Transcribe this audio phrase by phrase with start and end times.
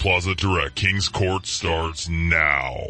[0.00, 2.86] Plaza Direct Kings Court starts now.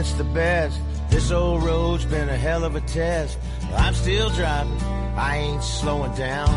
[0.00, 0.80] Against the best.
[1.10, 3.38] This old road's been a hell of a test.
[3.74, 4.80] I'm still driving,
[5.14, 6.48] I ain't slowing down.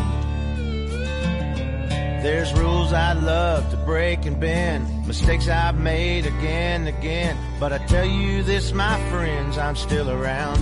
[2.22, 7.36] There's rules I'd love to break and bend, mistakes I've made again and again.
[7.60, 10.58] But I tell you this, my friends, I'm still around.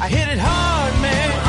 [0.00, 1.45] I hit it hard, man.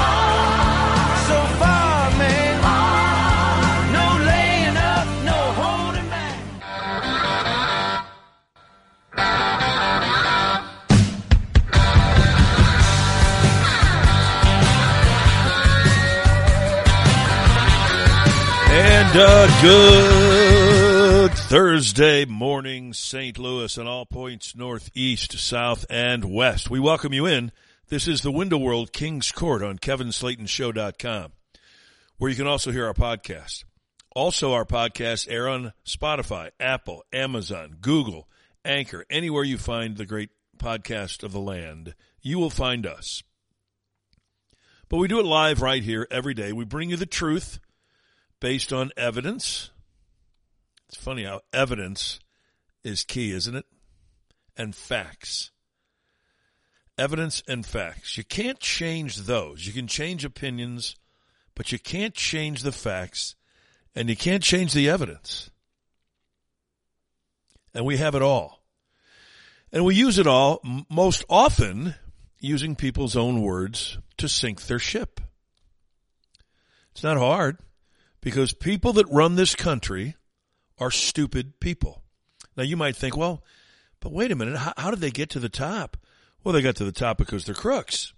[19.09, 23.39] And uh, good Thursday morning, St.
[23.39, 26.69] Louis, and all points northeast, south, and west.
[26.69, 27.53] We welcome you in.
[27.87, 31.31] This is the Window World King's Court on KevinSlatenShow.com,
[32.17, 33.63] where you can also hear our podcast.
[34.13, 38.27] Also, our podcasts air on Spotify, Apple, Amazon, Google,
[38.65, 43.23] Anchor, anywhere you find the great podcast of the land, you will find us.
[44.89, 46.51] But we do it live right here every day.
[46.51, 47.61] We bring you the truth
[48.39, 49.71] based on evidence.
[50.87, 52.19] It's funny how evidence
[52.83, 53.65] is key, isn't it?
[54.55, 55.51] And facts.
[56.97, 58.17] Evidence and facts.
[58.17, 59.67] You can't change those.
[59.67, 60.95] You can change opinions,
[61.55, 63.35] but you can't change the facts
[63.95, 65.49] and you can't change the evidence.
[67.73, 68.63] And we have it all.
[69.71, 71.95] And we use it all most often
[72.39, 75.19] using people's own words to sink their ship.
[76.91, 77.57] It's not hard
[78.21, 80.15] because people that run this country
[80.77, 82.03] are stupid people.
[82.55, 83.43] Now you might think, well,
[83.99, 85.97] but wait a minute, how, how did they get to the top?
[86.43, 88.13] Well, they got to the top because they're crooks.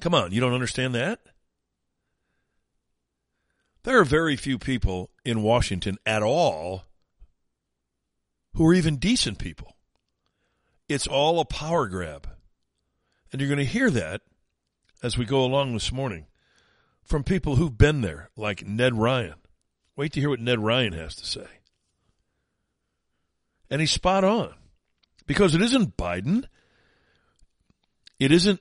[0.00, 1.20] Come on, you don't understand that?
[3.84, 6.84] There are very few people in Washington at all
[8.54, 9.76] who are even decent people.
[10.88, 12.28] It's all a power grab.
[13.30, 14.22] And you're going to hear that
[15.02, 16.26] as we go along this morning
[17.04, 19.34] from people who've been there, like Ned Ryan.
[19.96, 21.46] Wait to hear what Ned Ryan has to say.
[23.70, 24.54] And he's spot on.
[25.26, 26.44] Because it isn't Biden.
[28.18, 28.60] It isn't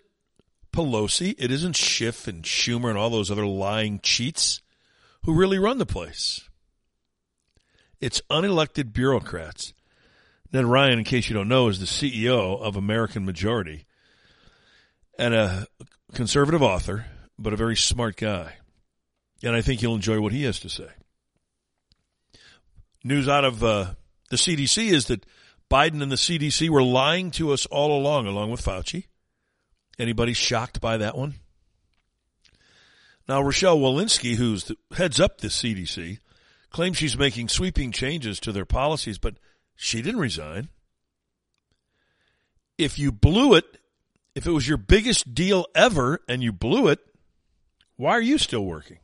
[0.73, 1.35] Pelosi.
[1.37, 4.61] It isn't Schiff and Schumer and all those other lying cheats
[5.23, 6.47] who really run the place.
[7.99, 9.73] It's unelected bureaucrats.
[10.51, 13.85] Ned Ryan, in case you don't know, is the CEO of American Majority
[15.17, 15.67] and a
[16.13, 17.05] conservative author,
[17.41, 18.53] but a very smart guy.
[19.43, 20.89] And I think you'll enjoy what he has to say.
[23.03, 23.93] News out of uh,
[24.29, 25.25] the CDC is that
[25.69, 29.05] Biden and the CDC were lying to us all along, along with Fauci.
[29.97, 31.35] Anybody shocked by that one?
[33.27, 36.19] Now, Rochelle Walensky, who's the, heads up the CDC,
[36.69, 39.35] claims she's making sweeping changes to their policies, but
[39.75, 40.69] she didn't resign.
[42.77, 43.65] If you blew it,
[44.35, 46.99] if it was your biggest deal ever and you blew it,
[48.01, 48.97] why are you still working?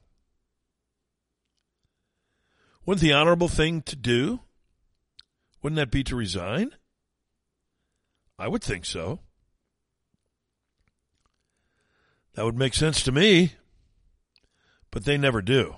[2.83, 4.39] Wouldn't the honorable thing to do?
[5.61, 6.71] Wouldn't that be to resign?
[8.39, 9.19] I would think so.
[12.33, 13.53] That would make sense to me,
[14.89, 15.75] but they never do.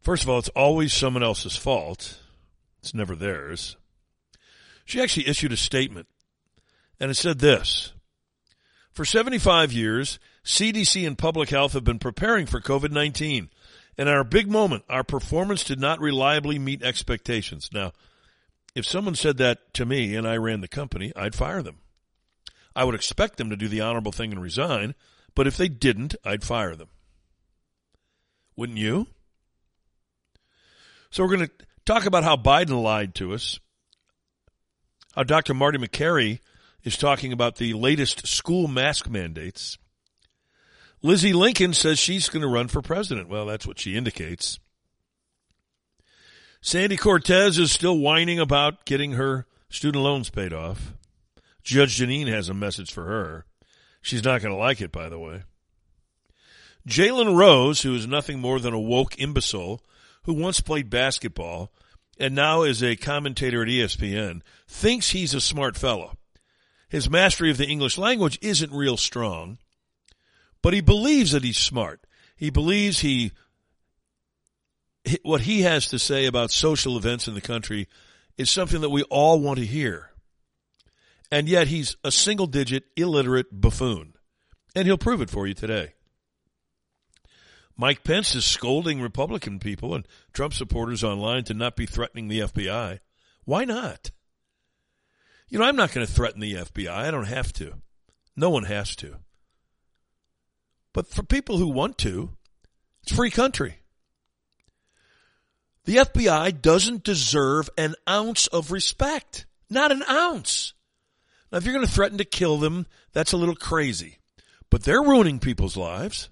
[0.00, 2.22] First of all, it's always someone else's fault.
[2.78, 3.76] It's never theirs.
[4.86, 6.08] She actually issued a statement,
[6.98, 7.92] and it said this.
[8.92, 13.48] For 75 years, CDC and public health have been preparing for COVID-19.
[13.98, 17.70] And in our big moment, our performance did not reliably meet expectations.
[17.72, 17.92] Now,
[18.74, 21.78] if someone said that to me and I ran the company, I'd fire them.
[22.76, 24.94] I would expect them to do the honorable thing and resign,
[25.34, 26.88] but if they didn't, I'd fire them.
[28.54, 29.08] Wouldn't you?
[31.10, 33.58] So we're going to talk about how Biden lied to us,
[35.14, 35.54] how Dr.
[35.54, 36.38] Marty Makary
[36.84, 39.78] is talking about the latest school mask mandates.
[41.02, 43.28] Lizzie Lincoln says she's going to run for president.
[43.28, 44.58] Well, that's what she indicates.
[46.60, 50.94] Sandy Cortez is still whining about getting her student loans paid off.
[51.62, 53.44] Judge Jeanine has a message for her.
[54.02, 55.44] She's not going to like it, by the way.
[56.88, 59.82] Jalen Rose, who is nothing more than a woke imbecile
[60.24, 61.72] who once played basketball
[62.18, 66.16] and now is a commentator at ESPN, thinks he's a smart fellow.
[66.88, 69.58] His mastery of the English language isn't real strong,
[70.62, 72.06] but he believes that he's smart.
[72.36, 73.32] He believes he
[75.22, 77.88] what he has to say about social events in the country
[78.36, 80.10] is something that we all want to hear.
[81.30, 84.14] And yet he's a single digit illiterate buffoon.
[84.74, 85.94] And he'll prove it for you today.
[87.76, 92.40] Mike Pence is scolding Republican people and Trump supporters online to not be threatening the
[92.40, 92.98] FBI.
[93.44, 94.10] Why not?
[95.48, 96.90] You know, I'm not going to threaten the FBI.
[96.90, 97.74] I don't have to.
[98.36, 99.16] No one has to.
[100.92, 102.30] But for people who want to,
[103.02, 103.78] it's free country.
[105.84, 109.46] The FBI doesn't deserve an ounce of respect.
[109.70, 110.74] Not an ounce.
[111.50, 114.18] Now, if you're going to threaten to kill them, that's a little crazy.
[114.70, 116.28] But they're ruining people's lives.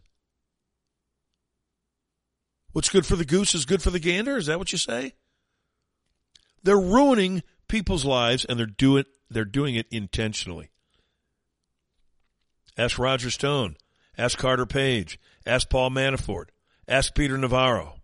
[2.73, 4.37] What's good for the goose is good for the gander?
[4.37, 5.15] Is that what you say?
[6.63, 10.69] They're ruining people's lives and they're do it, they're doing it intentionally.
[12.77, 13.77] Ask Roger Stone.
[14.19, 15.19] Ask Carter Page.
[15.45, 16.47] Ask Paul Manafort.
[16.89, 18.01] Ask Peter Navarro.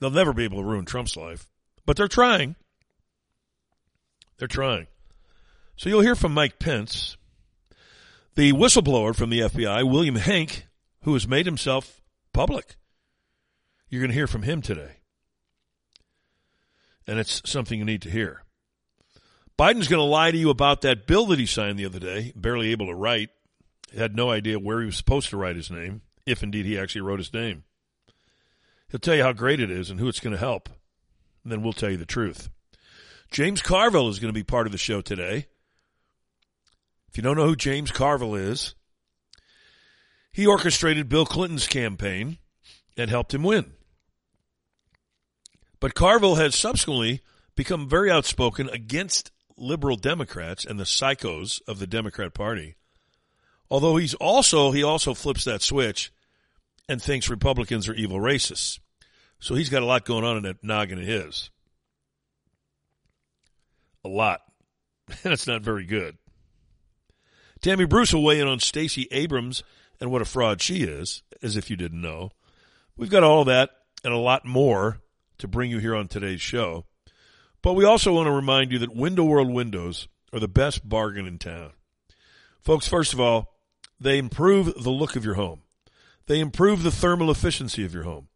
[0.00, 1.48] They'll never be able to ruin Trump's life,
[1.86, 2.56] but they're trying.
[4.38, 4.88] They're trying.
[5.76, 7.16] So you'll hear from Mike Pence,
[8.34, 10.66] the whistleblower from the FBI, William Hank,
[11.02, 12.76] who has made himself public.
[13.88, 14.96] You're going to hear from him today.
[17.06, 18.42] And it's something you need to hear.
[19.58, 22.32] Biden's going to lie to you about that bill that he signed the other day,
[22.36, 23.30] barely able to write.
[23.96, 27.00] Had no idea where he was supposed to write his name, if indeed he actually
[27.00, 27.64] wrote his name.
[28.88, 30.68] He'll tell you how great it is and who it's going to help.
[31.42, 32.50] And then we'll tell you the truth.
[33.30, 35.46] James Carville is going to be part of the show today.
[37.08, 38.74] If you don't know who James Carville is,
[40.32, 42.38] he orchestrated Bill Clinton's campaign
[42.96, 43.72] and helped him win.
[45.80, 47.22] But Carville has subsequently
[47.54, 52.76] become very outspoken against liberal Democrats and the psychos of the Democrat Party.
[53.70, 56.12] Although he's also he also flips that switch
[56.88, 58.78] and thinks Republicans are evil racists.
[59.38, 61.50] So he's got a lot going on in that noggin of his.
[64.04, 64.40] A lot.
[65.22, 66.18] And it's not very good.
[67.60, 69.62] Tammy Bruce will weigh in on Stacey Abrams
[70.00, 72.30] and what a fraud she is, as if you didn't know.
[72.96, 73.70] We've got all that
[74.02, 75.00] and a lot more
[75.38, 76.86] to bring you here on today's show.
[77.66, 81.26] But we also want to remind you that Window World windows are the best bargain
[81.26, 81.72] in town.
[82.62, 83.56] Folks, first of all,
[83.98, 85.62] they improve the look of your home.
[86.26, 88.28] They improve the thermal efficiency of your home.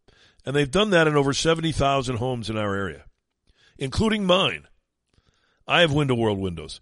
[0.45, 3.05] And they've done that in over 70,000 homes in our area,
[3.79, 4.67] including mine.
[5.65, 6.81] I have Window World windows.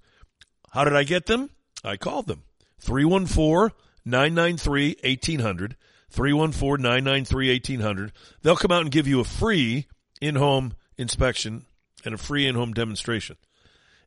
[0.70, 1.50] How did I get them?
[1.84, 2.44] I called them.
[2.80, 3.76] 314
[4.06, 5.76] 993 1800.
[6.08, 8.12] 314 993 1800.
[8.40, 9.86] They'll come out and give you a free
[10.22, 11.66] in home inspection
[12.08, 13.36] and a free in home demonstration.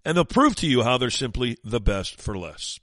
[0.03, 2.79] And they'll prove to you how they're simply the best for less.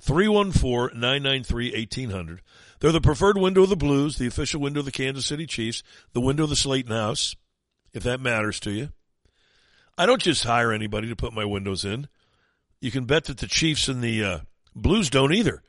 [0.00, 2.42] 314 993 1800.
[2.80, 5.84] They're the preferred window of the Blues, the official window of the Kansas City Chiefs,
[6.12, 7.36] the window of the Slaten House,
[7.92, 8.90] if that matters to you.
[9.96, 12.08] I don't just hire anybody to put my windows in.
[12.80, 14.38] You can bet that the Chiefs and the uh,
[14.74, 15.62] Blues don't either.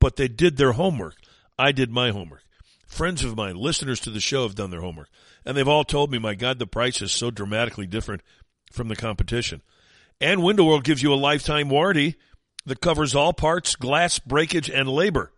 [0.00, 1.16] But they did their homework.
[1.58, 2.44] I did my homework.
[2.88, 5.10] Friends of mine, listeners to the show, have done their homework.
[5.44, 8.22] And they've all told me, my God, the price is so dramatically different
[8.72, 9.62] from the competition.
[10.20, 12.16] And Window World gives you a lifetime warranty
[12.66, 15.32] that covers all parts, glass, breakage, and labor.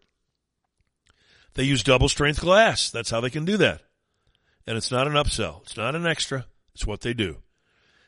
[1.55, 2.91] They use double strength glass.
[2.91, 3.83] That's how they can do that.
[4.67, 5.63] And it's not an upsell.
[5.63, 6.47] It's not an extra.
[6.75, 7.39] It's what they do.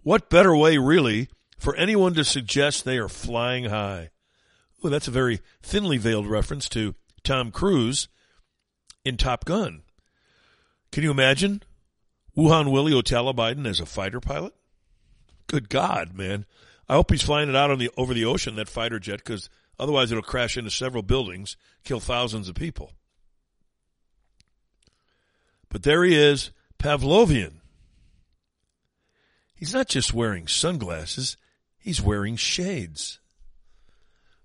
[0.01, 4.10] What better way, really, for anyone to suggest they are flying high?
[4.82, 8.10] Well, that's a very thinly veiled reference to Tom Cruise
[9.06, 9.83] in Top Gun.
[10.94, 11.64] Can you imagine
[12.38, 14.54] Wuhan Willie Otala Biden as a fighter pilot?
[15.48, 16.46] Good God, man.
[16.88, 19.50] I hope he's flying it out on the over the ocean, that fighter jet, because
[19.80, 22.92] otherwise it'll crash into several buildings, kill thousands of people.
[25.68, 27.54] But there he is, Pavlovian.
[29.56, 31.38] He's not just wearing sunglasses,
[31.76, 33.20] he's wearing shades.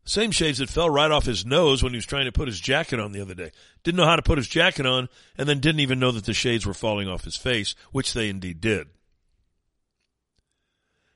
[0.09, 2.59] Same shades that fell right off his nose when he was trying to put his
[2.59, 3.51] jacket on the other day.
[3.85, 6.33] Didn't know how to put his jacket on, and then didn't even know that the
[6.33, 8.87] shades were falling off his face, which they indeed did.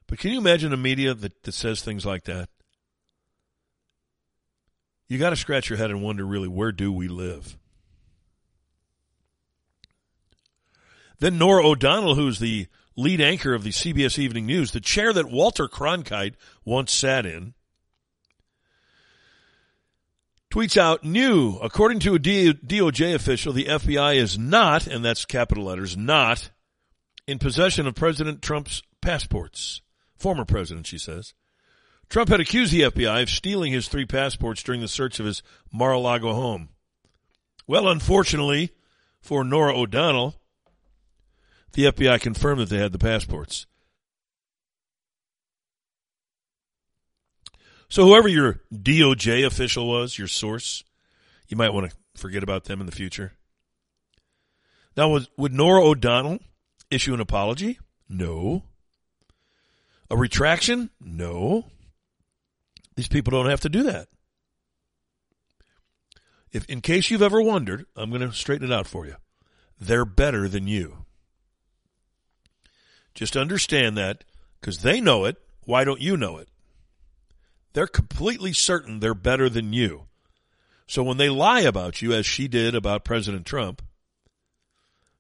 [0.07, 2.51] But can you imagine a media that, that says things like that?
[5.09, 7.57] You got to scratch your head and wonder really, where do we live?
[11.19, 15.31] Then Norah O'Donnell, who's the lead anchor of the CBS Evening News, the chair that
[15.31, 16.35] Walter Cronkite
[16.67, 17.55] once sat in,
[20.53, 21.57] tweets out new.
[21.63, 26.51] According to a DOJ official, the FBI is not, and that's capital letters, not
[27.27, 29.81] in possession of President Trump's passports
[30.23, 31.35] Former president, she says.
[32.09, 35.43] Trump had accused the FBI of stealing his three passports during the search of his
[35.73, 36.69] Mar-a-Lago home.
[37.67, 38.71] Well, unfortunately
[39.21, 40.37] for Norah O'Donnell,
[41.73, 43.67] the FBI confirmed that they had the passports.
[47.93, 50.83] So whoever your DOJ official was, your source,
[51.49, 53.35] you might want to forget about them in the future.
[54.97, 56.39] Now, was, would Norah O'Donnell
[56.91, 57.79] issue an apology?
[58.09, 58.63] No.
[60.09, 60.89] A retraction?
[61.03, 61.67] No.
[62.97, 64.09] These people don't have to do that.
[66.51, 69.17] If, in case you've ever wondered, I'm going to straighten it out for you.
[69.79, 71.05] They're better than you.
[73.15, 74.25] Just understand that
[74.63, 75.37] because they know it.
[75.65, 76.49] Why don't you know it?
[77.73, 80.05] They're completely certain they're better than you.
[80.87, 83.83] So when they lie about you, as she did about President Trump,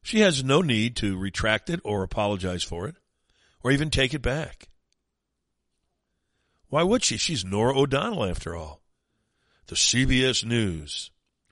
[0.02, 2.97] she has no need to retract it or apologize for it
[3.62, 4.68] or even take it back.
[6.68, 7.16] Why would she?
[7.16, 8.80] She's Norah O'Donnell after all.
[9.66, 11.11] The CBS News.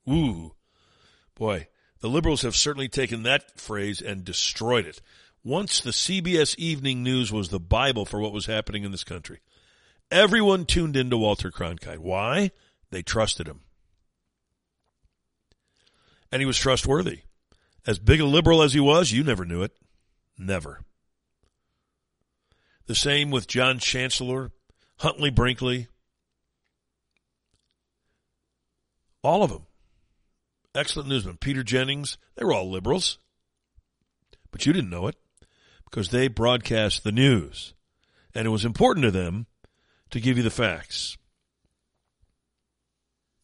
[0.09, 0.55] Ooh.
[1.35, 1.69] Boy,
[2.01, 5.01] the liberals have certainly taken that phrase and destroyed it.
[5.45, 9.41] Once the CBS Evening News was the Bible for what was happening in this country.
[10.11, 11.99] Everyone tuned into Walter Cronkite.
[11.99, 12.51] Why?
[12.91, 13.61] They trusted him.
[16.33, 17.21] And he was trustworthy.
[17.87, 19.73] As big a liberal as he was, you never knew it.
[20.37, 20.81] Never.
[22.87, 24.51] The same with John Chancellor,
[24.99, 25.87] Huntley Brinkley.
[29.23, 29.67] All of them.
[30.75, 31.37] Excellent newsmen.
[31.37, 33.19] Peter Jennings, they were all liberals.
[34.51, 35.17] But you didn't know it
[35.85, 37.75] because they broadcast the news.
[38.35, 39.47] And it was important to them
[40.11, 41.17] to give you the facts.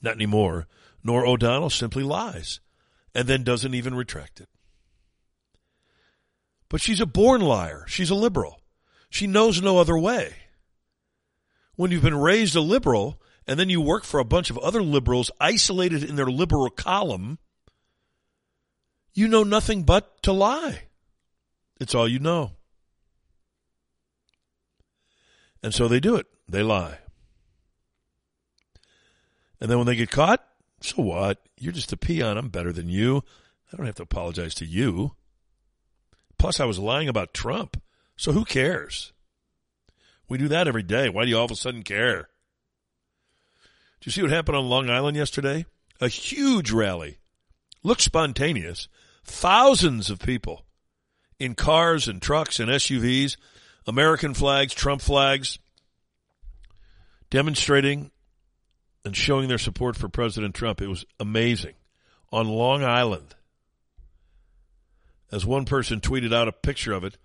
[0.02, 0.66] Not anymore.
[1.02, 2.60] Norah O'Donnell simply lies
[3.14, 4.48] and then doesn't even retract it.
[6.68, 7.84] But she's a born liar.
[7.88, 8.60] She's a liberal.
[9.08, 10.34] She knows no other way.
[11.76, 14.82] When you've been raised a liberal and then you work for a bunch of other
[14.82, 17.38] liberals isolated in their liberal column,
[19.14, 20.82] you know nothing but to lie.
[21.80, 22.52] It's all you know.
[25.62, 26.26] And so they do it.
[26.48, 26.98] They lie.
[29.60, 30.46] And then when they get caught,
[30.80, 31.42] so what?
[31.58, 32.36] You're just a peon.
[32.36, 33.24] I'm better than you.
[33.72, 35.12] I don't have to apologize to you.
[36.38, 37.80] Plus, I was lying about Trump.
[38.16, 39.12] So who cares?
[40.28, 41.08] We do that every day.
[41.08, 42.28] Why do you all of a sudden care?
[44.00, 45.66] Do you see what happened on Long Island yesterday?
[46.00, 47.18] A huge rally.
[47.82, 48.88] Looked spontaneous.
[49.24, 50.64] Thousands of people
[51.38, 53.36] in cars and trucks and SUVs,
[53.86, 55.58] American flags, Trump flags,
[57.36, 58.10] demonstrating
[59.04, 60.80] and showing their support for President Trump.
[60.80, 61.74] It was amazing.
[62.32, 63.34] On Long Island,
[65.30, 67.18] as one person tweeted out a picture of it,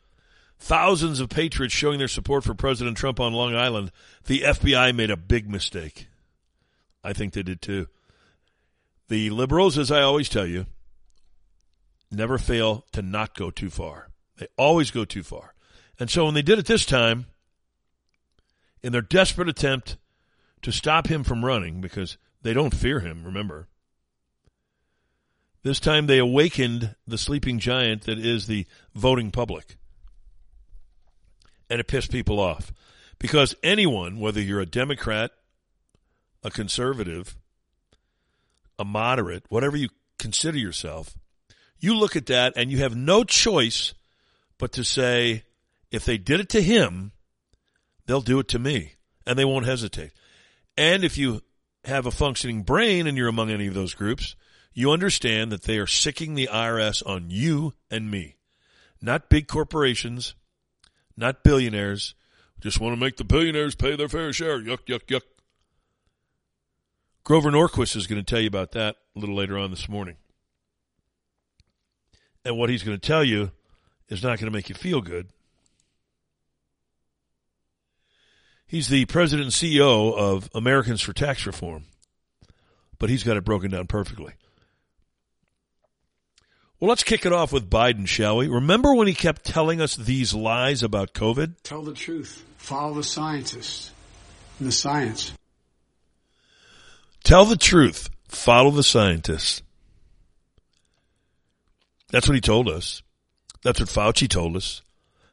[0.60, 3.90] thousands of patriots showing their support for President Trump on Long Island.
[4.26, 6.08] The FBI made a big mistake.
[7.06, 7.88] I think they did too.
[9.08, 10.66] The liberals, as I always tell you,
[12.12, 14.10] never fail to not go too far.
[14.36, 15.54] They always go too far.
[15.98, 17.28] And so when they did it this time,
[18.84, 19.96] in their desperate attempt
[20.62, 23.68] to stop him from running, because they don't fear him, remember,
[25.64, 29.78] this time they awakened the sleeping giant that is the voting public.
[31.70, 32.74] And it pissed people off.
[33.20, 35.32] Because anyone, whether you're a Democrat,
[36.44, 37.38] a conservative,
[38.80, 41.16] a moderate, whatever you consider yourself,
[41.80, 43.94] you look at that and you have no choice
[44.58, 45.44] but to say,
[45.92, 47.12] if they did it to him,
[48.08, 48.94] they'll do it to me.
[49.28, 50.12] And they won't hesitate.
[50.78, 51.42] And if you
[51.84, 54.36] have a functioning brain and you're among any of those groups,
[54.74, 58.38] you understand that they are sicking the IRS on you and me.
[59.02, 60.36] Not big corporations,
[61.18, 62.16] not billionaires.
[62.60, 64.60] Just want to make the billionaires pay their fair share.
[64.60, 65.22] Yuck, yuck, yuck.
[67.24, 70.18] Grover Norquist is going to tell you about that a little later on this morning.
[72.46, 73.52] And what he's going to tell you
[74.10, 75.30] is not going to make you feel good.
[78.72, 81.84] He's the president and CEO of Americans for Tax Reform,
[83.00, 84.32] but he's got it broken down perfectly.
[86.80, 88.48] Well, let's kick it off with Biden, shall we?
[88.48, 91.56] Remember when he kept telling us these lies about COVID?
[91.64, 92.46] Tell the truth.
[92.56, 93.92] Follow the scientists
[94.58, 95.34] and the science.
[97.26, 98.10] Tell the truth.
[98.30, 99.64] Follow the scientists.
[102.10, 103.04] That's what he told us.
[103.64, 104.82] That's what Fauci told us.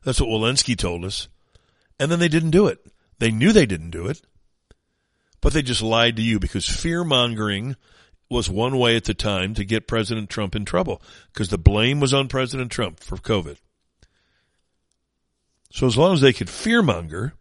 [0.03, 1.29] That's what Walensky told us.
[2.01, 2.85] And then they didn't do it.
[3.19, 4.21] They knew they didn't do it,
[5.41, 7.77] but they just lied to you because fear mongering
[8.31, 11.03] was one way at the time to get President Trump in trouble
[11.33, 13.57] because the blame was on President Trump for COVID.
[15.71, 17.35] So as long as they could fear monger,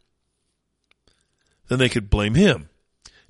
[1.68, 2.70] then they could blame him.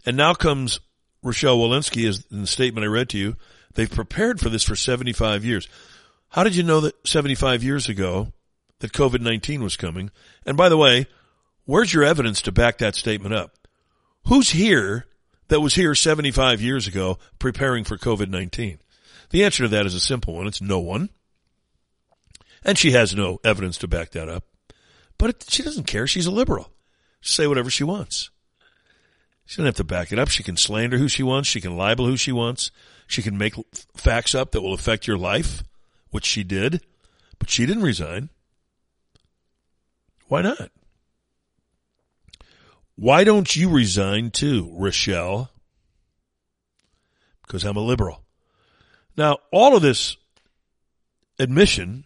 [0.06, 0.80] And now comes
[1.24, 3.36] Rochelle Walensky, as in the statement I read to you.
[3.74, 5.68] They've prepared for this for 75 years.
[6.30, 8.32] How did you know that 75 years ago
[8.80, 10.12] that COVID-19 was coming?
[10.46, 11.08] And by the way,
[11.68, 13.54] where's your evidence to back that statement up?
[14.26, 15.06] Who's here
[15.50, 18.80] that was here 75 years ago preparing for COVID-19?
[19.30, 20.48] The answer to that is a simple one.
[20.48, 21.10] It's no one.
[22.64, 24.46] And she has no evidence to back that up.
[25.18, 26.08] But it, she doesn't care.
[26.08, 26.72] She's a liberal.
[27.22, 28.30] Say whatever she wants.
[29.46, 30.30] She doesn't have to back it up.
[30.30, 31.48] She can slander who she wants.
[31.48, 32.72] She can libel who she wants.
[33.08, 33.56] She can make
[33.96, 35.64] facts up that will affect your life,
[36.10, 36.82] which she did.
[37.40, 38.30] But she didn't resign.
[40.28, 40.72] Why not?
[42.98, 45.52] Why don't you resign too, Rochelle?
[47.46, 48.24] Because I'm a liberal.
[49.16, 50.18] Now, all of this
[51.38, 52.06] admission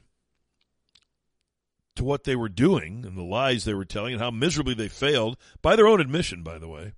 [1.96, 4.90] to what they were doing and the lies they were telling and how miserably they
[4.90, 6.92] failed, by their own admission, by the way,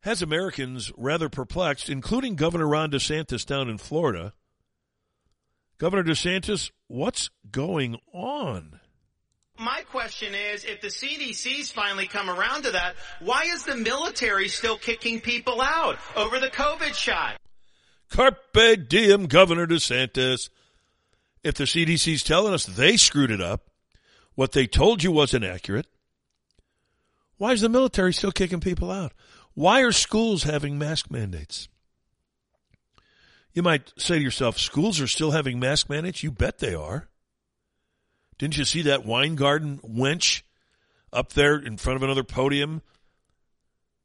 [0.00, 4.32] has Americans rather perplexed, including Governor Ron DeSantis down in Florida.
[5.78, 8.78] Governor DeSantis, what's going on?
[9.58, 14.48] My question is, if the CDC's finally come around to that, why is the military
[14.48, 17.38] still kicking people out over the COVID shot?
[18.10, 20.50] Carpe diem, Governor DeSantis.
[21.42, 23.70] If the CDC's telling us they screwed it up,
[24.34, 25.86] what they told you was inaccurate,
[27.38, 29.12] why is the military still kicking people out?
[29.54, 31.68] Why are schools having mask mandates?
[33.54, 36.22] You might say to yourself, schools are still having mask mandates?
[36.22, 37.08] You bet they are.
[38.38, 40.42] Didn't you see that Weingarten wench
[41.12, 42.82] up there in front of another podium?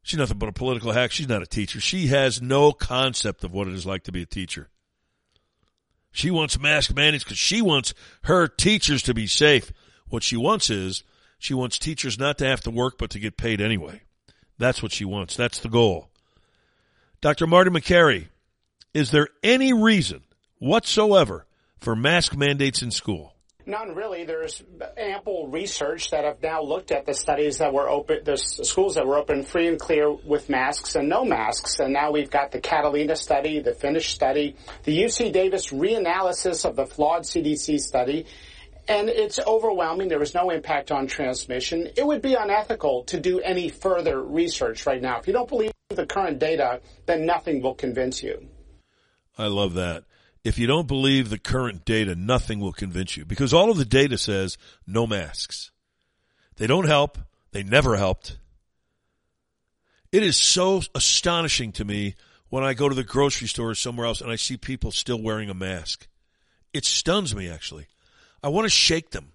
[0.03, 1.11] She's nothing but a political hack.
[1.11, 1.79] She's not a teacher.
[1.79, 4.69] She has no concept of what it is like to be a teacher.
[6.11, 9.71] She wants mask mandates because she wants her teachers to be safe.
[10.09, 11.03] What she wants is
[11.37, 14.01] she wants teachers not to have to work but to get paid anyway.
[14.57, 15.35] That's what she wants.
[15.35, 16.09] That's the goal.
[17.21, 17.47] Dr.
[17.47, 18.27] Marty Makary,
[18.93, 20.23] is there any reason
[20.57, 21.45] whatsoever
[21.77, 23.35] for mask mandates in school?
[23.65, 24.25] None really.
[24.25, 24.63] There's
[24.97, 29.05] ample research that have now looked at the studies that were open, the schools that
[29.05, 31.79] were open free and clear with masks and no masks.
[31.79, 36.75] And now we've got the Catalan study, the Finnish study, the UC Davis reanalysis of
[36.75, 38.25] the flawed CDC study.
[38.87, 40.07] And it's overwhelming.
[40.07, 41.89] There was no impact on transmission.
[41.95, 45.19] It would be unethical to do any further research right now.
[45.19, 48.47] If you don't believe the current data, then nothing will convince you.
[49.37, 50.03] I love that
[50.43, 53.85] if you don't believe the current data, nothing will convince you because all of the
[53.85, 55.71] data says no masks.
[56.57, 57.17] They don't help.
[57.51, 58.37] They never helped.
[60.11, 62.15] It is so astonishing to me
[62.49, 65.21] when I go to the grocery store or somewhere else and I see people still
[65.21, 66.07] wearing a mask.
[66.73, 67.87] It stuns me actually.
[68.43, 69.33] I want to shake them.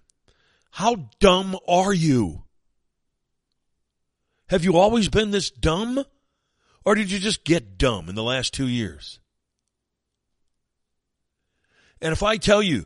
[0.71, 2.43] How dumb are you?
[4.49, 6.03] Have you always been this dumb?
[6.85, 9.19] Or did you just get dumb in the last two years?
[12.01, 12.85] And if I tell you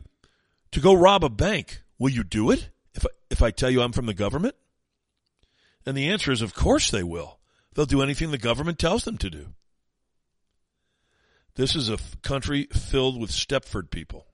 [0.72, 2.70] to go rob a bank, will you do it?
[2.94, 4.54] If I, if I tell you I'm from the government?
[5.84, 7.38] And the answer is, of course they will.
[7.74, 9.54] They'll do anything the government tells them to do.
[11.54, 14.26] This is a country filled with Stepford people.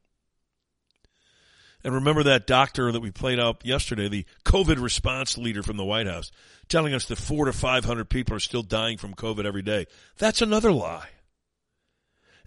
[1.84, 5.84] And remember that doctor that we played out yesterday, the COVID response leader from the
[5.84, 6.30] White House,
[6.68, 9.86] telling us that four to 500 people are still dying from COVID every day.
[10.18, 11.08] That's another lie.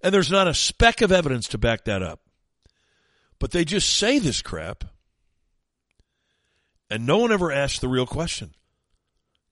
[0.03, 2.21] And there's not a speck of evidence to back that up.
[3.39, 4.83] But they just say this crap.
[6.89, 8.53] And no one ever asks the real question.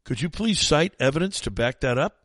[0.04, 2.18] Could you please cite evidence to back that up?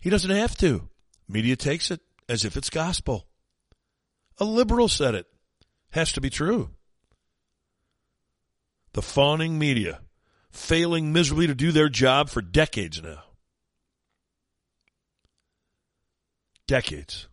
[0.00, 0.88] He doesn't have to.
[1.28, 3.26] Media takes it as if it's gospel.
[4.38, 5.26] A liberal said it.
[5.90, 6.70] Has to be true.
[8.92, 10.00] The fawning media,
[10.50, 13.25] failing miserably to do their job for decades now.
[16.66, 17.28] Decades.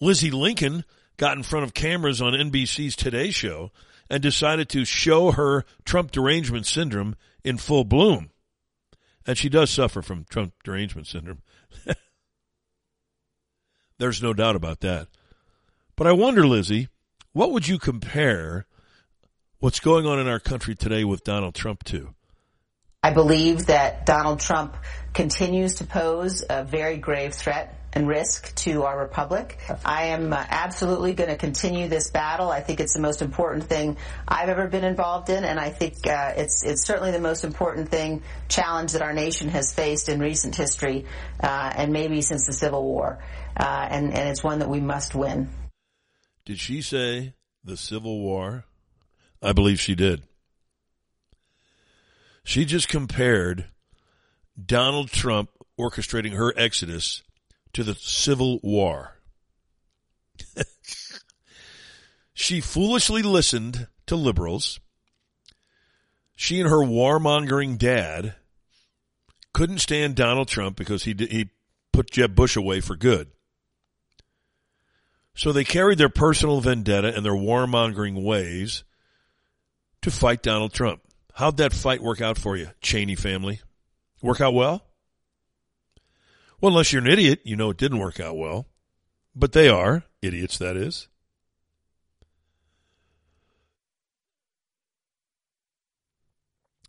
[0.00, 0.84] Lizzie Lincoln
[1.16, 3.72] got in front of cameras on NBC's Today Show
[4.08, 8.30] and decided to show her Trump derangement syndrome in full bloom.
[9.26, 11.42] And she does suffer from Trump derangement syndrome.
[13.98, 15.08] There's no doubt about that.
[15.96, 16.88] But I wonder, Lizzie,
[17.32, 18.66] what would you compare
[19.58, 22.14] what's going on in our country today with Donald Trump to?
[23.08, 24.76] I believe that Donald Trump
[25.14, 29.58] continues to pose a very grave threat and risk to our republic.
[29.82, 32.50] I am uh, absolutely going to continue this battle.
[32.50, 33.96] I think it's the most important thing
[34.28, 37.88] I've ever been involved in, and I think uh, it's it's certainly the most important
[37.88, 41.06] thing challenge that our nation has faced in recent history,
[41.42, 43.24] uh, and maybe since the Civil War,
[43.56, 45.48] uh, and and it's one that we must win.
[46.44, 47.32] Did she say
[47.64, 48.66] the Civil War?
[49.40, 50.24] I believe she did.
[52.48, 53.66] She just compared
[54.58, 57.22] Donald Trump orchestrating her exodus
[57.74, 59.18] to the Civil War.
[62.32, 64.80] she foolishly listened to liberals.
[66.36, 68.36] She and her warmongering dad
[69.52, 71.50] couldn't stand Donald Trump because he he
[71.92, 73.28] put Jeb Bush away for good.
[75.34, 78.84] So they carried their personal vendetta and their warmongering ways
[80.00, 81.02] to fight Donald Trump.
[81.38, 83.60] How'd that fight work out for you, Cheney family?
[84.20, 84.82] Work out well?
[86.60, 88.66] Well, unless you're an idiot, you know it didn't work out well.
[89.36, 91.06] But they are idiots, that is.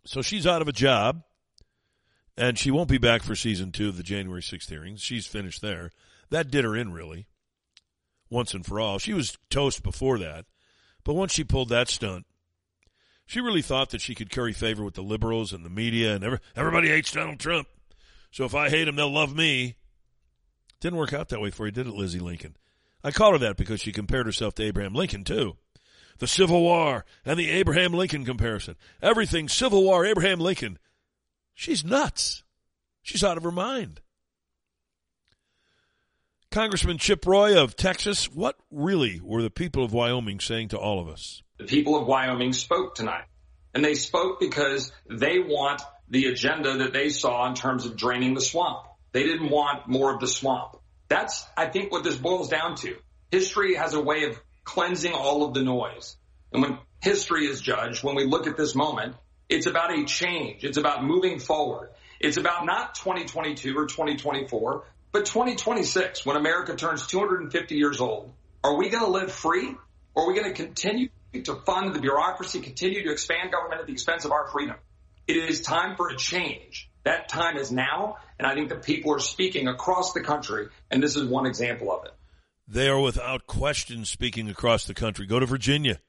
[0.04, 1.22] So she's out of a job,
[2.36, 5.00] and she won't be back for season two of the January 6th hearings.
[5.00, 5.92] She's finished there.
[6.30, 7.28] That did her in, really,
[8.28, 8.98] once and for all.
[8.98, 10.46] She was toast before that,
[11.04, 12.26] but once she pulled that stunt,
[13.30, 16.24] she really thought that she could curry favor with the liberals and the media, and
[16.24, 17.68] every, everybody hates Donald Trump.
[18.32, 19.76] So if I hate him, they'll love me.
[20.80, 22.56] Didn't work out that way for you, did it, Lizzie Lincoln?
[23.04, 25.56] I call her that because she compared herself to Abraham Lincoln, too.
[26.18, 28.74] The Civil War and the Abraham Lincoln comparison.
[29.00, 30.80] Everything Civil War, Abraham Lincoln.
[31.54, 32.42] She's nuts.
[33.00, 34.00] She's out of her mind.
[36.50, 40.98] Congressman Chip Roy of Texas, what really were the people of Wyoming saying to all
[40.98, 41.44] of us?
[41.60, 43.24] The people of Wyoming spoke tonight.
[43.74, 48.32] And they spoke because they want the agenda that they saw in terms of draining
[48.32, 48.86] the swamp.
[49.12, 50.78] They didn't want more of the swamp.
[51.08, 52.96] That's, I think, what this boils down to.
[53.30, 56.16] History has a way of cleansing all of the noise.
[56.50, 59.16] And when history is judged, when we look at this moment,
[59.50, 60.64] it's about a change.
[60.64, 61.90] It's about moving forward.
[62.20, 68.32] It's about not 2022 or 2024, but 2026 when America turns 250 years old.
[68.64, 69.74] Are we going to live free
[70.14, 73.86] or are we going to continue to fund the bureaucracy, continue to expand government at
[73.86, 74.76] the expense of our freedom?
[75.26, 76.90] It is time for a change.
[77.04, 81.02] That time is now, and I think that people are speaking across the country, and
[81.02, 82.12] this is one example of it.
[82.68, 85.26] They are without question speaking across the country.
[85.26, 86.00] Go to Virginia,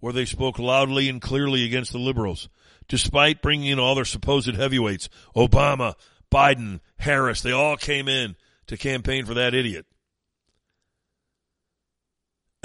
[0.00, 2.48] where they spoke loudly and clearly against the liberals,
[2.88, 5.94] despite bringing in all their supposed heavyweights Obama,
[6.30, 7.42] Biden, Harris.
[7.42, 9.86] They all came in to campaign for that idiot.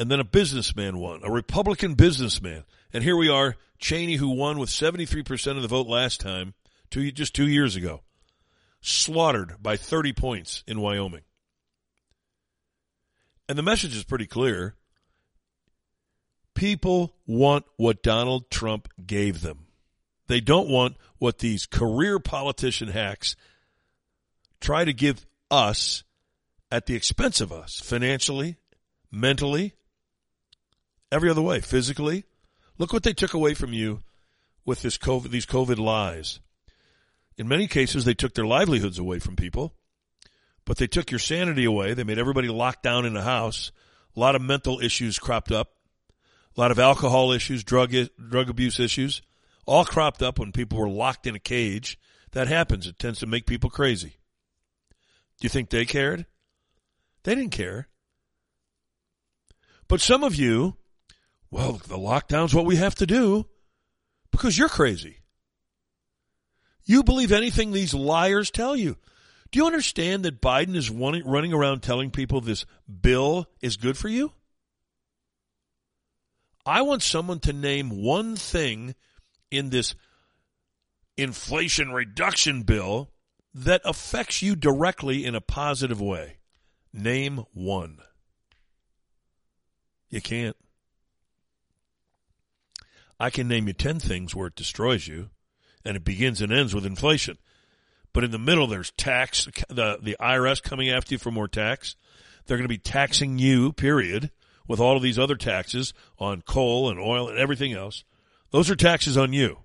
[0.01, 2.63] And then a businessman won, a Republican businessman.
[2.91, 6.55] And here we are Cheney, who won with 73% of the vote last time,
[6.89, 8.01] two, just two years ago,
[8.81, 11.21] slaughtered by 30 points in Wyoming.
[13.47, 14.73] And the message is pretty clear.
[16.55, 19.67] People want what Donald Trump gave them.
[20.25, 23.35] They don't want what these career politician hacks
[24.59, 26.03] try to give us
[26.71, 28.57] at the expense of us, financially,
[29.11, 29.75] mentally,
[31.11, 32.25] every other way, physically.
[32.77, 34.01] Look what they took away from you
[34.65, 36.39] with this COVID, these COVID lies.
[37.37, 39.73] In many cases, they took their livelihoods away from people,
[40.65, 41.93] but they took your sanity away.
[41.93, 43.71] They made everybody locked down in a house.
[44.15, 45.71] A lot of mental issues cropped up.
[46.55, 47.93] A lot of alcohol issues, drug,
[48.29, 49.21] drug abuse issues,
[49.65, 51.97] all cropped up when people were locked in a cage.
[52.31, 52.87] That happens.
[52.87, 54.17] It tends to make people crazy.
[55.39, 56.25] Do you think they cared?
[57.23, 57.87] They didn't care.
[59.87, 60.77] But some of you
[61.51, 63.45] well, the lockdown's what we have to do
[64.31, 65.17] because you're crazy.
[66.83, 68.97] You believe anything these liars tell you.
[69.51, 72.65] Do you understand that Biden is running around telling people this
[73.01, 74.31] bill is good for you?
[76.65, 78.95] I want someone to name one thing
[79.49, 79.93] in this
[81.17, 83.11] inflation reduction bill
[83.53, 86.37] that affects you directly in a positive way.
[86.93, 87.97] Name one.
[90.09, 90.55] You can't.
[93.21, 95.29] I can name you 10 things where it destroys you,
[95.85, 97.37] and it begins and ends with inflation.
[98.13, 101.95] But in the middle, there's tax, the, the IRS coming after you for more tax.
[102.45, 104.31] They're going to be taxing you, period,
[104.67, 108.03] with all of these other taxes on coal and oil and everything else.
[108.49, 109.59] Those are taxes on you.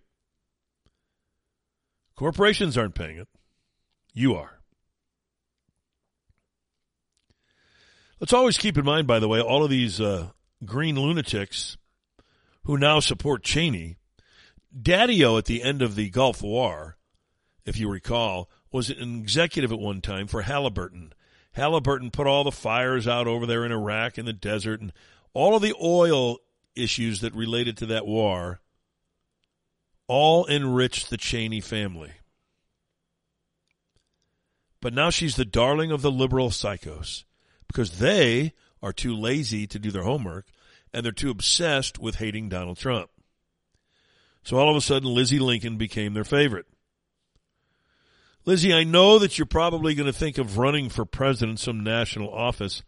[2.14, 3.28] Corporations aren't paying it.
[4.12, 4.60] You are.
[8.20, 10.28] Let's always keep in mind, by the way, all of these uh,
[10.62, 11.78] green lunatics
[12.66, 13.96] who now support Cheney.
[14.76, 16.96] Daddio at the end of the Gulf War,
[17.64, 21.12] if you recall, was an executive at one time for Halliburton.
[21.52, 24.92] Halliburton put all the fires out over there in Iraq in the desert and
[25.32, 26.38] all of the oil
[26.74, 28.60] issues that related to that war
[30.08, 32.12] all enriched the Cheney family.
[34.80, 37.24] But now she's the darling of the liberal psychos
[37.68, 38.52] because they
[38.82, 40.46] are too lazy to do their homework
[40.96, 43.10] and they're too obsessed with hating Donald Trump.
[44.42, 46.64] So all of a sudden, Lizzie Lincoln became their favorite.
[48.46, 52.32] Lizzie, I know that you're probably going to think of running for president, some national
[52.32, 52.82] office.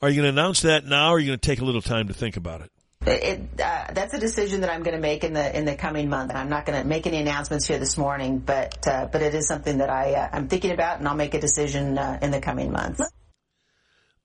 [0.00, 1.82] Are you going to announce that now, or are you going to take a little
[1.82, 2.70] time to think about it?
[3.02, 6.08] It, uh, that's a decision that I'm going to make in the in the coming
[6.08, 6.32] month.
[6.34, 9.46] I'm not going to make any announcements here this morning, but uh, but it is
[9.46, 12.40] something that I uh, I'm thinking about, and I'll make a decision uh, in the
[12.40, 13.02] coming months.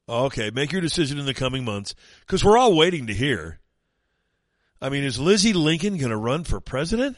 [0.09, 3.59] Okay, make your decision in the coming months because we're all waiting to hear.
[4.81, 7.15] I mean, is Lizzie Lincoln going to run for president?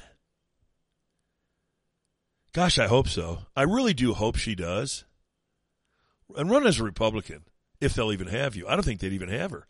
[2.53, 3.39] Gosh, I hope so.
[3.55, 5.05] I really do hope she does.
[6.37, 7.43] And run as a Republican,
[7.79, 8.67] if they'll even have you.
[8.67, 9.67] I don't think they'd even have her.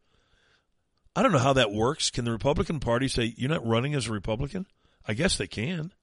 [1.16, 2.10] I don't know how that works.
[2.10, 4.66] Can the Republican Party say, you're not running as a Republican?
[5.08, 5.94] I guess they can.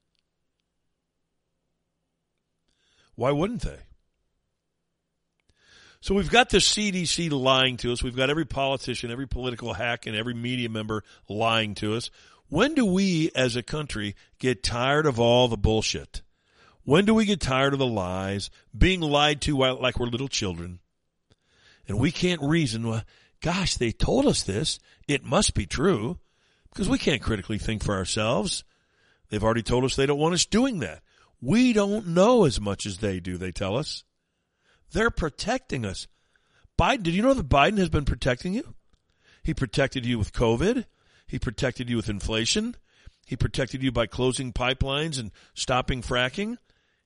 [3.15, 3.79] Why wouldn't they?
[6.01, 8.01] So we've got the CDC lying to us.
[8.01, 12.09] We've got every politician, every political hack, and every media member lying to us.
[12.49, 16.23] When do we as a country get tired of all the bullshit?
[16.83, 20.79] When do we get tired of the lies, being lied to like we're little children?
[21.87, 23.03] And we can't reason, well,
[23.39, 24.79] gosh, they told us this.
[25.07, 26.17] It must be true
[26.73, 28.63] because we can't critically think for ourselves.
[29.29, 31.03] They've already told us they don't want us doing that.
[31.39, 34.03] We don't know as much as they do, they tell us.
[34.91, 36.07] They're protecting us.
[36.79, 38.75] Biden, did you know that Biden has been protecting you?
[39.43, 40.85] He protected you with COVID.
[41.27, 42.75] He protected you with inflation.
[43.25, 46.57] He protected you by closing pipelines and stopping fracking.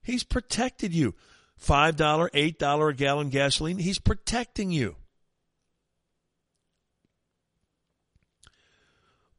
[0.02, 1.15] He's protected you.
[1.63, 1.95] $5,
[2.32, 3.78] $8 a gallon gasoline.
[3.78, 4.95] He's protecting you.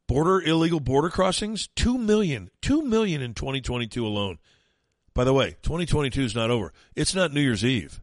[0.07, 4.39] Border illegal border crossings, 2 million, 2 million in 2022 alone.
[5.15, 6.73] By the way, 2022 is not over.
[6.95, 8.01] It's not New Year's Eve.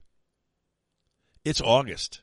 [1.45, 2.21] It's August.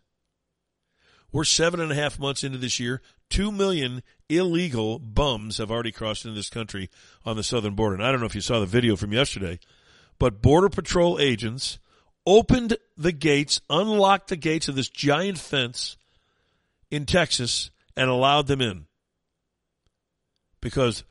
[1.33, 3.03] We're seven and a half months into this year.
[3.29, 6.91] Two million illegal bums have already crossed into this country
[7.25, 7.95] on the southern border.
[7.95, 9.61] And I don't know if you saw the video from yesterday,
[10.19, 11.79] but Border Patrol agents
[12.27, 15.97] opened the gates, unlocked the gates of this giant fence
[16.91, 18.87] in Texas, and allowed them in.
[20.61, 21.05] Because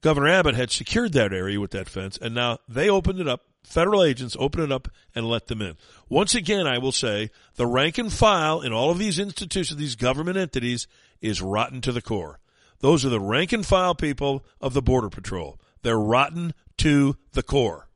[0.00, 3.47] Governor Abbott had secured that area with that fence, and now they opened it up
[3.68, 5.76] federal agents open it up and let them in.
[6.08, 9.96] Once again, I will say the rank and file in all of these institutions, these
[9.96, 10.86] government entities,
[11.20, 12.40] is rotten to the core.
[12.80, 15.60] Those are the rank and file people of the Border Patrol.
[15.82, 17.88] They're rotten to the core.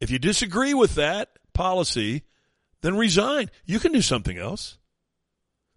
[0.00, 2.24] If you disagree with that policy,
[2.82, 3.50] then resign.
[3.64, 4.78] You can do something else.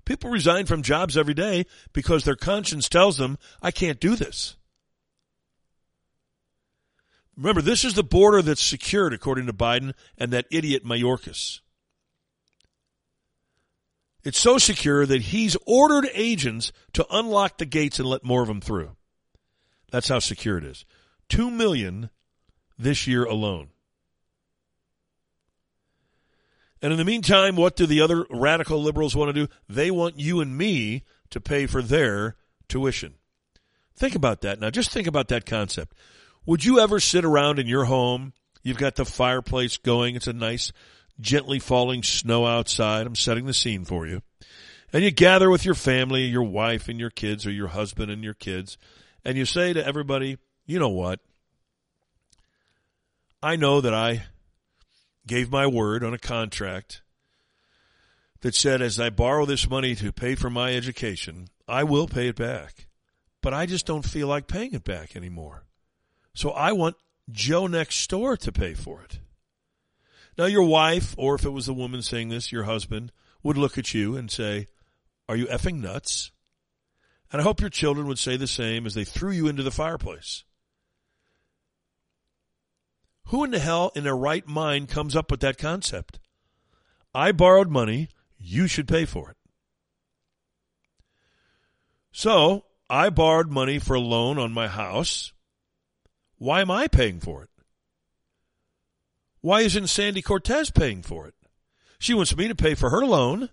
[0.06, 4.56] People resign from jobs every day because their conscience tells them, I can't do this.
[7.40, 11.62] Remember, this is the border that's secured, according to Biden and that idiot Mayorkas.
[14.26, 18.50] It's so secure that he's ordered agents to unlock the gates and let more of
[18.50, 18.92] them through.
[19.90, 20.84] That's how secure it is.
[21.30, 22.10] Two million
[22.78, 23.70] this year alone.
[26.82, 29.52] And in the meantime, what do the other radical liberals want to do?
[29.70, 32.36] They want you and me to pay for their
[32.68, 33.14] tuition.
[33.96, 34.60] Think about that.
[34.60, 35.96] Now, just think about that concept.
[36.46, 38.34] Would you ever sit around in your home?
[38.64, 40.16] You've got the fireplace going.
[40.16, 40.72] It's a nice,
[41.20, 43.06] gently falling snow outside.
[43.06, 44.22] I'm setting the scene for you.
[44.92, 48.24] And you gather with your family, your wife and your kids, or your husband and
[48.24, 48.78] your kids,
[49.24, 51.20] and you say to everybody, you know what?
[53.42, 54.24] I know that I
[55.28, 57.02] gave my word on a contract
[58.42, 62.30] that said as I borrow this money to pay for my education, I will pay
[62.30, 62.88] it back.
[63.42, 65.64] But I just don't feel like paying it back anymore.
[66.40, 66.96] So I want
[67.30, 69.20] Joe next door to pay for it.
[70.38, 73.12] Now, your wife, or if it was the woman saying this, your husband,
[73.44, 74.68] would look at you and say,
[75.28, 76.32] Are you effing nuts?
[77.30, 79.70] And I hope your children would say the same as they threw you into the
[79.70, 80.46] fireplace.
[83.26, 86.22] Who in the hell in their right mind comes up with that concept?
[87.14, 89.38] I borrowed money, you should pay for it.
[92.14, 95.34] So, I borrowed money for a loan on my house.
[96.40, 97.50] Why am I paying for it?
[99.42, 101.36] Why isn't Sandy Cortez paying for it?
[102.00, 103.50] She wants me to pay for her loan.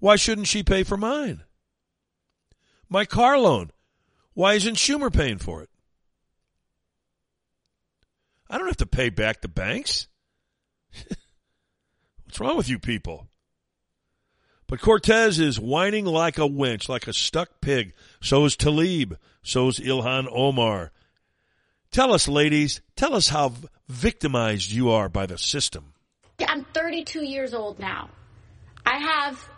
[0.00, 1.44] Why shouldn't she pay for mine?
[2.88, 3.70] My car loan.
[4.34, 5.70] Why isn't Schumer paying for it?
[8.50, 10.08] I don't have to pay back the banks.
[12.24, 13.28] What's wrong with you people?
[14.66, 17.94] But Cortez is whining like a winch, like a stuck pig.
[18.20, 19.16] So is Tlaib.
[19.42, 20.92] So is Ilhan Omar.
[21.90, 23.54] Tell us, ladies, tell us how
[23.88, 25.94] victimized you are by the system.
[26.46, 28.10] I'm 32 years old now.
[28.84, 29.48] I have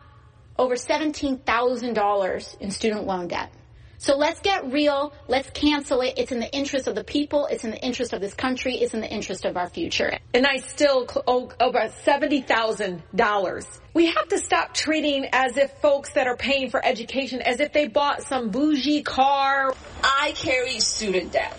[0.56, 3.52] over $17,000 in student loan debt.
[3.98, 5.12] So let's get real.
[5.28, 6.14] Let's cancel it.
[6.16, 7.46] It's in the interest of the people.
[7.46, 8.76] It's in the interest of this country.
[8.76, 10.16] It's in the interest of our future.
[10.32, 13.80] And I still owe about $70,000.
[13.92, 17.74] We have to stop treating as if folks that are paying for education as if
[17.74, 19.74] they bought some bougie car.
[20.02, 21.58] I carry student debt.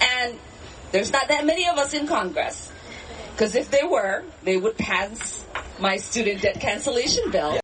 [0.00, 0.38] And
[0.92, 2.70] there's not that many of us in Congress.
[3.32, 5.44] Because if there were, they would pass
[5.80, 7.58] my student debt cancellation bill.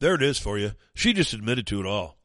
[0.00, 0.72] There it is for you.
[0.94, 2.18] She just admitted to it all.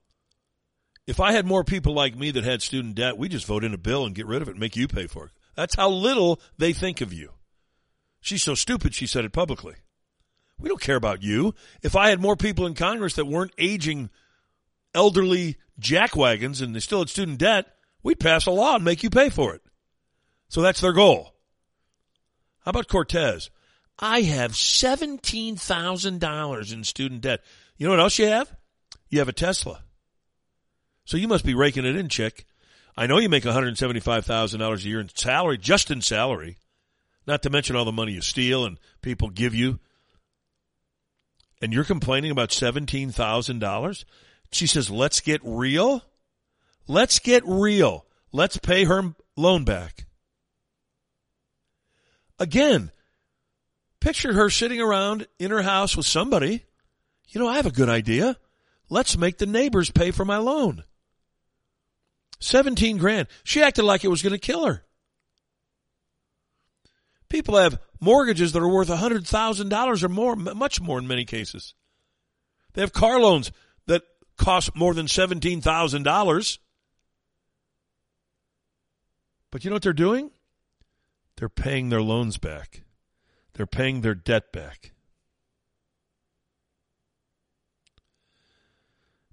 [1.05, 3.74] If I had more people like me that had student debt, we just vote in
[3.74, 5.32] a bill and get rid of it and make you pay for it.
[5.55, 7.32] That's how little they think of you.
[8.22, 9.76] She's so stupid she said it publicly.
[10.60, 11.55] We don't care about you.
[11.82, 14.10] If I had more people in Congress that weren't aging
[14.93, 17.68] elderly jackwagons and they still had student debt,
[18.04, 19.62] we'd pass a law and make you pay for it.
[20.47, 21.34] So that's their goal.
[22.62, 23.50] How about Cortez?
[23.97, 27.41] I have $17,000 in student debt.
[27.78, 28.56] You know what else you have?
[29.10, 29.84] You have a Tesla.
[31.06, 32.45] So you must be raking it in, chick.
[32.95, 36.58] I know you make $175,000 a year in salary, just in salary.
[37.26, 39.80] Not to mention all the money you steal and people give you.
[41.62, 44.06] And you're complaining about $17,000?
[44.52, 46.04] She says, let's get real.
[46.90, 48.08] Let's get real.
[48.32, 50.08] Let's pay her loan back.
[52.40, 52.92] Again,
[54.02, 56.66] picture her sitting around in her house with somebody.
[57.28, 58.38] You know, I have a good idea.
[58.90, 60.84] Let's make the neighbors pay for my loan.
[62.40, 63.28] 17 grand.
[63.44, 64.84] She acted like it was going to kill her.
[67.30, 71.76] People have mortgages that are worth $100,000 or more, much more in many cases.
[72.74, 73.52] They have car loans
[73.86, 74.02] that
[74.38, 76.58] cost more than $17,000.
[79.52, 80.32] But you know what they're doing?
[81.38, 82.84] They're paying their loans back.
[83.54, 84.91] They're paying their debt back.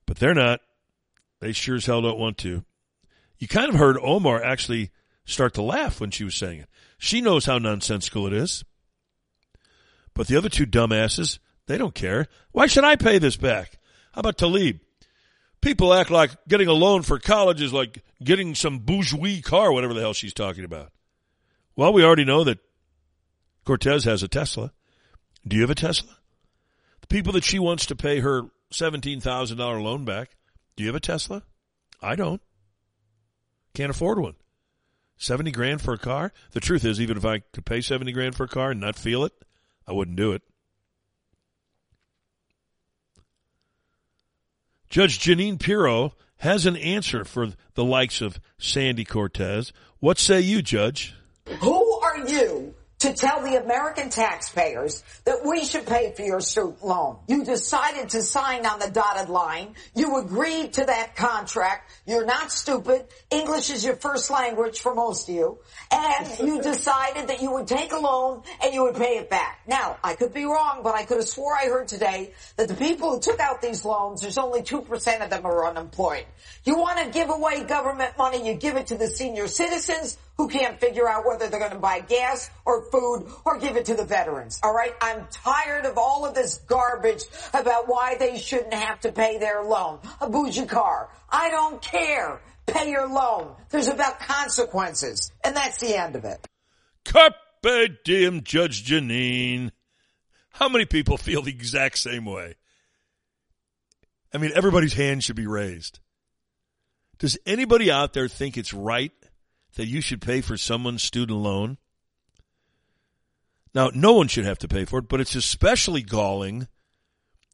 [0.06, 0.60] But they're not.
[1.40, 2.64] They sure as hell don't want to.
[3.38, 4.90] You kind of heard Omar actually
[5.24, 6.68] start to laugh when she was saying it.
[6.96, 8.64] She knows how nonsensical it is.
[10.14, 12.28] But the other two dumbasses, they don't care.
[12.52, 13.78] Why should I pay this back?
[14.12, 14.80] How about Tlaib?
[15.60, 19.94] People act like getting a loan for college is like getting some bourgeois car, whatever
[19.94, 20.92] the hell she's talking about.
[21.74, 22.58] Well, we already know that
[23.64, 24.72] Cortez has a Tesla.
[25.46, 26.16] Do you have a Tesla?
[27.02, 30.36] The people that she wants to pay her $17,000 loan back,
[30.76, 31.42] do you have a Tesla?
[32.00, 32.40] I don't.
[33.74, 34.34] Can't afford one.
[35.18, 36.32] 70 grand for a car?
[36.52, 38.96] The truth is, even if I could pay 70 grand for a car and not
[38.96, 39.32] feel it,
[39.86, 40.42] I wouldn't do it.
[44.88, 49.72] Judge Jeanine Pirro has an answer for the likes of Sandy Cortez.
[50.00, 51.14] What say you, Judge?
[51.60, 52.74] Who are you
[53.06, 57.18] to tell the American taxpayers that we should pay for your student loan.
[57.28, 59.74] You decided to sign on the dotted line.
[59.94, 61.92] You agreed to that contract.
[62.04, 63.06] You're not stupid.
[63.30, 65.58] English is your first language for most of you.
[65.92, 69.60] And you decided that you would take a loan and you would pay it back.
[69.68, 72.74] Now, I could be wrong, but I could have swore I heard today that the
[72.74, 76.26] people who took out these loans, there's only 2% of them are unemployed.
[76.64, 80.48] You want to give away government money, you give it to the senior citizens who
[80.48, 83.94] can't figure out whether they're going to buy gas or food or give it to
[83.94, 84.60] the veterans.
[84.62, 84.94] All right.
[85.00, 87.22] I'm tired of all of this garbage
[87.54, 90.00] about why they shouldn't have to pay their loan.
[90.20, 91.10] A bougie car.
[91.30, 92.40] I don't care.
[92.66, 93.54] Pay your loan.
[93.70, 95.32] There's about consequences.
[95.42, 96.46] And that's the end of it.
[97.04, 97.34] Carpe
[98.04, 99.70] diem, Judge Jeanine.
[100.50, 102.54] How many people feel the exact same way?
[104.34, 106.00] I mean, everybody's hand should be raised.
[107.18, 109.12] Does anybody out there think it's right
[109.76, 111.78] that you should pay for someone's student loan?
[113.74, 116.66] Now, no one should have to pay for it, but it's especially galling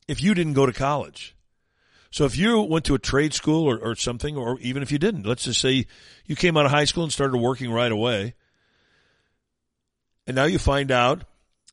[0.09, 1.37] if you didn't go to college.
[2.11, 4.99] So if you went to a trade school or, or something, or even if you
[4.99, 5.87] didn't, let's just say
[6.27, 8.35] you came out of high school and started working right away,
[10.27, 11.25] and now you find out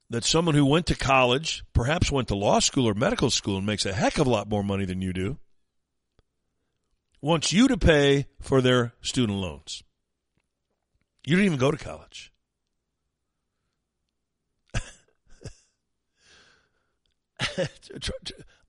[0.09, 3.65] that someone who went to college, perhaps went to law school or medical school and
[3.65, 5.37] makes a heck of a lot more money than you do,
[7.21, 9.83] wants you to pay for their student loans.
[11.25, 12.31] You didn't even go to college.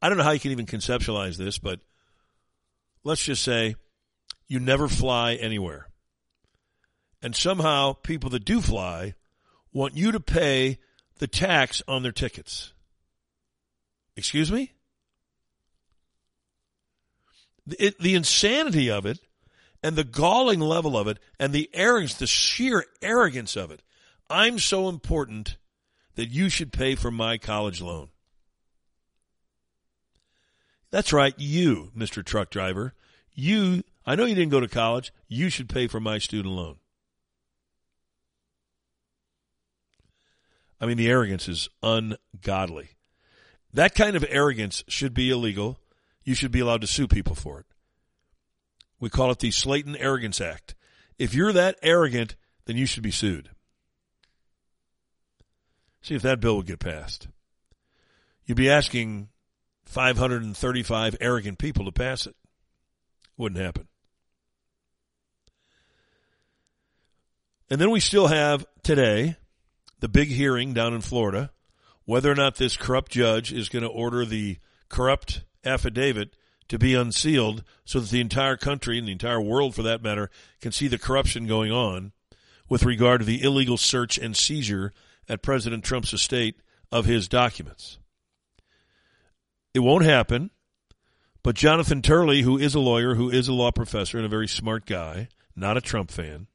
[0.03, 1.80] I don't know how you can even conceptualize this, but
[3.05, 3.76] let's just say
[4.48, 5.88] you never fly anywhere.
[7.22, 9.14] And somehow people that do fly
[9.72, 10.78] want you to pay
[11.18, 12.72] the tax on their tickets.
[14.16, 14.72] Excuse me?
[17.66, 19.20] The, the insanity of it
[19.83, 23.83] and the galling level of it and the arrogance, the sheer arrogance of it.
[24.28, 25.57] I'm so important
[26.14, 28.09] that you should pay for my college loan.
[30.91, 32.24] That's right, you, Mr.
[32.24, 32.95] Truck Driver.
[33.33, 35.12] You, I know you didn't go to college.
[35.28, 36.76] You should pay for my student loan.
[40.81, 42.91] I mean, the arrogance is ungodly.
[43.72, 45.78] That kind of arrogance should be illegal.
[46.24, 47.66] You should be allowed to sue people for it.
[49.01, 50.74] We call it the Slaten Arrogance Act.
[51.18, 52.36] If you're that arrogant,
[52.66, 53.51] then you should be sued.
[56.03, 57.28] See if that bill would get passed.
[58.44, 59.28] You'd be asking
[59.86, 62.36] 535 arrogant people to pass it.
[63.36, 63.88] Wouldn't happen.
[67.70, 69.36] And then we still have today
[70.01, 71.53] the big hearing down in Florida
[72.05, 76.34] whether or not this corrupt judge is going to order the corrupt affidavit
[76.71, 80.31] to be unsealed so that the entire country and the entire world for that matter
[80.61, 82.12] can see the corruption going on
[82.68, 84.93] with regard to the illegal search and seizure
[85.29, 86.57] at President Trump's estate
[86.93, 87.99] of his documents.
[89.75, 90.51] It won't happen,
[91.43, 94.49] but Jonathan Turley, who is a lawyer, who is a law professor and a very
[94.49, 96.47] smart guy, not a Trump fan,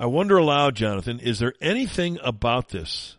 [0.00, 3.16] I wonder aloud, Jonathan, is there anything about this,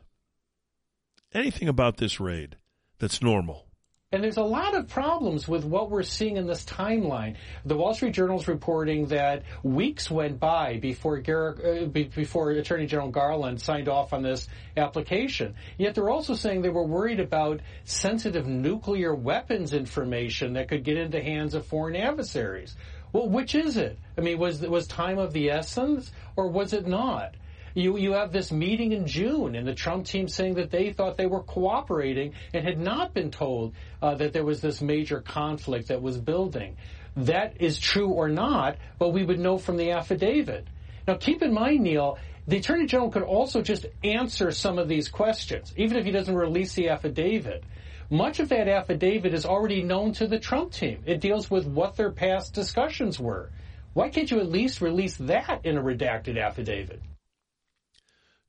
[1.33, 2.57] anything about this raid
[2.99, 3.70] that's normal?
[4.13, 7.37] And there's a lot of problems with what we're seeing in this timeline.
[7.63, 12.87] The Wall Street Journal is reporting that weeks went by before Garrett, uh, before Attorney
[12.87, 15.55] General Garland signed off on this application.
[15.77, 20.97] Yet they're also saying they were worried about sensitive nuclear weapons information that could get
[20.97, 22.75] into hands of foreign adversaries.
[23.13, 23.97] Well, which is it?
[24.17, 27.35] I mean, was was time of the essence, or was it not?
[27.73, 31.17] You you have this meeting in June, and the Trump team saying that they thought
[31.17, 35.87] they were cooperating and had not been told uh, that there was this major conflict
[35.87, 36.77] that was building.
[37.15, 40.67] That is true or not, but we would know from the affidavit.
[41.07, 42.17] Now, keep in mind, Neil,
[42.47, 46.35] the Attorney General could also just answer some of these questions, even if he doesn't
[46.35, 47.63] release the affidavit.
[48.09, 51.01] Much of that affidavit is already known to the Trump team.
[51.05, 53.49] It deals with what their past discussions were.
[53.93, 57.01] Why can't you at least release that in a redacted affidavit?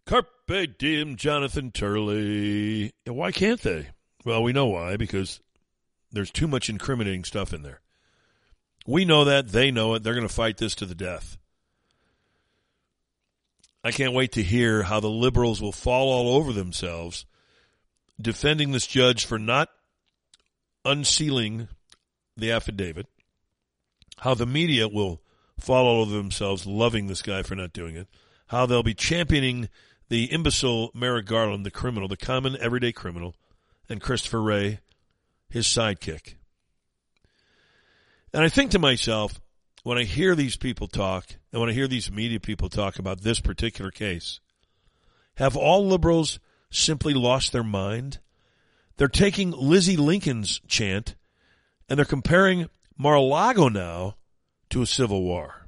[0.06, 2.92] Carpe diem, Jonathan Turley.
[3.06, 3.88] Why can't they?
[4.24, 5.40] Well, we know why, because
[6.10, 7.80] there's too much incriminating stuff in there.
[8.86, 9.48] We know that.
[9.48, 10.02] They know it.
[10.02, 11.38] They're going to fight this to the death.
[13.84, 17.26] I can't wait to hear how the liberals will fall all over themselves
[18.20, 19.68] defending this judge for not
[20.84, 21.68] unsealing
[22.36, 23.06] the affidavit,
[24.18, 25.20] how the media will
[25.58, 28.08] fall all over themselves loving this guy for not doing it,
[28.46, 29.68] how they'll be championing
[30.12, 33.34] the imbecile Merrick Garland, the criminal, the common everyday criminal,
[33.88, 34.80] and Christopher Wray,
[35.48, 36.34] his sidekick.
[38.30, 39.40] And I think to myself,
[39.84, 43.22] when I hear these people talk, and when I hear these media people talk about
[43.22, 44.40] this particular case,
[45.36, 46.38] have all liberals
[46.70, 48.18] simply lost their mind?
[48.98, 51.14] They're taking Lizzie Lincoln's chant
[51.88, 54.16] and they're comparing Mar-a-Lago now
[54.68, 55.61] to a civil war.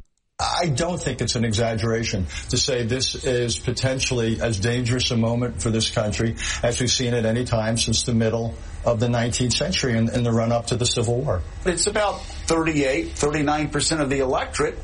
[0.45, 5.63] I don't think it's an exaggeration to say this is potentially as dangerous a moment
[5.63, 9.55] for this country as we've seen at any time since the middle of the 19th
[9.55, 11.41] century in the run up to the Civil War.
[11.65, 14.79] It's about 38, 39% of the electorate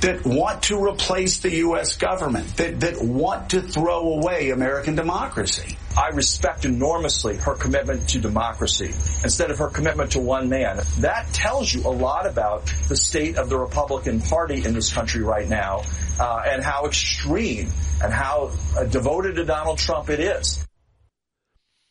[0.00, 1.96] that want to replace the U.S.
[1.96, 5.76] government, that, that want to throw away American democracy.
[5.96, 8.86] I respect enormously her commitment to democracy
[9.22, 10.80] instead of her commitment to one man.
[11.00, 15.22] That tells you a lot about the state of the Republican Party in this country
[15.22, 15.82] right now
[16.18, 17.68] uh, and how extreme
[18.02, 20.64] and how uh, devoted to Donald Trump it is.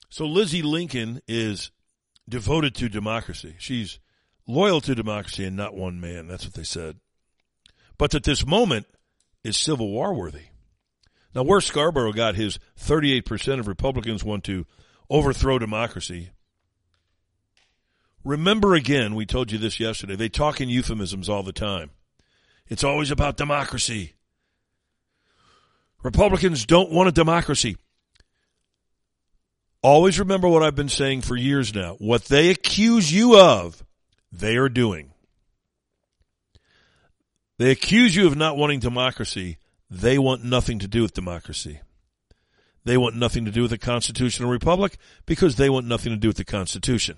[0.10, 1.72] So Lizzie Lincoln is
[2.28, 3.55] devoted to democracy.
[3.60, 3.99] She's
[4.47, 6.28] loyal to democracy and not one man.
[6.28, 6.97] That's what they said
[8.00, 8.88] but that this moment
[9.43, 10.45] is Civil War worthy.
[11.36, 14.66] Now, where Scarborough got his 38% of Republicans want to
[15.12, 16.32] overthrow democracy.
[18.24, 21.91] Remember again, we told you this yesterday, they talk in euphemisms all the time.
[22.68, 24.14] It's always about democracy.
[26.02, 27.78] Republicans don't want a democracy.
[29.82, 31.95] Always remember what I've been saying for years now.
[32.00, 33.84] What they accuse you of,
[34.32, 35.12] they are doing.
[37.60, 39.57] They accuse you of not wanting democracy.
[39.91, 41.82] They want nothing to do with democracy.
[42.86, 46.30] They want nothing to do with a constitutional republic because they want nothing to do
[46.30, 47.18] with the Constitution.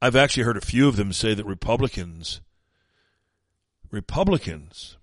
[0.00, 2.40] I've actually heard a few of them say that Republicans,
[3.90, 4.96] Republicans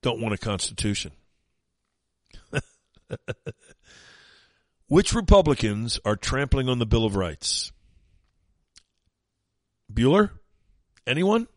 [0.00, 1.10] don't want a constitution.
[4.86, 7.72] Which Republicans are trampling on the Bill of Rights?
[9.92, 10.30] Bueller?
[11.08, 11.48] Anyone?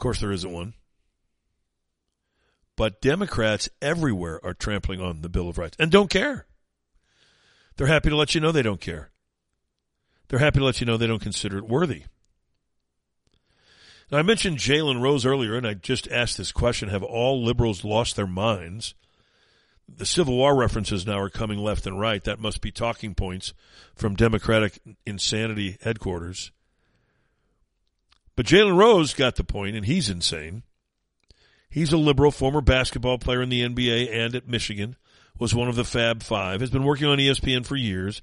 [0.00, 0.72] Of course, there isn't one.
[2.74, 6.46] But Democrats everywhere are trampling on the Bill of Rights and don't care.
[7.76, 9.10] They're happy to let you know they don't care.
[10.28, 12.04] they're happy to let you know they don't consider it worthy.
[14.10, 17.84] Now, I mentioned Jalen Rose earlier, and I just asked this question Have all liberals
[17.84, 18.94] lost their minds?
[19.86, 22.24] The Civil War references now are coming left and right.
[22.24, 23.52] That must be talking points
[23.94, 26.52] from Democratic insanity headquarters.
[28.40, 30.62] But Jalen Rose got the point, and he's insane.
[31.68, 34.96] He's a liberal, former basketball player in the NBA and at Michigan,
[35.38, 38.22] was one of the Fab Five, has been working on ESPN for years.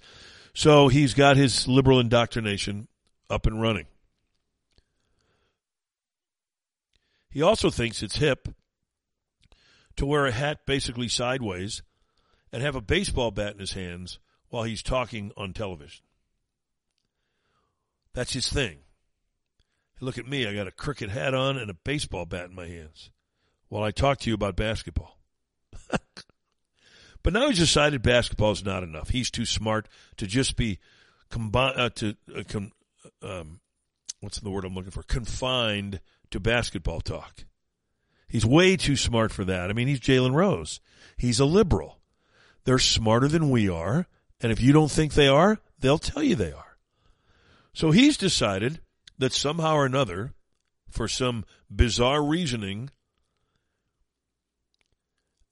[0.55, 2.87] So he's got his liberal indoctrination
[3.29, 3.85] up and running.
[7.29, 8.47] He also thinks it's hip
[9.97, 11.83] to wear a hat basically sideways
[12.51, 14.17] and have a baseball bat in his hands
[14.49, 16.05] while he's talking on television.
[18.15, 18.79] That's his thing.
[19.99, 22.67] Look at me, I got a cricket hat on and a baseball bat in my
[22.67, 23.09] hands
[23.69, 25.17] while I talk to you about basketball.
[27.23, 29.09] but now he's decided basketball is not enough.
[29.09, 29.87] He's too smart
[30.17, 30.79] to just be
[31.29, 32.71] combined uh, to uh, com-
[33.23, 33.59] um,
[34.19, 35.03] what's the word I'm looking for?
[35.03, 35.99] Confined
[36.31, 37.45] to basketball talk.
[38.27, 39.69] He's way too smart for that.
[39.69, 40.79] I mean, he's Jalen Rose.
[41.17, 41.99] He's a liberal.
[42.65, 44.07] They're smarter than we are,
[44.41, 46.77] and if you don't think they are, they'll tell you they are.
[47.73, 48.81] So he's decided
[49.17, 50.33] that somehow or another,
[50.89, 52.89] for some bizarre reasoning,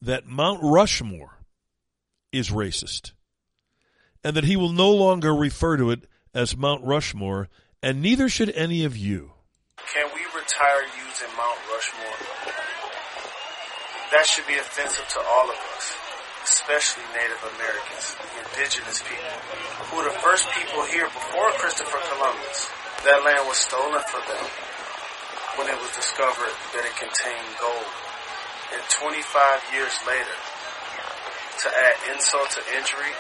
[0.02, 1.40] that Mount Rushmore
[2.32, 3.14] is racist,
[4.24, 7.50] and that he will no longer refer to it as Mount Rushmore,
[7.82, 9.32] and neither should any of you.
[9.94, 12.54] Can we retire using Mount Rushmore?
[14.12, 15.96] That should be offensive to all of us,
[16.46, 19.34] especially Native Americans, the indigenous people,
[19.90, 22.70] who were the first people here before Christopher Columbus.
[23.02, 24.46] That land was stolen from them
[25.58, 27.90] when it was discovered that it contained gold.
[28.78, 30.38] And 25 years later,
[31.66, 33.14] to add insult to injury,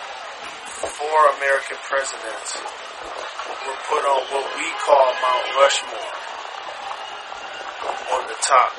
[0.85, 6.13] four American presidents were put on what we call Mount Rushmore
[8.13, 8.69] on the top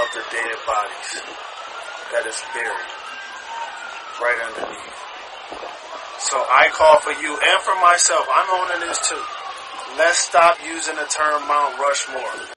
[0.00, 1.49] of the dead bodies
[2.12, 2.90] that is buried
[4.20, 5.00] right underneath.
[6.20, 9.22] So I call for you and for myself, I'm owning this too.
[9.98, 12.50] Let's stop using the term Mount Rushmore.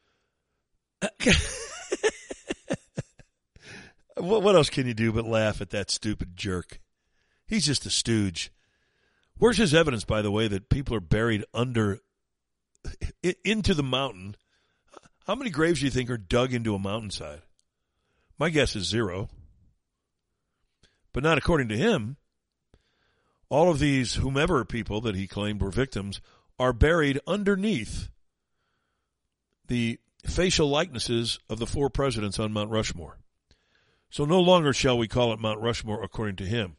[4.41, 6.79] what, else can you do but laugh at that stupid jerk?
[7.47, 8.51] He's just a stooge.
[9.37, 11.99] Where's his evidence, by the way, that people are buried under,
[13.43, 14.35] into the mountain?
[15.25, 17.41] How many graves do you think are dug into a mountainside?
[18.37, 19.29] My guess is zero.
[21.13, 22.17] But not according to him.
[23.49, 26.21] All of these whomever people that he claimed were victims
[26.59, 28.09] are buried underneath
[29.67, 33.19] the facial likenesses of the four presidents on Mount Rushmore.
[34.09, 36.77] So no longer shall we call it Mount Rushmore according to him.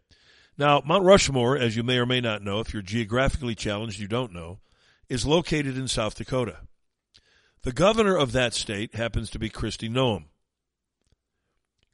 [0.56, 4.06] Now, Mount Rushmore, as you may or may not know, if you're geographically challenged, you
[4.06, 4.60] don't know,
[5.08, 6.58] is located in South Dakota.
[7.62, 10.26] The governor of that state happens to be Kristi Noem.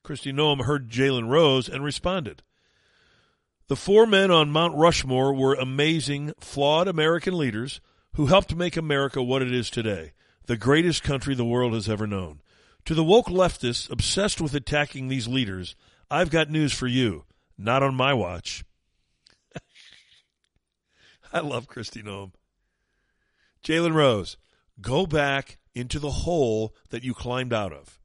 [0.05, 2.43] Kristi Noem heard Jalen Rose and responded.
[3.69, 7.81] The four men on Mount Rushmore were amazing, flawed American leaders
[8.15, 10.13] who helped make America what it is today,
[10.47, 12.41] the greatest country the world has ever known.
[12.87, 15.77] To the woke leftists obsessed with attacking these leaders,
[16.11, 17.25] I've got news for you.
[17.57, 18.65] Not on my watch.
[21.33, 22.33] I love Kristi Noem.
[23.63, 24.39] Jalen Rose,
[24.81, 28.00] go back into the hole that you climbed out of.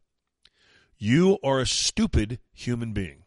[0.98, 3.24] You are a stupid human being.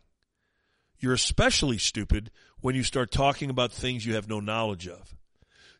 [0.98, 5.14] You're especially stupid when you start talking about things you have no knowledge of.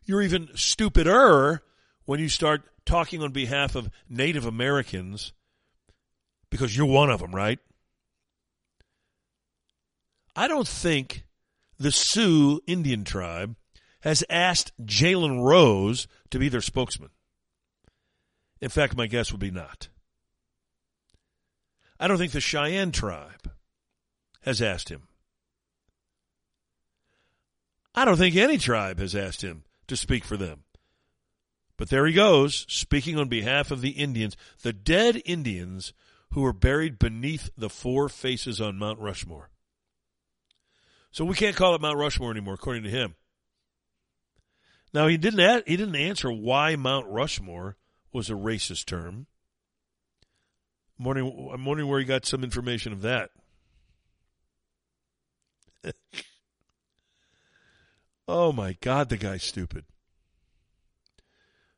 [0.05, 1.61] You're even stupider
[2.05, 5.33] when you start talking on behalf of Native Americans
[6.49, 7.59] because you're one of them, right?
[10.35, 11.25] I don't think
[11.77, 13.55] the Sioux Indian tribe
[14.01, 17.09] has asked Jalen Rose to be their spokesman.
[18.61, 19.89] In fact, my guess would be not.
[21.99, 23.51] I don't think the Cheyenne tribe
[24.41, 25.03] has asked him.
[27.93, 30.63] I don't think any tribe has asked him to speak for them.
[31.75, 35.93] But there he goes, speaking on behalf of the Indians, the dead Indians
[36.31, 39.49] who were buried beneath the four faces on Mount Rushmore.
[41.11, 43.15] So we can't call it Mount Rushmore anymore, according to him.
[44.93, 47.77] Now he didn't add, he didn't answer why Mount Rushmore
[48.11, 49.27] was a racist term.
[50.99, 53.29] I'm wondering, I'm wondering where he got some information of that.
[58.31, 59.85] Oh my God, the guy's stupid.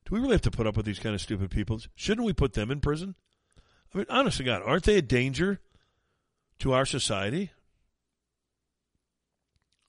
[0.04, 1.80] Do we really have to put up with these kind of stupid people?
[1.96, 3.16] Shouldn't we put them in prison?
[3.96, 5.62] I mean, honest to God, aren't they a danger
[6.60, 7.52] to our society?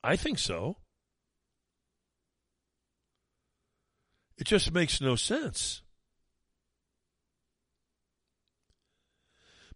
[0.04, 0.76] I think so.
[4.38, 5.82] It just makes no sense.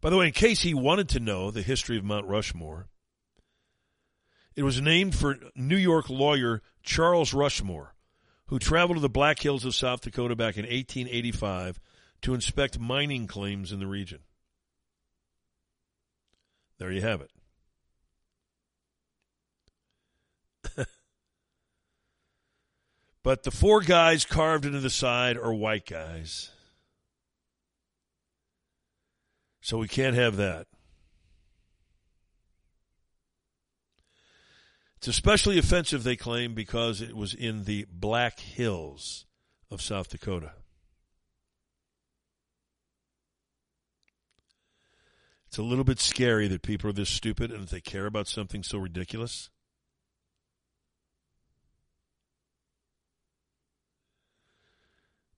[0.00, 2.88] By the way, in case he wanted to know the history of Mount Rushmore,
[4.54, 7.94] it was named for New York lawyer Charles Rushmore,
[8.46, 11.80] who traveled to the Black Hills of South Dakota back in 1885
[12.22, 14.20] to inspect mining claims in the region.
[16.78, 17.30] There you have it.
[23.22, 26.50] but the four guys carved into the side are white guys.
[29.66, 30.68] So we can't have that.
[34.96, 39.26] It's especially offensive, they claim, because it was in the Black Hills
[39.68, 40.52] of South Dakota.
[45.48, 48.28] It's a little bit scary that people are this stupid and that they care about
[48.28, 49.50] something so ridiculous.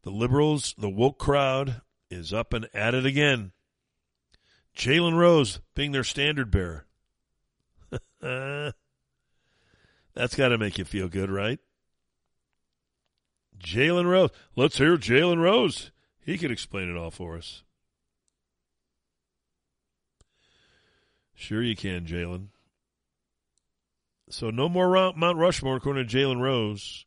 [0.02, 3.52] The liberals, the woke crowd, is up and at it again.
[4.78, 6.86] Jalen Rose being their standard bearer.
[10.14, 11.58] That's got to make you feel good, right?
[13.58, 14.30] Jalen Rose.
[14.54, 15.90] Let's hear Jalen Rose.
[16.20, 17.64] He could explain it all for us.
[21.34, 22.48] Sure, you can, Jalen.
[24.30, 27.06] So no more Mount Rushmore, according to Jalen Rose.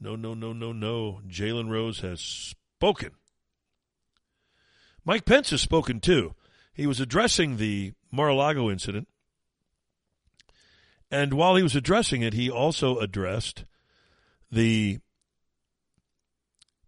[0.00, 1.20] No, no, no, no, no.
[1.28, 3.10] Jalen Rose has spoken.
[5.04, 6.34] Mike Pence has spoken too.
[6.72, 9.08] He was addressing the Mar-a-Lago incident.
[11.10, 13.64] And while he was addressing it, he also addressed
[14.50, 14.98] the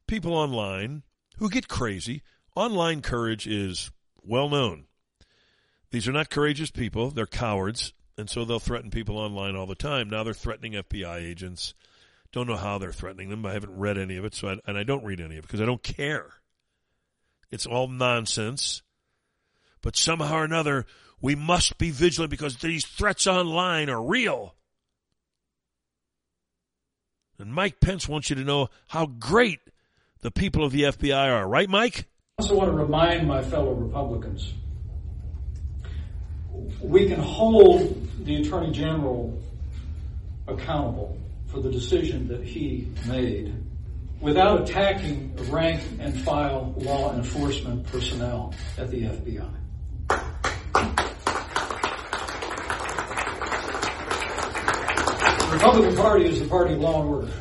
[0.07, 1.03] people online
[1.37, 2.23] who get crazy.
[2.57, 3.91] Online courage is
[4.23, 4.87] well known.
[5.91, 9.75] These are not courageous people, they're cowards, and so they'll threaten people online all the
[9.75, 10.09] time.
[10.09, 11.75] Now they're threatening FBI agents.
[12.33, 13.47] Don't know how they're threatening them.
[13.47, 15.47] I haven't read any of it, so I, and I don't read any of it
[15.47, 16.33] because I don't care.
[17.51, 18.83] It's all nonsense.
[19.85, 20.87] But somehow or another,
[21.21, 24.55] we must be vigilant because these threats online are real.
[27.39, 29.61] And Mike Pence wants you to know how great
[30.23, 31.47] the people of the FBI are.
[31.47, 32.09] Right, Mike?
[32.39, 34.55] I also want to remind my fellow Republicans
[36.81, 39.39] we can hold the Attorney General
[40.47, 41.19] accountable
[41.49, 43.55] for the decision that he made
[44.21, 49.64] without attacking rank and file law enforcement personnel at the FBI.
[55.55, 57.33] Republican Party is the party of law and order.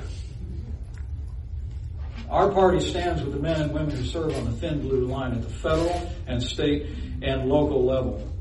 [2.30, 5.32] Our party stands with the men and women who serve on the thin blue line
[5.32, 6.90] at the federal and state
[7.24, 8.32] and local level.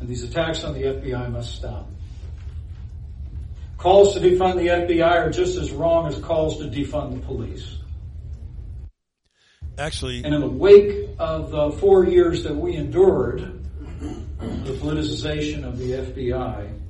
[0.00, 1.88] And these attacks on the FBI must stop.
[3.78, 7.76] Calls to defund the FBI are just as wrong as calls to defund the police.
[9.78, 13.62] Actually, and in the wake of the four years that we endured,
[14.38, 16.85] the politicization of the FBI,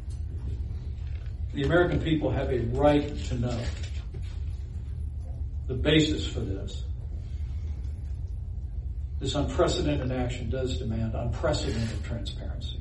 [1.56, 3.58] the American people have a right to know
[5.66, 6.84] the basis for this.
[9.18, 12.78] This unprecedented action does demand unprecedented transparency.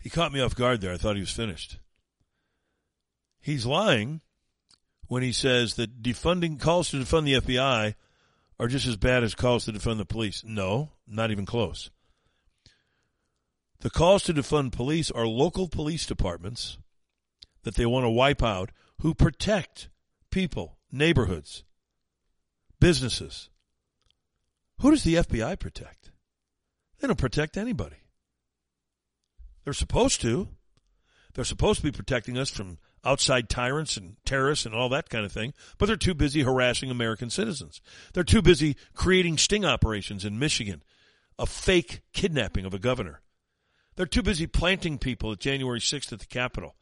[0.00, 0.92] He caught me off guard there.
[0.92, 1.78] I thought he was finished.
[3.40, 4.20] He's lying
[5.06, 7.94] when he says that defunding calls to defund the FBI
[8.58, 10.42] are just as bad as calls to defund the police.
[10.44, 11.88] No, not even close.
[13.78, 16.78] The calls to defund police are local police departments
[17.62, 19.88] that they want to wipe out who protect
[20.30, 21.64] people, neighborhoods,
[22.80, 23.48] businesses.
[24.80, 26.10] Who does the FBI protect?
[26.98, 27.96] They don't protect anybody.
[29.64, 30.48] They're supposed to.
[31.34, 35.24] They're supposed to be protecting us from outside tyrants and terrorists and all that kind
[35.24, 37.80] of thing, but they're too busy harassing American citizens.
[38.12, 40.82] They're too busy creating sting operations in Michigan,
[41.38, 43.20] a fake kidnapping of a governor.
[43.96, 46.76] They're too busy planting people at January 6th at the Capitol.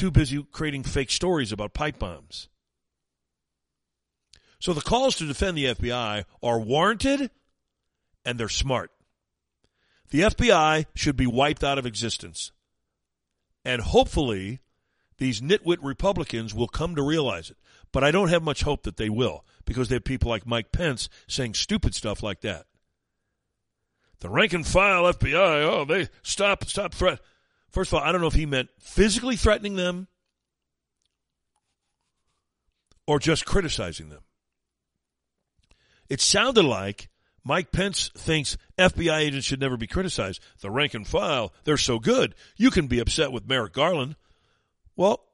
[0.00, 2.48] Too busy creating fake stories about pipe bombs.
[4.58, 7.30] So the calls to defend the FBI are warranted
[8.24, 8.92] and they're smart.
[10.08, 12.50] The FBI should be wiped out of existence.
[13.62, 14.60] And hopefully,
[15.18, 17.58] these nitwit Republicans will come to realize it.
[17.92, 20.72] But I don't have much hope that they will because they have people like Mike
[20.72, 22.64] Pence saying stupid stuff like that.
[24.20, 27.20] The rank and file FBI, oh, they stop, stop threat.
[27.70, 30.08] First of all, I don't know if he meant physically threatening them
[33.06, 34.22] or just criticizing them.
[36.08, 37.08] It sounded like
[37.44, 40.40] Mike Pence thinks FBI agents should never be criticized.
[40.60, 42.34] The rank and file, they're so good.
[42.56, 44.16] You can be upset with Merrick Garland.
[44.96, 45.24] Well,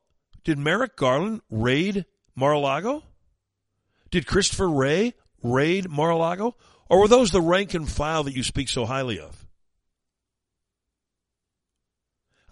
[0.44, 3.02] did Merrick Garland raid Mar-a-Lago?
[4.10, 6.56] Did Christopher Wray raid Mar-a-Lago?
[6.88, 9.45] Or were those the rank and file that you speak so highly of?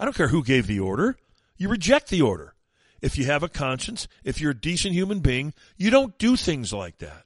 [0.05, 1.17] I don't care who gave the order.
[1.57, 2.53] You reject the order.
[3.01, 6.75] If you have a conscience, if you're a decent human being, you don't do things
[6.75, 7.25] like that.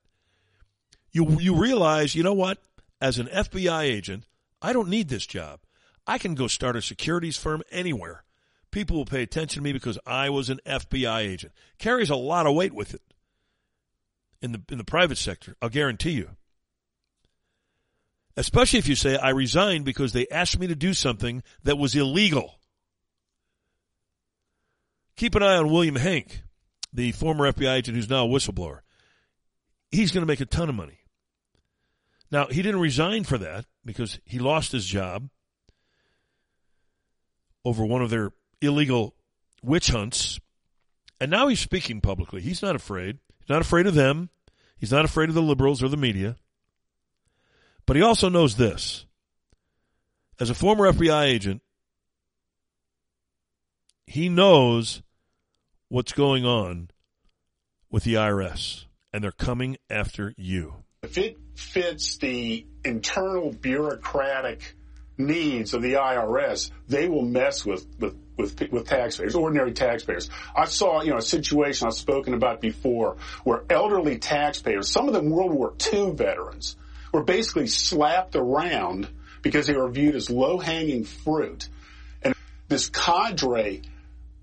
[1.10, 2.58] You, you realize, you know what?
[3.00, 4.26] As an FBI agent,
[4.62, 5.58] I don't need this job.
[6.06, 8.22] I can go start a securities firm anywhere.
[8.70, 11.52] People will pay attention to me because I was an FBI agent.
[11.80, 13.02] Carries a lot of weight with it
[14.40, 15.56] in the in the private sector.
[15.60, 16.30] I'll guarantee you.
[18.36, 21.96] Especially if you say I resigned because they asked me to do something that was
[21.96, 22.57] illegal.
[25.18, 26.42] Keep an eye on William Henck,
[26.92, 28.82] the former FBI agent who's now a whistleblower.
[29.90, 31.00] He's going to make a ton of money.
[32.30, 35.28] Now, he didn't resign for that because he lost his job
[37.64, 38.30] over one of their
[38.62, 39.16] illegal
[39.60, 40.38] witch hunts.
[41.20, 42.40] And now he's speaking publicly.
[42.40, 43.18] He's not afraid.
[43.40, 44.30] He's not afraid of them.
[44.78, 46.36] He's not afraid of the liberals or the media.
[47.86, 49.04] But he also knows this.
[50.38, 51.60] As a former FBI agent,
[54.06, 55.02] he knows
[55.88, 56.90] what's going on
[57.90, 60.74] with the IRS, and they're coming after you.
[61.02, 64.74] If it fits the internal bureaucratic
[65.16, 70.30] needs of the IRS, they will mess with, with, with, with taxpayers, ordinary taxpayers.
[70.54, 75.14] I saw, you know, a situation I've spoken about before where elderly taxpayers, some of
[75.14, 76.76] them World War II veterans,
[77.12, 79.08] were basically slapped around
[79.42, 81.68] because they were viewed as low-hanging fruit.
[82.22, 82.34] And
[82.68, 83.82] this cadre,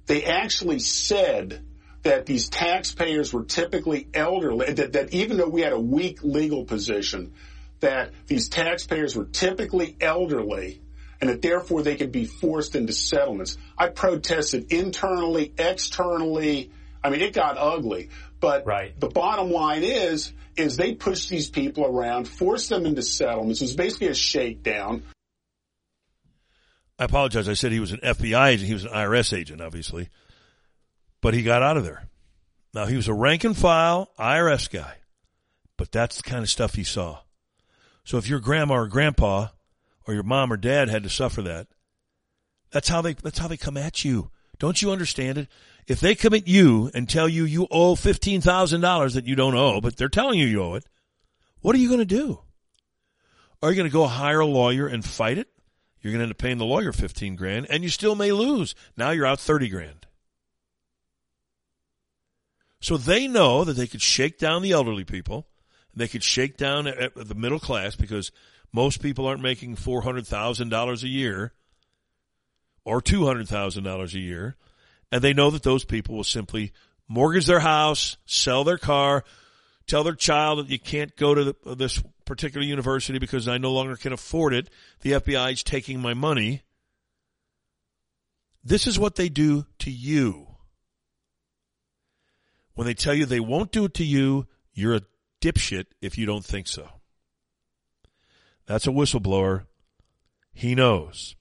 [0.06, 1.62] they actually said
[2.04, 6.66] that these taxpayers were typically elderly, that, that even though we had a weak legal
[6.66, 7.34] position,
[7.80, 10.82] that these taxpayers were typically elderly
[11.20, 13.58] and that therefore they could be forced into settlements.
[13.78, 16.72] I protested internally, externally.
[17.04, 18.10] I mean, it got ugly.
[18.40, 19.00] But right.
[19.00, 23.62] the bottom line is, is they pushed these people around, forced them into settlements.
[23.62, 25.04] It was basically a shakedown.
[26.98, 27.50] I apologize.
[27.50, 28.68] I said he was an FBI agent.
[28.68, 30.10] He was an IRS agent, obviously.
[31.22, 32.08] But he got out of there.
[32.74, 34.98] Now, he was a rank and file IRS guy.
[35.78, 37.20] But that's the kind of stuff he saw.
[38.04, 39.48] So if your grandma or grandpa
[40.08, 41.68] or your mom or dad had to suffer that,
[42.72, 44.32] that's how they, that's how they come at you.
[44.58, 45.48] Don't you understand it?
[45.88, 49.82] If they come at you and tell you you owe $15,000 that you don't owe,
[49.82, 50.86] but they're telling you you owe it,
[51.62, 52.40] what are you going to do?
[53.62, 55.48] Are you going to go hire a lawyer and fight it?
[56.06, 58.76] You're going to end up paying the lawyer 15 grand and you still may lose.
[58.96, 60.06] Now you're out 30 grand.
[62.80, 65.48] So they know that they could shake down the elderly people.
[65.96, 68.32] They could shake down the middle class because
[68.72, 71.54] most people aren't making $400,000 a year
[72.84, 74.58] or $200,000 a year.
[75.12, 76.72] And they know that those people will simply
[77.08, 79.24] mortgage their house, sell their car,
[79.88, 83.72] tell their child that you can't go to the, this particular university because I no
[83.72, 84.70] longer can afford it.
[85.02, 86.64] The FBI is taking my money.
[88.64, 90.48] This is what they do to you.
[92.74, 95.02] When they tell you they won't do it to you, you're a
[95.40, 96.90] dipshit if you don't think so.
[98.66, 99.66] That's a whistleblower.
[100.54, 101.36] He knows.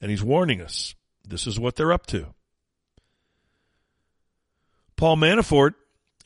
[0.00, 0.94] And he's warning us.
[1.26, 2.34] This is what they're up to.
[4.96, 5.74] Paul Manafort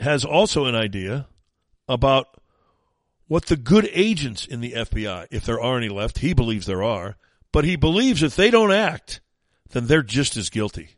[0.00, 1.28] has also an idea
[1.89, 2.41] about
[3.28, 6.83] what the good agents in the FBI, if there are any left, he believes there
[6.83, 7.16] are,
[7.51, 9.20] but he believes if they don't act,
[9.70, 10.91] then they're just as guilty.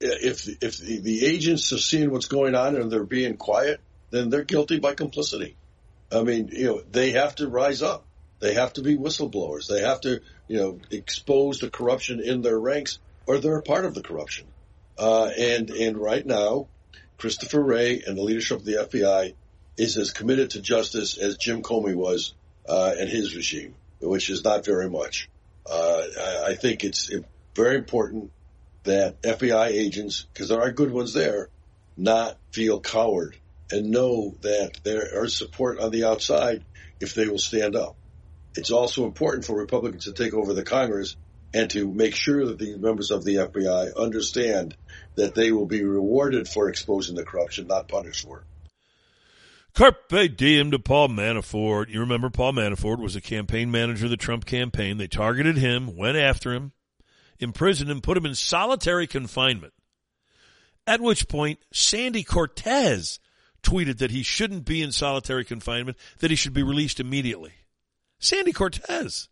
[0.00, 3.80] If if the, the agents are seeing what's going on and they're being quiet,
[4.10, 5.56] then they're guilty by complicity.
[6.10, 8.04] I mean, you know, they have to rise up.
[8.40, 9.68] They have to be whistleblowers.
[9.68, 13.84] They have to, you know, expose the corruption in their ranks, or they're a part
[13.84, 14.46] of the corruption.
[14.98, 16.66] Uh, and and right now,
[17.18, 19.34] Christopher Wray and the leadership of the FBI
[19.76, 22.34] is as committed to justice as Jim Comey was
[22.68, 25.28] uh, and his regime, which is not very much.
[25.68, 27.10] Uh, I, I think it's
[27.54, 28.30] very important
[28.84, 31.48] that FBI agents, because there are good ones there,
[31.96, 33.36] not feel coward
[33.70, 36.64] and know that there is support on the outside
[37.00, 37.96] if they will stand up.
[38.54, 41.16] It's also important for Republicans to take over the Congress
[41.54, 44.76] and to make sure that the members of the FBI understand
[45.16, 48.44] that they will be rewarded for exposing the corruption, not punished for it.
[49.74, 51.88] Carpe diem to Paul Manafort.
[51.88, 54.98] You remember Paul Manafort was a campaign manager of the Trump campaign.
[54.98, 56.72] They targeted him, went after him,
[57.38, 59.72] imprisoned him, put him in solitary confinement.
[60.86, 63.18] At which point, Sandy Cortez
[63.62, 67.52] tweeted that he shouldn't be in solitary confinement, that he should be released immediately.
[68.18, 69.28] Sandy Cortez.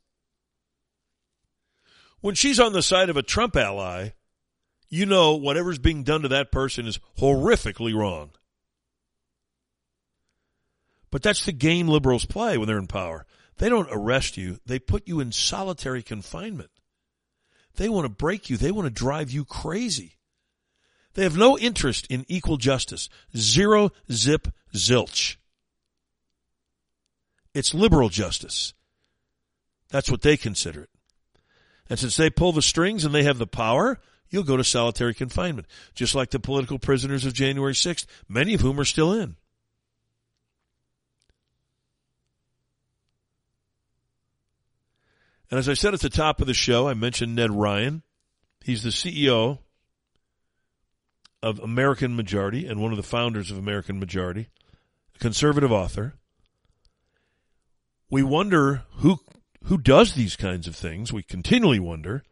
[2.20, 4.11] When she's on the side of a Trump ally,
[4.88, 8.30] you know whatever's being done to that person is horrifically wrong.
[11.11, 13.27] But that's the game liberals play when they're in power.
[13.59, 14.59] They don't arrest you.
[14.65, 16.71] They put you in solitary confinement.
[17.77, 18.57] They want to break you.
[18.57, 20.17] They want to drive you crazy.
[21.15, 23.09] They have no interest in equal justice.
[23.37, 25.37] Zero zip zilch.
[27.53, 28.75] It's liberal justice.
[29.91, 30.91] That's what they consider it.
[31.89, 33.99] And since they pull the strings and they have the power,
[34.31, 38.61] you'll go to solitary confinement, just like the political prisoners of January 6th, many of
[38.61, 39.35] whom are still in.
[45.51, 48.03] And as I said at the top of the show, I mentioned Ned Ryan.
[48.63, 49.59] He's the CEO
[51.43, 54.49] of American Majority and one of the founders of American Majority,
[55.17, 56.15] a conservative author.
[58.11, 59.21] We wonder who
[59.65, 61.13] who does these kinds of things.
[61.13, 62.23] We continually wonder.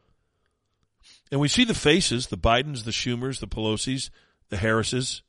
[1.30, 4.10] And we see the faces, the Bidens, the Schumers, the Pelosi's,
[4.48, 5.22] the Harrises.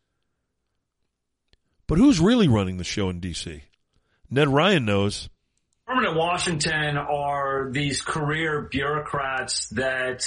[1.88, 3.64] But who's really running the show in DC?
[4.30, 5.30] Ned Ryan knows.
[5.90, 10.24] Permanent Washington are these career bureaucrats that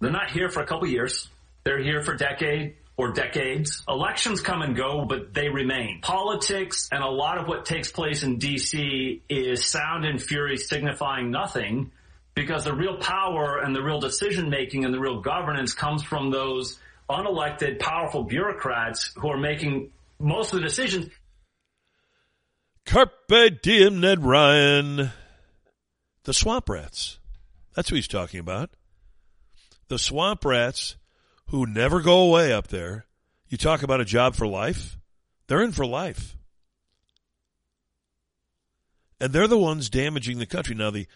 [0.00, 1.28] they're not here for a couple years.
[1.62, 3.84] They're here for decade or decades.
[3.88, 6.00] Elections come and go, but they remain.
[6.00, 11.30] Politics and a lot of what takes place in DC is sound and fury signifying
[11.30, 11.92] nothing
[12.34, 16.32] because the real power and the real decision making and the real governance comes from
[16.32, 21.08] those unelected, powerful bureaucrats who are making most of the decisions.
[22.86, 25.10] Carpe diem, Ned Ryan.
[26.24, 27.18] The swamp rats.
[27.74, 28.70] That's who he's talking about.
[29.88, 30.96] The swamp rats
[31.46, 33.06] who never go away up there.
[33.48, 34.98] You talk about a job for life.
[35.46, 36.36] They're in for life.
[39.20, 40.74] And they're the ones damaging the country.
[40.74, 41.06] Now, the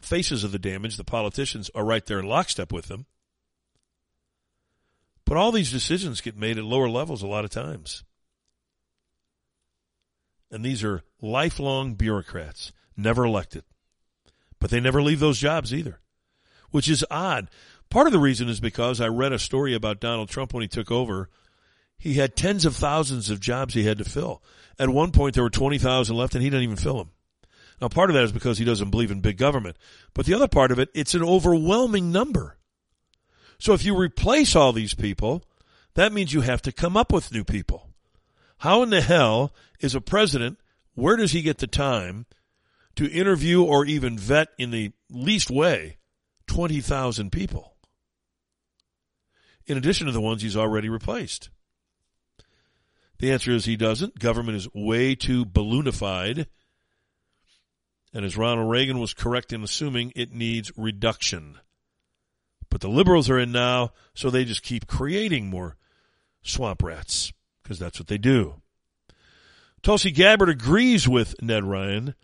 [0.00, 3.06] faces of the damage, the politicians, are right there in lockstep with them.
[5.24, 8.04] But all these decisions get made at lower levels a lot of times.
[10.50, 13.64] And these are lifelong bureaucrats, never elected.
[14.58, 16.00] But they never leave those jobs either,
[16.70, 17.48] which is odd.
[17.90, 20.68] Part of the reason is because I read a story about Donald Trump when he
[20.68, 21.28] took over.
[21.98, 24.42] He had tens of thousands of jobs he had to fill.
[24.78, 27.10] At one point, there were 20,000 left and he didn't even fill them.
[27.80, 29.76] Now, part of that is because he doesn't believe in big government.
[30.14, 32.56] But the other part of it, it's an overwhelming number.
[33.58, 35.44] So if you replace all these people,
[35.94, 37.90] that means you have to come up with new people.
[38.58, 40.58] How in the hell is a president,
[40.94, 42.26] where does he get the time
[42.96, 45.98] to interview or even vet in the least way
[46.46, 47.74] 20,000 people?
[49.66, 51.50] In addition to the ones he's already replaced.
[53.18, 54.18] The answer is he doesn't.
[54.18, 56.46] Government is way too balloonified.
[58.12, 61.58] And as Ronald Reagan was correct in assuming, it needs reduction.
[62.70, 65.76] But the liberals are in now, so they just keep creating more
[66.42, 67.32] swamp rats,
[67.66, 68.54] because that's what they do.
[69.82, 72.14] Tulsi Gabbard agrees with Ned Ryan.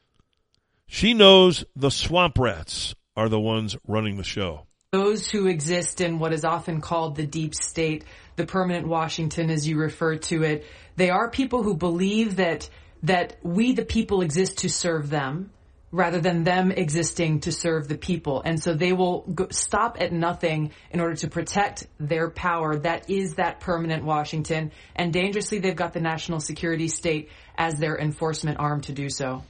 [0.87, 4.67] She knows the swamp rats are the ones running the show.
[4.93, 8.05] Those who exist in what is often called the deep state,
[8.37, 10.65] the permanent Washington as you refer to it,
[10.97, 12.69] they are people who believe that
[13.03, 15.51] that we the people exist to serve them
[15.93, 18.43] rather than them existing to serve the people.
[18.43, 22.77] And so they will go, stop at nothing in order to protect their power.
[22.77, 24.73] That is that permanent Washington.
[24.97, 29.45] And dangerously, they've got the national security state as their enforcement arm to do so.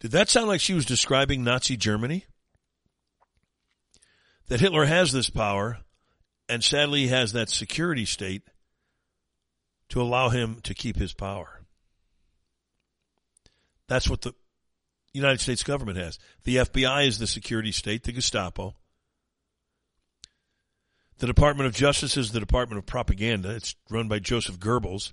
[0.00, 2.26] Did that sound like she was describing Nazi Germany?
[4.48, 5.78] That Hitler has this power,
[6.48, 8.42] and sadly has that security state
[9.90, 11.60] to allow him to keep his power.
[13.88, 14.34] That's what the
[15.12, 16.18] United States government has.
[16.44, 18.76] The FBI is the security state, the Gestapo.
[21.18, 23.50] The Department of Justice is the Department of Propaganda.
[23.50, 25.12] It's run by Joseph Goebbels.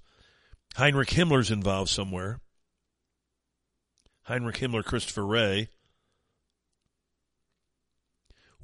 [0.76, 2.42] Heinrich Himmler's involved somewhere.
[4.24, 5.70] Heinrich Himmler, Christopher Wray.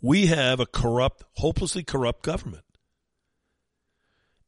[0.01, 2.65] We have a corrupt, hopelessly corrupt government.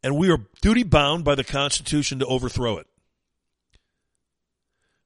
[0.04, 2.88] And we are duty bound by the Constitution to overthrow it.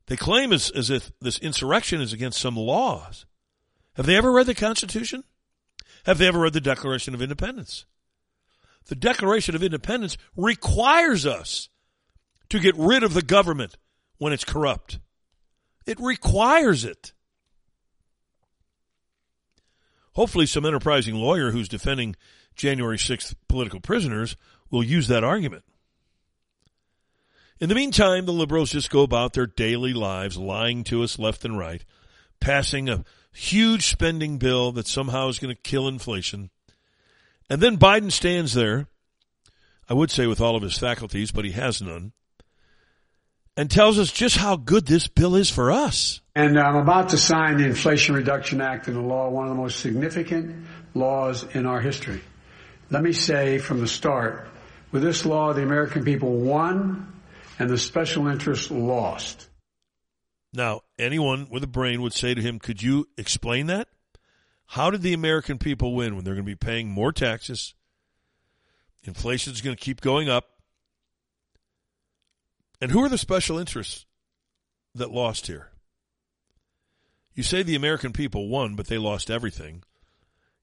[0.08, 3.26] They claim as, as if this insurrection is against some laws.
[3.95, 5.24] Have they ever read the Constitution?
[6.05, 7.86] Have they ever read the Declaration of Independence?
[8.86, 11.68] The Declaration of Independence requires us
[12.49, 13.78] to get rid of the government
[14.18, 14.99] when it's corrupt.
[15.86, 17.12] It requires it.
[20.14, 22.16] Hopefully, some enterprising lawyer who's defending
[22.55, 24.36] January 6th political prisoners
[24.72, 25.64] will use that argument.
[27.60, 31.43] In the meantime, the liberals just go about their daily lives lying to us left
[31.43, 31.84] and right,
[32.39, 36.51] passing a huge spending bill that somehow is going to kill inflation.
[37.49, 38.86] And then Biden stands there,
[39.89, 42.12] I would say with all of his faculties, but he has none,
[43.55, 46.22] and tells us just how good this bill is for us.
[46.36, 49.80] And I'm about to sign the Inflation Reduction Act into law, one of the most
[49.80, 52.22] significant laws in our history.
[52.91, 54.47] Let me say from the start,
[54.91, 57.14] with this law, the American people won
[57.60, 59.49] and the special interests lost.
[60.53, 63.88] Now, anyone with a brain would say to him, could you explain that?
[64.68, 67.74] How did the American people win when they're going to be paying more taxes?
[69.03, 70.45] Inflation is going to keep going up.
[72.82, 74.05] And who are the special interests
[74.93, 75.70] that lost here?
[77.34, 79.84] You say the American people won, but they lost everything.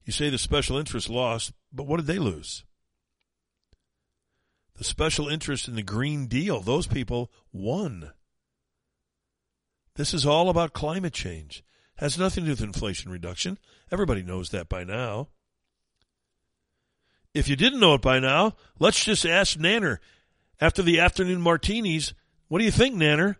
[0.03, 2.63] You say the special interests lost, but what did they lose?
[4.77, 8.11] The special interest in the Green Deal, those people won.
[9.95, 11.63] This is all about climate change.
[11.97, 13.57] Has nothing to do with inflation reduction.
[13.89, 15.29] Everybody knows that by now.
[17.33, 19.99] If you didn't know it by now, let's just ask Nanner.
[20.59, 22.13] After the afternoon martinis,
[22.49, 23.35] what do you think, Nanner?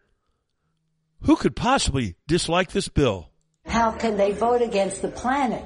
[1.22, 3.32] Who could possibly dislike this bill?
[3.66, 5.66] How can they vote against the planet?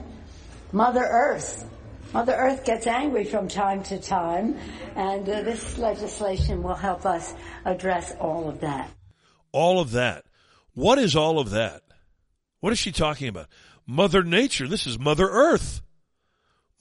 [0.71, 1.69] Mother Earth.
[2.13, 4.57] Mother Earth gets angry from time to time,
[4.95, 7.35] and uh, this legislation will help us
[7.65, 8.89] address all of that.
[9.51, 10.25] All of that.
[10.73, 11.83] What is all of that?
[12.61, 13.47] What is she talking about?
[13.85, 14.67] Mother Nature.
[14.67, 15.81] This is Mother Earth.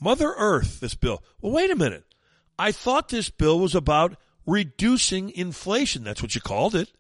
[0.01, 1.23] Mother Earth, this bill.
[1.41, 2.05] Well, wait a minute.
[2.59, 4.17] I thought this bill was about
[4.47, 6.05] reducing inflation.
[6.05, 6.91] That's what you called it.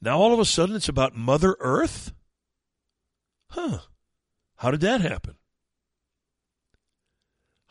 [0.00, 2.12] Now all of a sudden it's about Mother Earth?
[3.50, 3.78] Huh.
[4.56, 5.36] How did that happen?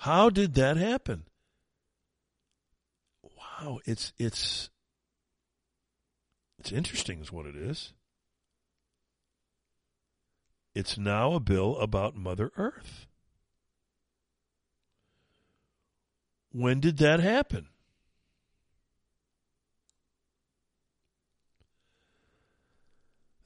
[0.04, 1.24] How did that happen?
[3.22, 4.70] Wow, it's it's
[6.60, 7.94] it's interesting is what it is.
[10.76, 13.08] It's now a bill about Mother Earth.
[16.52, 17.68] When did that happen?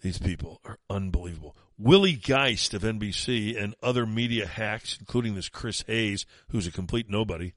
[0.01, 1.55] These people are unbelievable.
[1.77, 7.09] Willie Geist of NBC and other media hacks, including this Chris Hayes, who's a complete
[7.09, 7.53] nobody,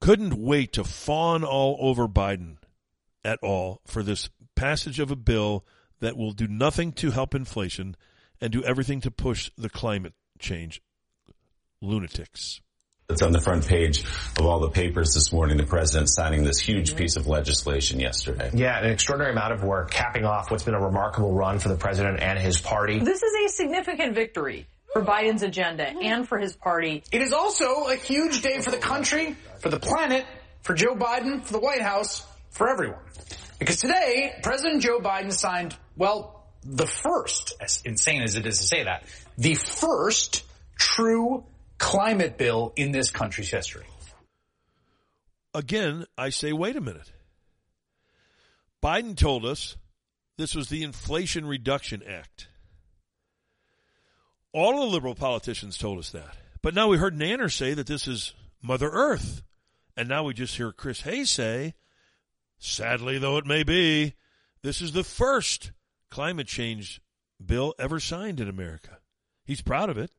[0.00, 2.58] couldn't wait to fawn all over Biden
[3.24, 5.64] at all for this passage of a bill
[6.00, 7.96] that will do nothing to help inflation
[8.40, 10.82] and do everything to push the climate change
[11.80, 12.60] lunatics.
[13.10, 14.02] It's on the front page
[14.38, 15.58] of all the papers this morning.
[15.58, 18.50] The president signing this huge piece of legislation yesterday.
[18.54, 21.76] Yeah, an extraordinary amount of work capping off what's been a remarkable run for the
[21.76, 23.00] president and his party.
[23.00, 27.02] This is a significant victory for Biden's agenda and for his party.
[27.12, 30.24] It is also a huge day for the country, for the planet,
[30.62, 33.00] for Joe Biden, for the White House, for everyone.
[33.58, 38.64] Because today, President Joe Biden signed, well, the first, as insane as it is to
[38.64, 39.04] say that,
[39.36, 40.42] the first
[40.78, 41.44] true
[41.84, 43.84] climate bill in this country's history.
[45.52, 47.12] Again, I say, wait a minute.
[48.82, 49.76] Biden told us
[50.38, 52.48] this was the Inflation Reduction Act.
[54.52, 56.34] All the liberal politicians told us that.
[56.62, 58.32] But now we heard Nanner say that this is
[58.62, 59.42] Mother Earth.
[59.94, 61.74] And now we just hear Chris Hayes say,
[62.58, 64.14] sadly though it may be,
[64.62, 65.72] this is the first
[66.10, 67.02] climate change
[67.44, 69.00] bill ever signed in America.
[69.44, 70.10] He's proud of it.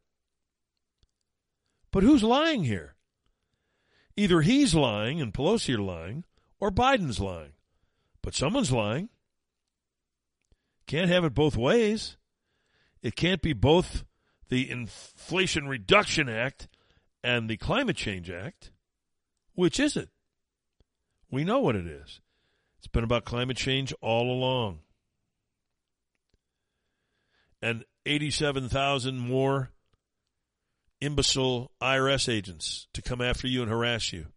[1.95, 2.95] But who's lying here?
[4.17, 6.26] Either he's lying and Pelosi are lying,
[6.59, 7.53] or Biden's lying.
[8.22, 9.07] But someone's lying.
[10.88, 12.17] Can't have it both ways.
[13.01, 14.03] It can't be both
[14.49, 16.67] the Inflation Reduction Act
[17.23, 18.72] and the Climate Change Act.
[19.53, 20.09] Which is it?
[21.31, 22.19] We know what it is.
[22.77, 24.80] It's been about climate change all along.
[27.61, 29.72] And 87,000 more
[31.01, 34.27] imbecile IRS agents to come after you and harass you.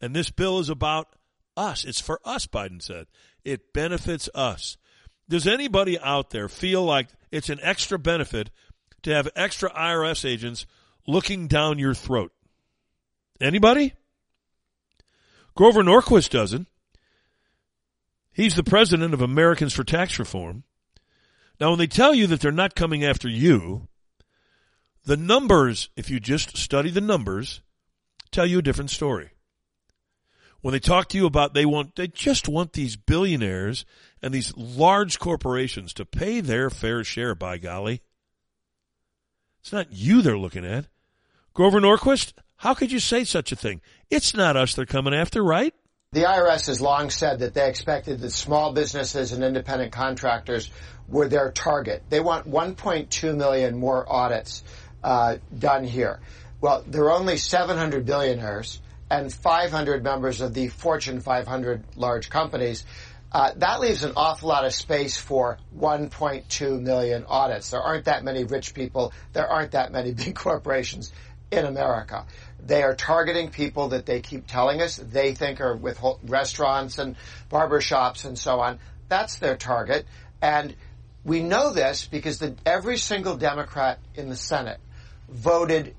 [0.00, 1.08] And this bill is about
[1.56, 1.84] us.
[1.84, 3.06] It's for us, Biden said.
[3.44, 4.76] It benefits us.
[5.28, 8.50] Does anybody out there feel like it's an extra benefit
[9.02, 10.66] to have extra IRS agents
[11.06, 12.32] looking down your throat?
[13.40, 13.94] Anybody?
[15.54, 16.68] Grover Norquist doesn't.
[18.32, 20.64] He's the president of Americans for Tax Reform.
[21.60, 23.88] Now, when they tell you that they're not coming after you,
[25.04, 27.60] the numbers, if you just study the numbers,
[28.30, 29.30] tell you a different story.
[30.60, 33.84] When they talk to you about they want, they just want these billionaires
[34.22, 38.00] and these large corporations to pay their fair share, by golly.
[39.60, 40.86] It's not you they're looking at.
[41.52, 43.80] Grover Norquist, how could you say such a thing?
[44.08, 45.74] It's not us they're coming after, right?
[46.12, 50.70] The IRS has long said that they expected that small businesses and independent contractors
[51.08, 52.02] were their target.
[52.08, 54.62] They want 1.2 million more audits
[55.02, 56.20] uh, done here.
[56.60, 58.80] Well, there are only 700 billionaires,
[59.10, 62.84] and 500 members of the Fortune 500 large companies,
[63.32, 67.70] uh, that leaves an awful lot of space for 1.2 million audits.
[67.70, 69.12] There aren't that many rich people.
[69.32, 71.12] There aren't that many big corporations
[71.50, 72.26] in America.
[72.64, 77.16] They are targeting people that they keep telling us they think are with restaurants and
[77.50, 78.78] barbershops and so on.
[79.08, 80.06] That's their target.
[80.40, 80.76] And
[81.24, 84.80] we know this because the, every single Democrat in the Senate
[85.32, 85.94] voted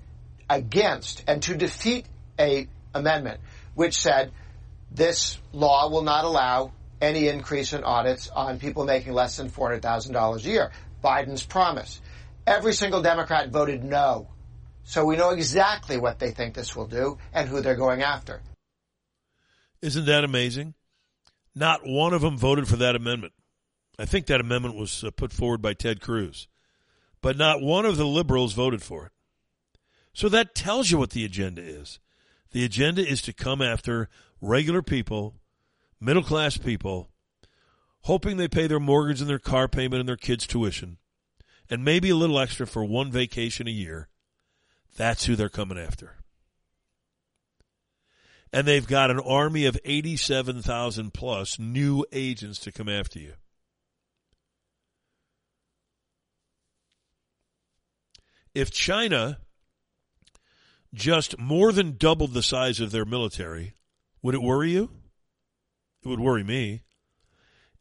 [0.49, 2.05] against and to defeat
[2.39, 3.39] a amendment
[3.75, 4.31] which said
[4.91, 10.37] this law will not allow any increase in audits on people making less than $400,000
[10.37, 10.71] a year.
[11.03, 11.99] Biden's promise.
[12.45, 14.27] Every single Democrat voted no.
[14.83, 18.41] So we know exactly what they think this will do and who they're going after.
[19.81, 20.75] Isn't that amazing?
[21.55, 23.33] Not one of them voted for that amendment.
[23.99, 26.47] I think that amendment was uh, put forward by Ted Cruz.
[27.21, 29.11] But not one of the liberals voted for it.
[30.13, 31.99] So that tells you what the agenda is.
[32.51, 34.09] The agenda is to come after
[34.39, 35.35] regular people,
[35.99, 37.09] middle class people,
[38.01, 40.97] hoping they pay their mortgage and their car payment and their kids' tuition,
[41.69, 44.07] and maybe a little extra for one vacation a year.
[44.95, 46.17] That's who they're coming after.
[48.51, 53.33] And they've got an army of 87,000 plus new agents to come after you.
[58.53, 59.39] If China
[60.93, 63.73] just more than doubled the size of their military,
[64.21, 64.89] would it worry you?
[66.03, 66.83] It would worry me.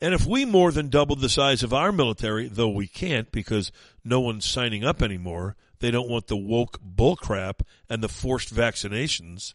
[0.01, 3.71] And if we more than doubled the size of our military, though we can't because
[4.05, 9.55] no one's signing up anymore, they don't want the woke bullcrap and the forced vaccinations.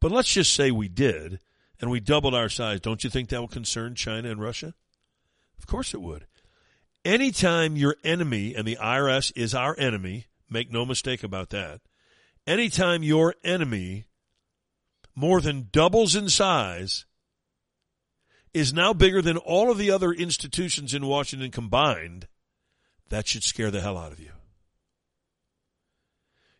[0.00, 1.40] But let's just say we did,
[1.80, 2.80] and we doubled our size.
[2.80, 4.74] Don't you think that would concern China and Russia?
[5.58, 6.26] Of course it would.
[7.04, 11.80] Anytime your enemy, and the IRS is our enemy, make no mistake about that.
[12.46, 14.06] Anytime your enemy
[15.14, 17.06] more than doubles in size,
[18.52, 22.26] is now bigger than all of the other institutions in Washington combined,
[23.08, 24.30] that should scare the hell out of you.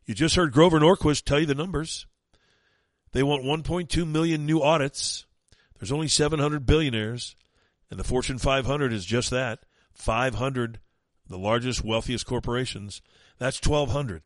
[0.05, 2.07] You just heard Grover Norquist tell you the numbers.
[3.13, 5.25] They want 1.2 million new audits.
[5.79, 7.35] There's only 700 billionaires,
[7.91, 9.61] and the Fortune 500 is just that.
[9.95, 10.81] 500,
[11.29, 13.01] the largest, wealthiest corporations,
[13.39, 14.23] that's 1,200.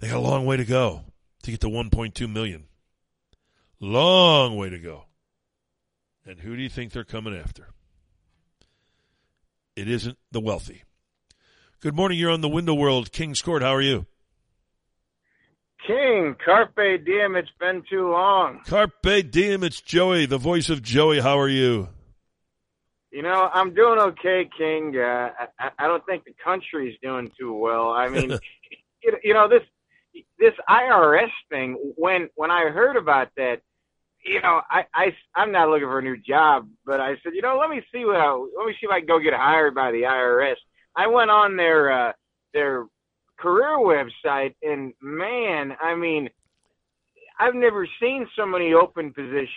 [0.00, 1.02] They got a long way to go
[1.42, 2.64] to get to 1.2 million.
[3.80, 5.04] Long way to go.
[6.24, 7.68] And who do you think they're coming after?
[9.74, 10.82] It isn't the wealthy.
[11.80, 12.18] Good morning.
[12.18, 13.12] You're on the Window World.
[13.12, 13.62] King's Court.
[13.62, 14.06] How are you?
[15.86, 17.36] King, carpe diem.
[17.36, 18.60] It's been too long.
[18.66, 19.62] Carpe diem.
[19.62, 21.20] It's Joey, the voice of Joey.
[21.20, 21.88] How are you?
[23.10, 24.94] You know, I'm doing okay, King.
[24.96, 27.90] Uh, I, I don't think the country's doing too well.
[27.90, 28.30] I mean,
[29.02, 29.62] you, you know this
[30.38, 31.92] this IRS thing.
[31.96, 33.56] When when I heard about that,
[34.24, 37.42] you know, I, I I'm not looking for a new job, but I said, you
[37.42, 39.74] know, let me see what I, let me see if I can go get hired
[39.74, 40.56] by the IRS.
[40.96, 42.12] I went on their uh,
[42.52, 42.86] their
[43.38, 46.28] career website, and man, I mean,
[47.38, 49.50] I've never seen so many open positions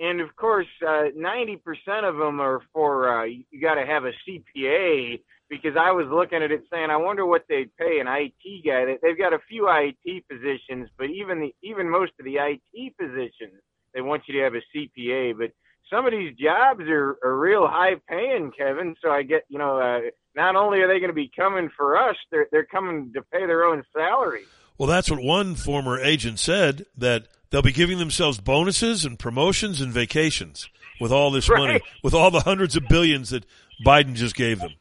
[0.00, 3.86] and of course, uh, ninety uh, percent of them are for uh, you got to
[3.86, 5.20] have a CPA.
[5.62, 8.96] Because I was looking at it saying, I wonder what they'd pay an IT guy.
[9.02, 13.60] They've got a few IT positions, but even the even most of the IT positions,
[13.92, 15.36] they want you to have a CPA.
[15.38, 15.52] But
[15.90, 18.94] some of these jobs are, are real high paying, Kevin.
[19.02, 21.96] So I get, you know, uh, not only are they going to be coming for
[21.96, 24.44] us, they're they're coming to pay their own salary.
[24.78, 29.80] Well, that's what one former agent said that they'll be giving themselves bonuses and promotions
[29.80, 30.68] and vacations
[31.00, 31.58] with all this right.
[31.58, 33.44] money, with all the hundreds of billions that
[33.86, 34.74] Biden just gave them.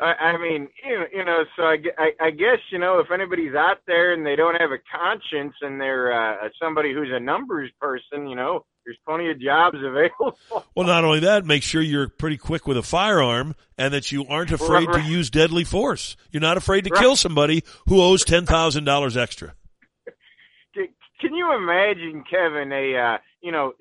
[0.00, 3.10] I, I mean, you know, you know, so I, I, I guess you know if
[3.10, 7.20] anybody's out there and they don't have a conscience and they're uh, somebody who's a
[7.20, 10.38] numbers person, you know, there's plenty of jobs available.
[10.74, 14.26] Well, not only that, make sure you're pretty quick with a firearm and that you
[14.26, 15.04] aren't afraid right, right.
[15.04, 16.16] to use deadly force.
[16.30, 19.54] You're not afraid to kill somebody who owes ten thousand dollars extra.
[20.74, 22.72] Can you imagine, Kevin?
[22.72, 23.72] A uh, you know,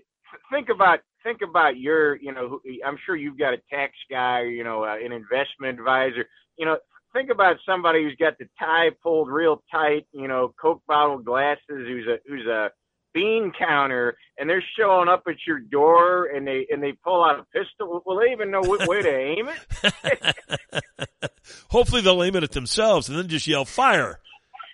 [0.52, 2.60] think about think about your you know.
[2.86, 6.28] I'm sure you've got a tax guy, you know, uh, an investment advisor.
[6.58, 6.78] You know,
[7.14, 10.08] think about somebody who's got the tie pulled real tight.
[10.12, 11.60] You know, Coke bottle glasses.
[11.68, 12.72] Who's a who's a
[13.12, 17.40] bean counter and they're showing up at your door and they and they pull out
[17.40, 21.32] a pistol will they even know what way to aim it
[21.72, 24.20] hopefully they'll aim it at themselves and then just yell fire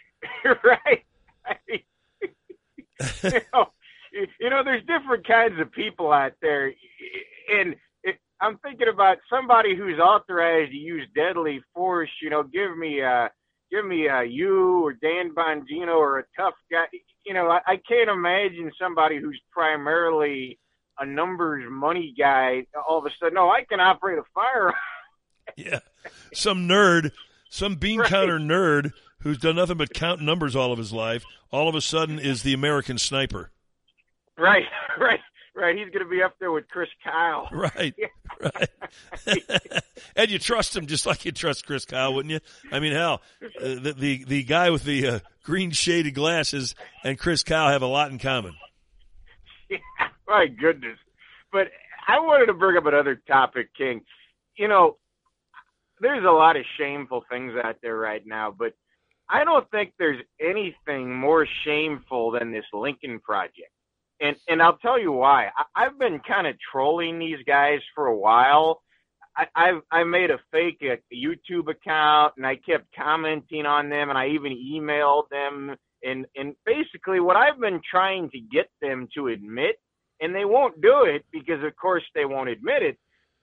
[0.43, 1.05] right
[3.23, 3.67] you, know,
[4.39, 6.67] you know, there's different kinds of people out there,
[7.49, 12.09] and it, I'm thinking about somebody who's authorized to use deadly force.
[12.21, 13.29] You know, give me a,
[13.71, 16.85] give me a you or Dan Bongino or a tough guy.
[17.25, 20.57] you know, I, I can't imagine somebody who's primarily
[20.99, 24.73] a numbers money guy all of a sudden, no, I can operate a firearm.
[25.57, 25.79] yeah,
[26.33, 27.11] some nerd,
[27.49, 28.09] some bean right.
[28.09, 31.81] counter nerd who's done nothing but count numbers all of his life, all of a
[31.81, 33.51] sudden is the American sniper.
[34.37, 34.63] Right,
[34.99, 35.19] right,
[35.55, 35.75] right.
[35.75, 37.49] He's going to be up there with Chris Kyle.
[37.51, 37.95] Right,
[38.41, 38.69] right.
[40.15, 42.39] and you trust him just like you trust Chris Kyle, wouldn't you?
[42.71, 47.17] I mean, hell, uh, the, the the guy with the uh, green shaded glasses and
[47.17, 48.55] Chris Kyle have a lot in common.
[49.69, 49.77] Yeah,
[50.27, 50.97] my goodness.
[51.51, 51.67] But
[52.07, 54.01] I wanted to bring up another topic, King.
[54.57, 54.97] You know,
[56.01, 58.73] there's a lot of shameful things out there right now, but
[59.29, 63.71] I don't think there's anything more shameful than this Lincoln Project.
[64.21, 65.49] And and I'll tell you why.
[65.57, 68.81] I, I've been kind of trolling these guys for a while.
[69.37, 74.09] I, I've I made a fake a YouTube account and I kept commenting on them
[74.09, 79.07] and I even emailed them and and basically what I've been trying to get them
[79.15, 79.75] to admit
[80.21, 82.97] and they won't do it because of course they won't admit it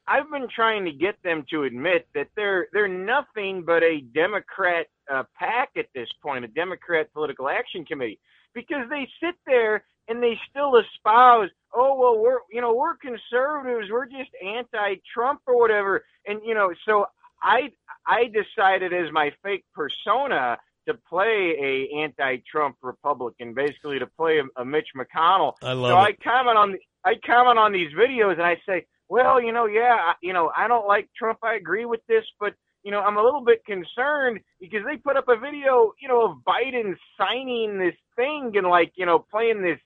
[0.06, 4.86] I've been trying to get them to admit that they're they're nothing but a Democrat
[5.12, 8.18] uh, PAC at this point, a Democrat political action committee,
[8.54, 13.88] because they sit there and they still espouse, oh well, we're you know we're conservatives,
[13.90, 17.06] we're just anti-Trump or whatever, and you know so
[17.42, 17.70] I
[18.06, 20.58] I decided as my fake persona
[20.88, 25.54] to play a anti-Trump Republican, basically to play a, a Mitch McConnell.
[25.62, 26.02] I love so it.
[26.02, 30.14] I comment on I comment on these videos and I say well, you know, yeah,
[30.22, 31.38] you know, I don't like Trump.
[31.42, 35.16] I agree with this, but you know, I'm a little bit concerned because they put
[35.16, 39.62] up a video, you know, of Biden signing this thing and like, you know, playing
[39.62, 39.78] this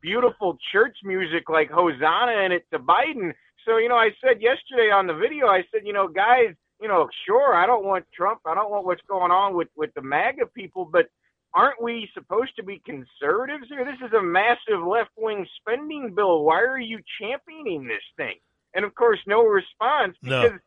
[0.00, 3.32] beautiful church music like Hosanna and it's to Biden.
[3.66, 6.88] So, you know, I said yesterday on the video, I said, you know, guys, you
[6.88, 8.40] know, sure, I don't want Trump.
[8.46, 11.06] I don't want what's going on with with the MAGA people, but
[11.54, 13.84] aren't we supposed to be conservatives here?
[13.84, 16.44] This is a massive left wing spending bill.
[16.44, 18.36] Why are you championing this thing?
[18.74, 20.58] and of course, no response because no.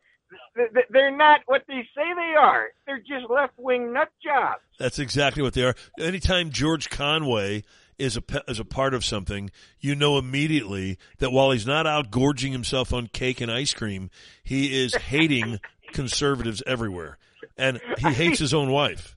[0.90, 2.68] They're not what they say they are.
[2.86, 4.60] They're just left wing nut jobs.
[4.78, 5.74] That's exactly what they are.
[5.98, 7.64] Anytime George Conway
[7.98, 9.50] is a is a part of something,
[9.80, 14.10] you know immediately that while he's not out gorging himself on cake and ice cream,
[14.42, 15.60] he is hating
[15.92, 17.18] conservatives everywhere,
[17.56, 19.16] and he hates his own wife.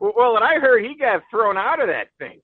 [0.00, 2.40] Well, and I heard he got thrown out of that thing.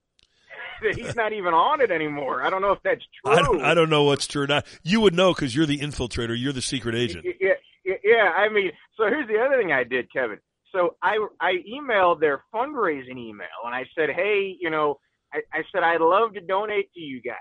[0.95, 2.41] he's not even on it anymore.
[2.41, 3.33] I don't know if that's true.
[3.33, 4.65] I don't, I don't know what's true or not.
[4.81, 6.39] You would know because you're the infiltrator.
[6.39, 7.25] You're the secret agent.
[7.41, 7.55] Yeah,
[8.03, 8.31] yeah.
[8.35, 10.39] I mean, so here's the other thing I did, Kevin.
[10.71, 14.99] So I I emailed their fundraising email and I said, hey, you know,
[15.33, 17.35] I, I said I'd love to donate to you guys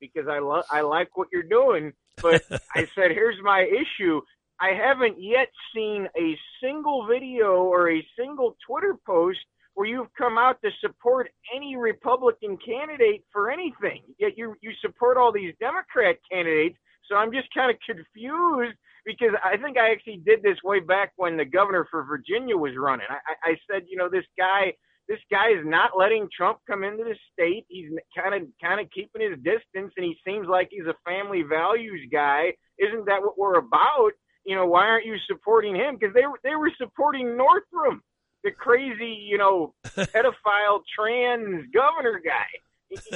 [0.00, 2.42] because I love I like what you're doing, but
[2.74, 4.20] I said here's my issue.
[4.60, 9.38] I haven't yet seen a single video or a single Twitter post
[9.74, 14.02] where you've come out to support any Republican candidate for anything.
[14.18, 16.76] Yet you you support all these Democrat candidates.
[17.08, 18.76] So I'm just kind of confused
[19.18, 22.72] because I think I actually did this way back when the governor for Virginia was
[22.76, 23.06] running.
[23.08, 24.72] I, I said, you know, this guy
[25.08, 27.66] this guy is not letting Trump come into the state.
[27.68, 31.42] He's kind of kind of keeping his distance, and he seems like he's a family
[31.42, 32.52] values guy.
[32.78, 34.12] Isn't that what we're about?
[34.46, 35.96] You know, why aren't you supporting him?
[35.98, 38.02] Because they were they were supporting Northam
[38.44, 42.46] the crazy, you know, pedophile trans governor guy.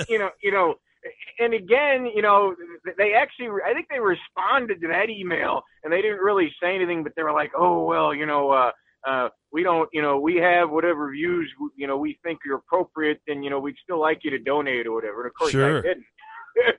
[0.08, 0.74] You know, you know,
[1.38, 2.54] and again, you know,
[2.96, 7.02] they actually, I think they responded to that email and they didn't really say anything,
[7.02, 8.70] but they were like, oh, well, you know, uh,
[9.06, 13.20] uh, we don't, you know, we have whatever views, you know, we think are appropriate,
[13.28, 15.22] and you know, we'd still like you to donate or whatever.
[15.22, 15.78] And of course, sure.
[15.78, 16.04] I didn't.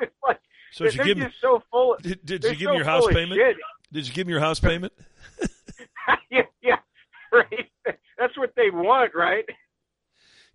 [0.00, 0.38] it's like
[0.72, 1.96] so did you give just so full.
[2.00, 3.34] Did, did you give so him your house payment?
[3.34, 3.56] Shit.
[3.92, 4.92] Did you give him your house payment?
[6.30, 6.76] yeah, yeah,
[7.32, 7.70] right.
[8.18, 9.44] That's what they want, right?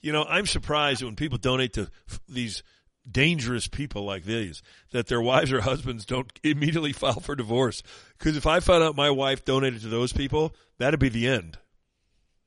[0.01, 2.63] You know, I'm surprised when people donate to f- these
[3.09, 4.61] dangerous people like these
[4.91, 7.83] that their wives or husbands don't immediately file for divorce.
[8.17, 11.57] Because if I found out my wife donated to those people, that'd be the end.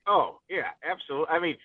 [0.07, 1.29] Oh yeah, absolutely.
[1.29, 1.57] I mean,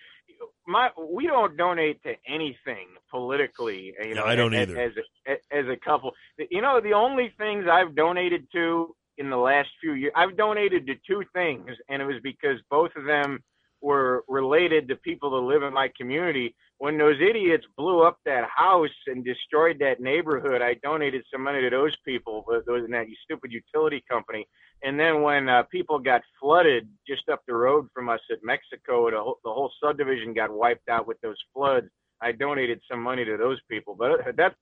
[0.66, 3.94] my we don't donate to anything politically.
[4.02, 4.80] You know, no, I don't as, either.
[4.80, 4.92] As
[5.26, 6.12] a, as a couple,
[6.50, 10.86] you know, the only things I've donated to in the last few years, I've donated
[10.86, 13.42] to two things, and it was because both of them
[13.82, 16.54] were related to people that live in my community.
[16.78, 21.60] When those idiots blew up that house and destroyed that neighborhood, I donated some money
[21.60, 24.46] to those people, but those in that stupid utility company.
[24.82, 29.10] And then when uh, people got flooded just up the road from us at Mexico,
[29.10, 31.88] the whole, the whole subdivision got wiped out with those floods.
[32.22, 34.54] I donated some money to those people, but that.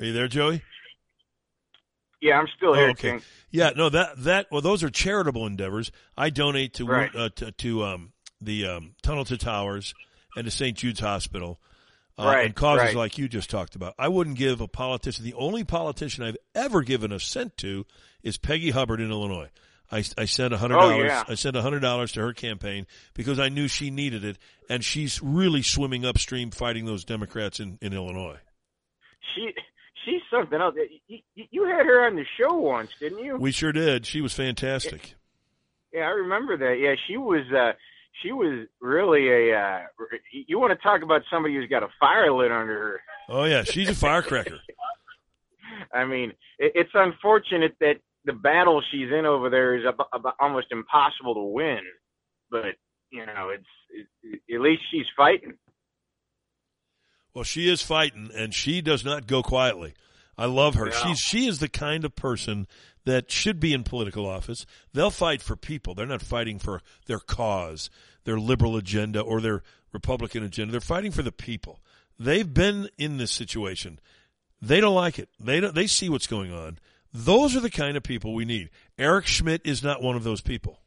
[0.00, 0.62] Are you there, Joey?
[2.20, 2.88] Yeah, I'm still here.
[2.88, 3.10] Oh, okay.
[3.12, 3.22] King.
[3.50, 5.92] Yeah, no, that that well, those are charitable endeavors.
[6.16, 7.10] I donate to Right.
[7.14, 9.94] uh, to, to um, the um, tunnel to towers
[10.36, 10.76] and to St.
[10.76, 11.60] Jude's Hospital.
[12.18, 12.96] Uh, Right, and causes right.
[12.96, 13.94] like you just talked about.
[13.98, 17.84] I wouldn't give a politician, the only politician I've ever given a cent to
[18.22, 19.50] is Peggy Hubbard in Illinois.
[19.92, 21.08] I, I sent a hundred Oh, dollars.
[21.08, 21.24] yeah.
[21.28, 24.38] I sent a hundred dollars to her campaign because I knew she needed it,
[24.70, 28.38] and she's really swimming upstream fighting those Democrats in, in Illinois.
[29.34, 29.50] She
[30.06, 30.74] she's something else.
[31.08, 31.18] You,
[31.50, 33.36] you- had her on the show once, didn't you?
[33.36, 34.06] We sure did.
[34.06, 35.14] She was fantastic.
[35.92, 36.78] Yeah, I remember that.
[36.80, 37.44] Yeah, she was.
[37.52, 37.72] uh
[38.22, 39.58] She was really a.
[39.58, 39.80] uh
[40.48, 43.00] You want to talk about somebody who's got a fire lit under her?
[43.28, 44.58] Oh yeah, she's a firecracker.
[45.92, 50.34] I mean, it, it's unfortunate that the battle she's in over there is ab- ab-
[50.40, 51.80] almost impossible to win.
[52.50, 52.76] But
[53.10, 55.54] you know, it's it, at least she's fighting.
[57.36, 59.92] Well, she is fighting, and she does not go quietly.
[60.38, 60.86] I love her.
[60.86, 60.90] No.
[60.92, 62.66] She's she is the kind of person
[63.04, 64.64] that should be in political office.
[64.94, 65.94] They'll fight for people.
[65.94, 67.90] They're not fighting for their cause,
[68.24, 70.72] their liberal agenda, or their Republican agenda.
[70.72, 71.80] They're fighting for the people.
[72.18, 74.00] They've been in this situation.
[74.62, 75.28] They don't like it.
[75.38, 75.74] They don't.
[75.74, 76.78] They see what's going on.
[77.12, 78.70] Those are the kind of people we need.
[78.96, 80.80] Eric Schmitt is not one of those people.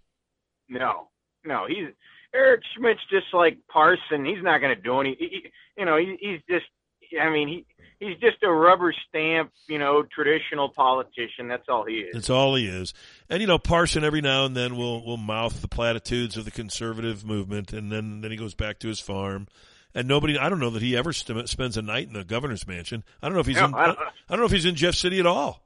[0.68, 1.10] No,
[1.46, 1.94] no, he's
[2.34, 4.26] Eric Schmitt's just like Parson.
[4.26, 5.16] He's not going to do any.
[5.20, 6.66] He, you know, he, he's just.
[7.20, 7.66] I mean, he
[8.00, 9.52] he's just a rubber stamp.
[9.68, 11.48] You know, traditional politician.
[11.48, 12.14] That's all he is.
[12.14, 12.94] That's all he is.
[13.30, 16.52] And you know, Parson every now and then will will mouth the platitudes of the
[16.52, 19.48] conservative movement, and then then he goes back to his farm.
[19.96, 22.68] And nobody, I don't know that he ever st- spends a night in the governor's
[22.68, 23.04] mansion.
[23.24, 23.74] I don't know if he's No, in.
[23.74, 23.98] I I don't-
[24.30, 25.64] don't know if he's in Jeff City at all.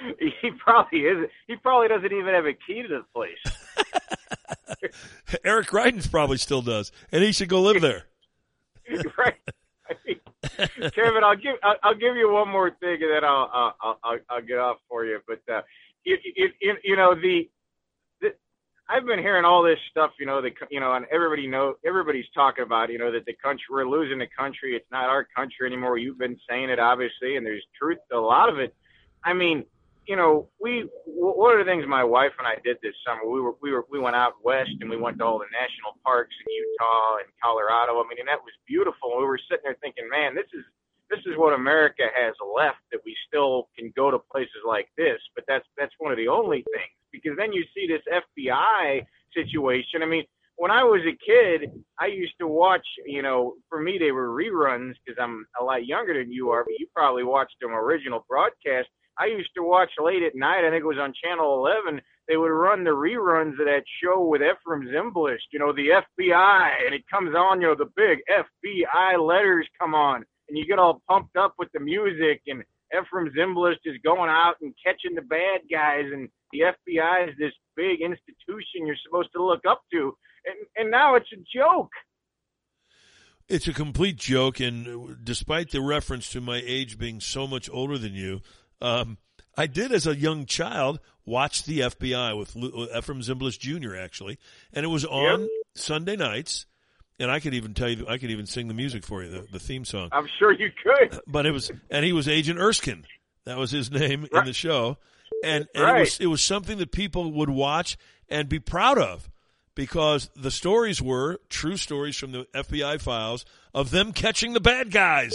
[0.42, 1.28] He probably is.
[1.46, 3.38] He probably doesn't even have a key to the place.
[5.44, 8.04] Eric Greitens probably still does, and he should go live there.
[9.18, 9.34] right.
[9.88, 10.20] I mean,
[10.90, 14.18] Kevin, I'll give I'll, I'll give you one more thing, and then I'll I'll I'll,
[14.30, 15.18] I'll get off for you.
[15.26, 15.62] But uh,
[16.04, 16.16] you,
[16.60, 17.48] you, you know the,
[18.20, 18.28] the
[18.88, 20.10] I've been hearing all this stuff.
[20.18, 23.34] You know the you know and everybody know everybody's talking about you know that the
[23.42, 24.74] country we're losing the country.
[24.74, 25.98] It's not our country anymore.
[25.98, 28.74] You've been saying it obviously, and there's truth to a lot of it.
[29.24, 29.64] I mean,
[30.08, 33.40] you know, we one of the things my wife and I did this summer, we
[33.40, 36.34] were we were we went out west and we went to all the national parks
[36.40, 38.00] in Utah and Colorado.
[38.00, 39.18] I mean, and that was beautiful.
[39.18, 40.64] We were sitting there thinking, man, this is
[41.10, 45.20] this is what America has left that we still can go to places like this.
[45.34, 49.04] But that's that's one of the only things because then you see this FBI
[49.36, 50.02] situation.
[50.02, 50.24] I mean,
[50.56, 51.70] when I was a kid,
[52.00, 55.86] I used to watch, you know, for me they were reruns because I'm a lot
[55.86, 58.88] younger than you are, but you probably watched them original broadcast.
[59.18, 60.64] I used to watch late at night.
[60.64, 62.00] I think it was on Channel 11.
[62.28, 66.70] They would run the reruns of that show with Efrem Zimbalist, you know, the FBI,
[66.84, 70.78] and it comes on, you know, the big FBI letters come on, and you get
[70.78, 72.62] all pumped up with the music, and
[72.94, 77.52] Efrem Zimbalist is going out and catching the bad guys, and the FBI is this
[77.76, 80.14] big institution you're supposed to look up to,
[80.44, 81.90] and and now it's a joke.
[83.48, 87.96] It's a complete joke, and despite the reference to my age being so much older
[87.96, 88.42] than you,
[88.80, 89.18] um,
[89.56, 93.96] I did as a young child watch the FBI with, with Efrem Zimbalist Jr.
[93.96, 94.38] actually,
[94.72, 96.66] and it was on Sunday nights.
[97.20, 99.40] And I could even tell you, I could even sing the music for you, the,
[99.50, 100.08] the theme song.
[100.12, 101.18] I'm sure you could.
[101.26, 103.04] But it was, and he was Agent Erskine.
[103.44, 104.98] That was his name in the show,
[105.42, 106.00] and, and it Right.
[106.00, 107.96] was it was something that people would watch
[108.28, 109.28] and be proud of
[109.74, 113.44] because the stories were true stories from the FBI files
[113.74, 115.34] of them catching the bad guys.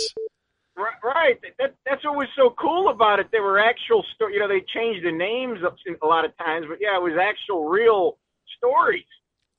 [0.76, 1.40] Right, right.
[1.60, 3.28] That, that's what was so cool about it.
[3.32, 4.34] They were actual story.
[4.34, 7.70] You know, they changed the names a lot of times, but yeah, it was actual
[7.70, 8.18] real
[8.58, 9.06] stories.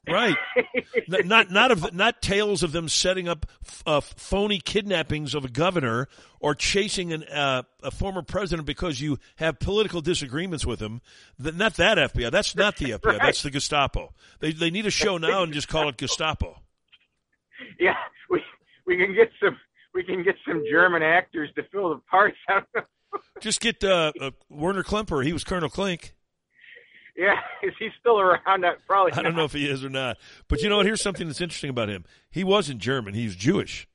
[0.07, 0.37] Right.
[1.09, 3.47] Not not of not tales of them setting up
[3.87, 6.09] uh, phony kidnappings of a governor
[6.41, 11.01] or chasing an, uh, a former president because you have political disagreements with him.
[11.39, 12.31] Not that FBI.
[12.31, 13.05] That's not the FBI.
[13.05, 13.19] Right.
[13.23, 14.13] That's the Gestapo.
[14.41, 16.61] They they need a show now and just call it Gestapo.
[17.79, 17.95] Yeah,
[18.29, 18.43] we
[18.85, 19.57] we can get some
[19.95, 22.37] we can get some German actors to fill the parts.
[22.49, 22.63] I.
[23.41, 25.25] Just get uh, uh, Werner Klemper.
[25.25, 26.15] He was Colonel Klink.
[27.17, 28.65] Yeah, is he still around?
[28.89, 29.13] Probably.
[29.13, 29.37] I don't not.
[29.37, 30.19] know if he is or not.
[30.49, 30.87] But you know what?
[30.87, 32.05] Here's something that's interesting about him.
[32.31, 33.15] He wasn't German.
[33.15, 33.87] He's Jewish.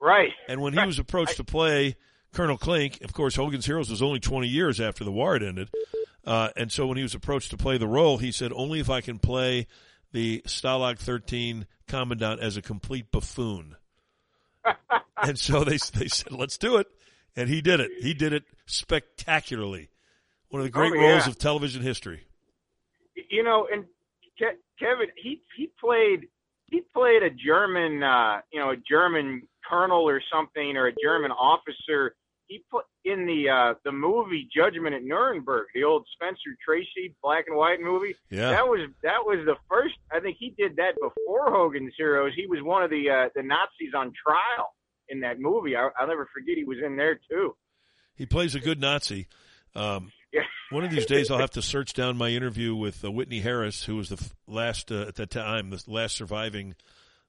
[0.00, 0.30] Right.
[0.48, 1.96] And when he was approached to play
[2.32, 5.68] Colonel Klink, of course, Hogan's Heroes was only 20 years after the war had ended.
[6.24, 8.88] Uh, and so when he was approached to play the role, he said, only if
[8.88, 9.66] I can play
[10.12, 13.76] the Stalag 13 commandant as a complete buffoon.
[15.22, 16.86] and so they, they said, let's do it.
[17.36, 17.90] And he did it.
[18.00, 19.88] He did it spectacularly.
[20.50, 22.24] One of the great Oh, roles of television history.
[23.30, 23.84] you know, and
[24.38, 26.28] Ke- Kevin, he he played
[26.70, 31.30] he played a German, uh, you know, a German colonel or something, or a German
[31.30, 32.14] officer.
[32.48, 37.44] he put in the uh, the movie Judgment at Nuremberg, the old Spencer Tracy black
[37.48, 38.14] and white movie.
[38.30, 38.50] Yeah.
[38.50, 39.94] that was that was the first.
[40.12, 42.32] I think he did that before Hogan's Heroes.
[42.36, 44.74] He was one of the uh, the Nazis on trial
[45.08, 45.76] in that movie.
[45.76, 47.56] I, I'll never forget he was in there too.
[48.14, 49.26] He plays a good Nazi.
[49.74, 50.42] Um, Yeah.
[50.70, 53.84] one of these days, I'll have to search down my interview with uh, Whitney Harris,
[53.84, 56.74] who was the f- last uh, at that time, the last surviving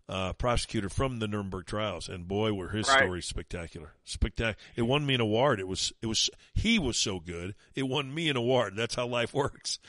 [0.10, 3.00] uh, prosecutor from the Nuremberg trials, and boy, were his Right.
[3.00, 3.94] stories spectacular!
[4.04, 4.56] Spectacular.
[4.76, 5.60] It won me an award.
[5.60, 7.56] It was it was he was so good.
[7.76, 8.76] It won me an award.
[8.76, 9.80] That's how life works.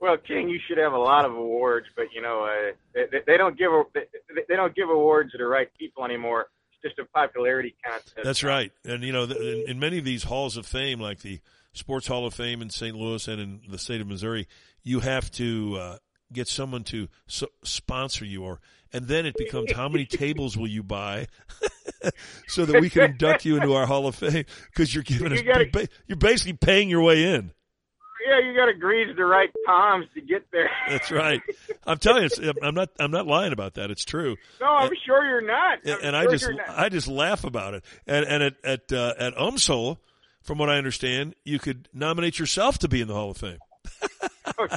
[0.00, 2.72] Well, King, you should have a lot of awards, but you know uh,
[3.10, 4.02] they, they don't give they,
[4.48, 6.48] they don't give awards to the right people anymore.
[6.82, 8.18] It's just a popularity contest.
[8.22, 8.70] That's right.
[8.84, 11.40] And you know, in, in many of these halls of fame, like the
[11.72, 12.94] Sports Hall of Fame in St.
[12.94, 14.46] Louis and in the state of Missouri,
[14.82, 15.96] you have to uh,
[16.34, 18.60] get someone to so- sponsor you, or
[18.92, 21.26] and then it becomes how many tables will you buy,
[22.48, 25.38] so that we can induct you into our Hall of Fame because you're giving us
[25.40, 27.52] You gotta- you're, ba- you're basically paying your way in.
[28.26, 30.70] Yeah, you got to grease the right palms to get there.
[30.88, 31.42] That's right.
[31.86, 33.90] I'm telling you, it's, I'm not I'm not lying about that.
[33.90, 34.36] It's true.
[34.62, 35.80] No, I'm sure you're not.
[35.84, 36.48] and, I'm and I just.
[36.68, 37.84] I just laugh about it.
[38.06, 39.98] And and at at uh, at UMSL,
[40.40, 43.58] from what I understand, you could nominate yourself to be in the Hall of Fame.
[44.58, 44.68] oh.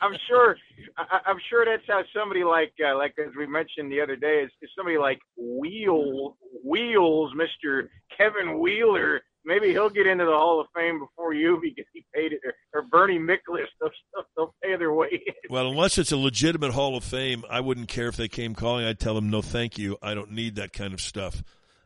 [0.00, 0.56] I'm sure.
[0.96, 4.42] I, I'm sure that's how somebody like, uh, like as we mentioned the other day,
[4.44, 9.22] is, is somebody like Wheel Wheels, Mister Kevin Wheeler.
[9.44, 12.54] Maybe he'll get into the Hall of Fame before you because he paid it, or,
[12.74, 13.66] or Bernie Miklasz.
[13.80, 15.34] They'll, they'll pay their way in.
[15.48, 18.84] Well, unless it's a legitimate Hall of Fame, I wouldn't care if they came calling.
[18.84, 19.96] I'd tell them no, thank you.
[20.02, 21.42] I don't need that kind of stuff.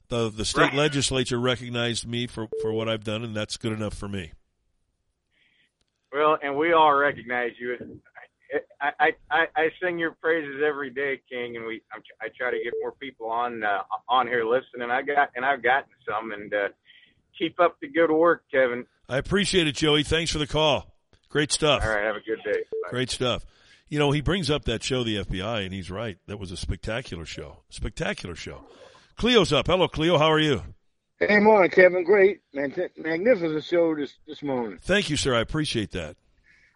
[0.08, 0.74] The the state Right.
[0.74, 4.32] legislature recognized me for for what I've done, and that's good enough for me.
[6.12, 8.00] Well, and we all recognize you.
[8.80, 12.50] I, I, I, I sing your praises every day, King, and we I'm, I try
[12.50, 14.90] to get more people on uh, on here listening.
[14.90, 16.68] I got and I've gotten some, and uh,
[17.38, 18.84] keep up the good work, Kevin.
[19.08, 20.02] I appreciate it, Joey.
[20.02, 20.94] Thanks for the call.
[21.30, 21.82] Great stuff.
[21.82, 22.60] All right, have a good day.
[22.82, 22.90] Bye.
[22.90, 23.46] Great stuff.
[23.88, 26.18] You know, he brings up that show, the FBI, and he's right.
[26.26, 27.62] That was a spectacular show.
[27.70, 28.64] Spectacular show.
[29.16, 29.66] Cleo's up.
[29.66, 30.18] Hello, Cleo.
[30.18, 30.62] How are you?
[31.28, 32.02] Hey, morning, Kevin.
[32.02, 32.74] Great, man.
[32.96, 34.80] Magnificent show this this morning.
[34.82, 35.36] Thank you, sir.
[35.36, 36.16] I appreciate that.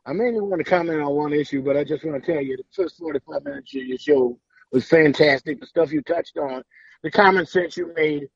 [0.07, 2.57] I mainly want to comment on one issue, but I just want to tell you
[2.57, 4.39] the first 45 minutes of your show
[4.71, 5.59] was fantastic.
[5.59, 6.63] The stuff you touched on,
[7.03, 8.29] the common sense you made,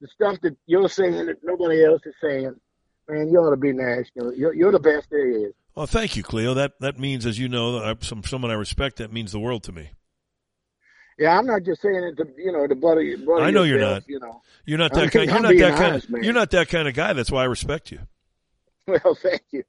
[0.00, 2.54] the stuff that you're saying that nobody else is saying.
[3.06, 4.34] Man, you ought to be national.
[4.34, 5.52] You're, you're the best there is.
[5.74, 6.54] Well, thank you, Cleo.
[6.54, 8.96] That that means, as you know, I, some someone I respect.
[8.96, 9.90] That means the world to me.
[11.18, 13.00] Yeah, I'm not just saying it to you know to butter
[13.40, 14.08] I know you're not.
[14.08, 15.12] You know, You're not I'm that kind.
[15.12, 15.92] being- You're I'm not that kind.
[15.92, 16.22] honest, Of, man.
[16.24, 17.12] you're not that kind of guy.
[17.12, 18.00] That's why I respect you.
[18.86, 19.64] Well, thank you.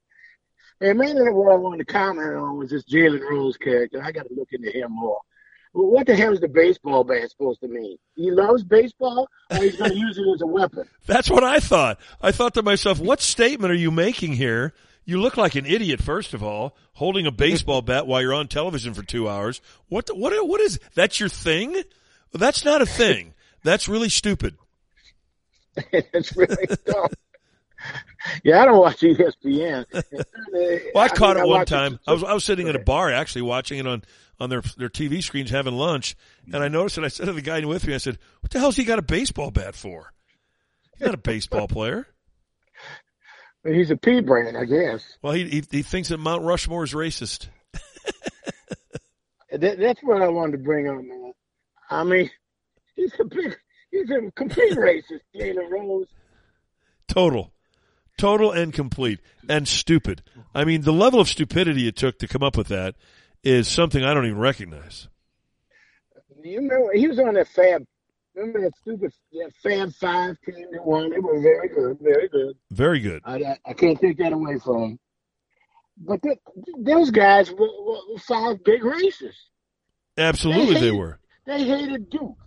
[0.80, 4.02] And mainly what I wanted to comment on was this Jalen Rose character.
[4.02, 5.18] I got to look into him more.
[5.74, 7.98] Well, what the hell is the baseball bat supposed to mean?
[8.14, 10.88] He loves baseball, or he's going to use it as a weapon?
[11.06, 12.00] That's what I thought.
[12.22, 14.72] I thought to myself, what statement are you making here?
[15.10, 18.46] You look like an idiot, first of all, holding a baseball bat while you're on
[18.46, 19.60] television for two hours.
[19.88, 21.72] What, the- what, what is, that's your thing?
[21.72, 21.82] Well,
[22.38, 23.34] that's not a thing.
[23.64, 24.56] That's really stupid.
[25.92, 27.08] it's really dumb.
[28.44, 29.84] Yeah, I don't watch ESPN.
[30.94, 31.98] Well, I caught mean, it one watch time.
[32.06, 34.04] I was, I was sitting at a bar actually watching it on,
[34.38, 36.14] on their, their TV screens having lunch.
[36.52, 37.04] And I noticed it.
[37.04, 39.02] I said to the guy with me, I said, what the hell's he got a
[39.02, 40.12] baseball bat for?
[40.96, 42.06] He's not a baseball player.
[43.64, 45.04] He's a pea brain, I guess.
[45.22, 47.48] Well, he, he, he thinks that Mount Rushmore is racist.
[49.52, 51.32] That, that's what I wanted to bring up, man.
[51.90, 52.30] I mean,
[52.94, 53.56] he's a big,
[53.90, 56.06] he's a complete racist, Jalen Rose.
[57.08, 57.52] Total.
[58.16, 59.18] Total and complete.
[59.48, 60.22] And stupid.
[60.54, 62.94] I mean, the level of stupidity it took to come up with that
[63.42, 65.08] is something I don't even recognize.
[66.42, 67.84] You remember he was on that Fab.
[68.34, 71.10] Remember that stupid that Fab Five team that won?
[71.10, 72.56] They were very good, very good.
[72.70, 73.22] Very good.
[73.24, 74.98] I, I, can't take that away from them.
[75.98, 76.38] But th
[76.78, 79.48] those guys were, were, five big racists.
[80.16, 81.18] Absolutely they hated- were.
[81.46, 82.38] They hated Duke.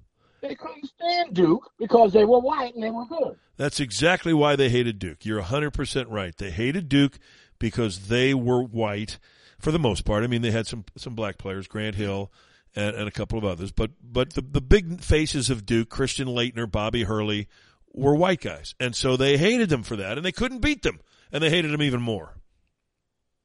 [0.41, 3.37] They couldn't stand Duke because they were white and they were good.
[3.55, 5.25] That's exactly why they hated Duke.
[5.25, 6.35] You're 100% right.
[6.37, 7.17] They hated Duke
[7.59, 9.19] because they were white
[9.59, 10.23] for the most part.
[10.23, 12.29] I mean, they had some, some black players, Grant Hill
[12.75, 16.27] and, and a couple of others, but, but the, the big faces of Duke, Christian
[16.27, 17.47] Laettner, Bobby Hurley,
[17.93, 18.73] were white guys.
[18.79, 20.99] And so they hated them for that and they couldn't beat them
[21.31, 22.35] and they hated them even more.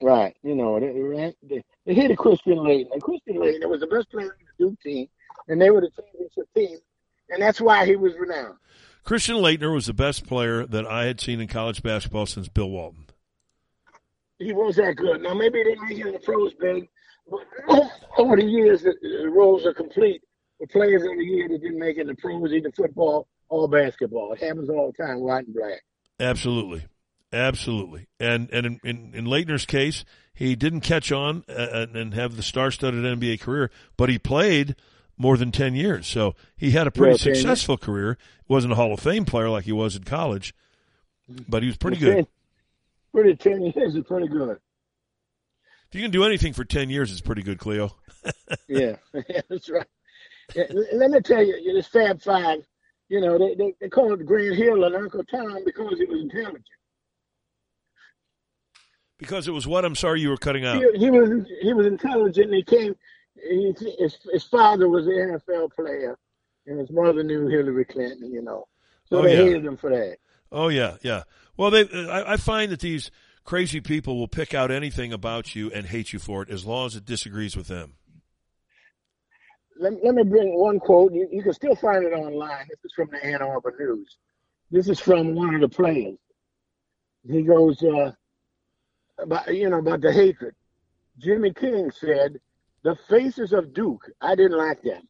[0.00, 0.36] Right.
[0.42, 3.00] You know, they, they, they hated Christian Laettner.
[3.00, 5.08] Christian Laettner was the best player on the Duke team,
[5.48, 6.78] and they were the championship team,
[7.30, 8.54] and that's why he was renowned.
[9.02, 12.70] Christian Laettner was the best player that I had seen in college basketball since Bill
[12.70, 13.06] Walton.
[14.38, 15.20] He was that good.
[15.20, 16.88] Now, maybe they didn't make it in the pros big,
[18.18, 20.22] over the years, the, the roles are complete.
[20.60, 23.68] The players of the year that didn't make it in the pros, either football or
[23.68, 24.32] basketball.
[24.32, 25.82] It happens all the time, white and black.
[26.20, 26.84] Absolutely,
[27.32, 28.06] absolutely.
[28.18, 32.42] And and in in, in Laettner's case, he didn't catch on uh, and have the
[32.42, 34.74] star-studded NBA career, but he played
[35.16, 37.38] more than ten years, so he had a pretty Well, 10 years.
[37.40, 38.18] successful career.
[38.48, 40.54] wasn't a Hall of Fame player like he was in college,
[41.48, 42.24] but he was pretty Well, good.
[42.24, 42.26] 10
[43.14, 44.58] Pretty ten years is pretty good.
[45.90, 47.94] If you can do anything for ten years, it's pretty good, Cleo.
[48.66, 48.96] Yeah,
[49.48, 49.86] that's right.
[50.54, 52.66] Yeah, Let me tell you, this Fab Five,
[53.08, 56.64] you know, they, they, they called Grant Hill and Uncle Tom because he was intelligent.
[59.18, 59.84] Because it was what?
[59.84, 60.76] I'm sorry, you were cutting out.
[60.94, 62.46] He, he was he was intelligent.
[62.46, 62.94] and He came.
[63.34, 66.18] He, his his father was an NFL player,
[66.66, 68.30] and his mother knew Hillary Clinton.
[68.32, 68.66] You know,
[69.06, 69.44] so Oh, they yeah.
[69.44, 70.18] hated him for that.
[70.52, 71.22] Oh yeah, yeah.
[71.56, 73.10] Well, they I, I find that these
[73.48, 76.84] crazy people will pick out anything about you and hate you for it as long
[76.84, 77.94] as it disagrees with them.
[79.80, 81.14] Let, let me bring one quote.
[81.14, 82.66] You, you can still find it online.
[82.68, 84.18] This is from the Ann Arbor News.
[84.70, 86.18] This is from one of the players.
[87.26, 88.12] He goes, uh,
[89.18, 90.54] about, you know, about the hatred.
[91.16, 92.38] Jimmy King said,
[92.82, 95.08] the faces of Duke, I didn't like them.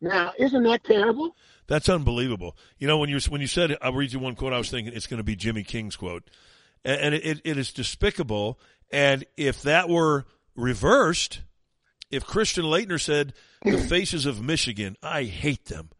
[0.00, 1.36] Now, isn't that terrible?
[1.68, 2.56] That's unbelievable.
[2.78, 4.92] You know, when you when you said I'll read you one quote, I was thinking
[4.94, 6.28] it's going to be Jimmy King's quote,
[6.84, 8.58] and, it, it is despicable.
[8.90, 11.42] And if that were reversed,
[12.10, 13.32] if Christian Laettner said
[13.64, 15.90] the faces of Michigan, I hate them,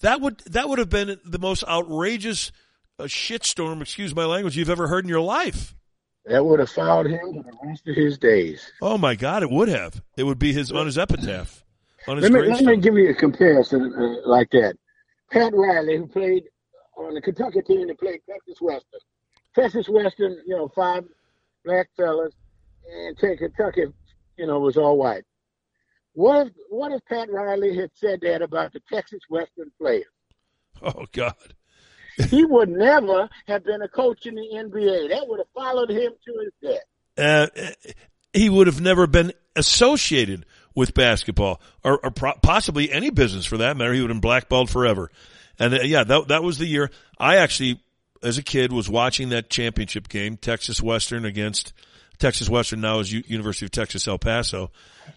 [0.00, 2.52] that would that would have been the most outrageous
[2.98, 3.80] uh, shitstorm.
[3.80, 5.74] Excuse my language you've ever heard in your life.
[6.26, 8.72] That would have followed him for the rest of his days.
[8.80, 10.02] Oh my God, it would have.
[10.16, 11.64] It would be his on his epitaph,
[12.08, 14.76] on his Let me, let me give you a comparison uh, like that.
[15.30, 16.44] Pat Riley, who played
[16.96, 19.00] on the Kentucky team that played Texas Western.
[19.54, 21.04] Texas Western, you know, five
[21.64, 22.34] black fellas,
[22.90, 23.86] and Kentucky,
[24.36, 25.24] you know, was all white.
[26.12, 30.06] What if what if Pat Riley had said that about the Texas Western players?
[30.82, 31.54] Oh God.
[32.30, 35.10] he would never have been a coach in the NBA.
[35.10, 36.76] That would have followed him to his
[37.16, 37.46] death.
[37.56, 37.70] uh,
[38.32, 40.44] he would have never been associated
[40.74, 43.92] with basketball or, or pro- possibly any business for that matter.
[43.92, 45.10] He would have been blackballed forever.
[45.58, 47.80] And uh, yeah, that, that was the year I actually,
[48.24, 51.72] as a kid, was watching that championship game, Texas Western against
[52.18, 52.80] Texas Western.
[52.80, 54.70] Now is U- University of Texas El Paso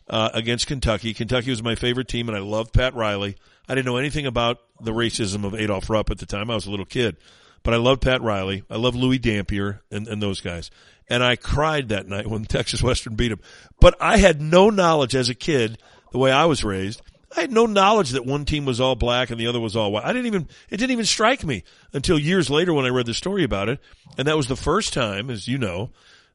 [0.09, 1.13] uh, against Kentucky.
[1.13, 3.37] Kentucky was my favorite team, and I loved Pat Riley.
[3.67, 6.49] I didn't know anything about the racism of Adolph Rupp at the time.
[6.49, 7.17] I was a little kid,
[7.63, 8.63] but I loved Pat Riley.
[8.69, 10.71] I loved Louis Dampier and, and those guys.
[11.09, 13.39] And I cried that night when Texas Western beat him.
[13.79, 15.77] But I had no knowledge as a kid,
[16.11, 17.01] the way I was raised.
[17.35, 19.91] I had no knowledge that one team was all black and the other was all
[19.91, 20.05] white.
[20.05, 21.63] I didn't even, it didn't even strike me
[21.93, 23.79] until years later when I read the story about it.
[24.17, 25.91] And that was the first time, as you know,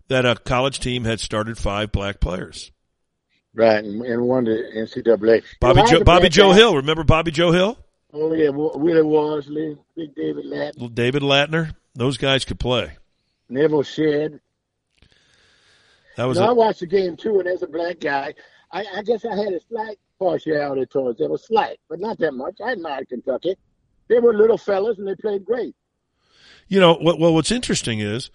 [0.09, 2.71] that a college team had started five black players.
[3.55, 5.43] Right, and, and won the NCAA.
[5.61, 6.57] Bobby I Joe, Bobby Joe guy.
[6.57, 6.77] Hill.
[6.77, 7.79] Remember Bobby Joe Hill?
[8.13, 11.75] Oh yeah, Willie Worsley, Big David Latt, David Lattin.
[11.95, 12.97] Those guys could play.
[13.49, 14.41] Nevil Shed.
[16.17, 16.57] That was no, I it.
[16.57, 18.35] watched the game too, and as a black guy,
[18.71, 21.33] I, I guess I had a slight partiality towards them.
[21.33, 22.57] A slight, but not that much.
[22.65, 23.57] I admired Kentucky.
[24.09, 25.75] They were little fellas, and they played great.
[26.69, 28.31] You know, what, well, what's interesting is,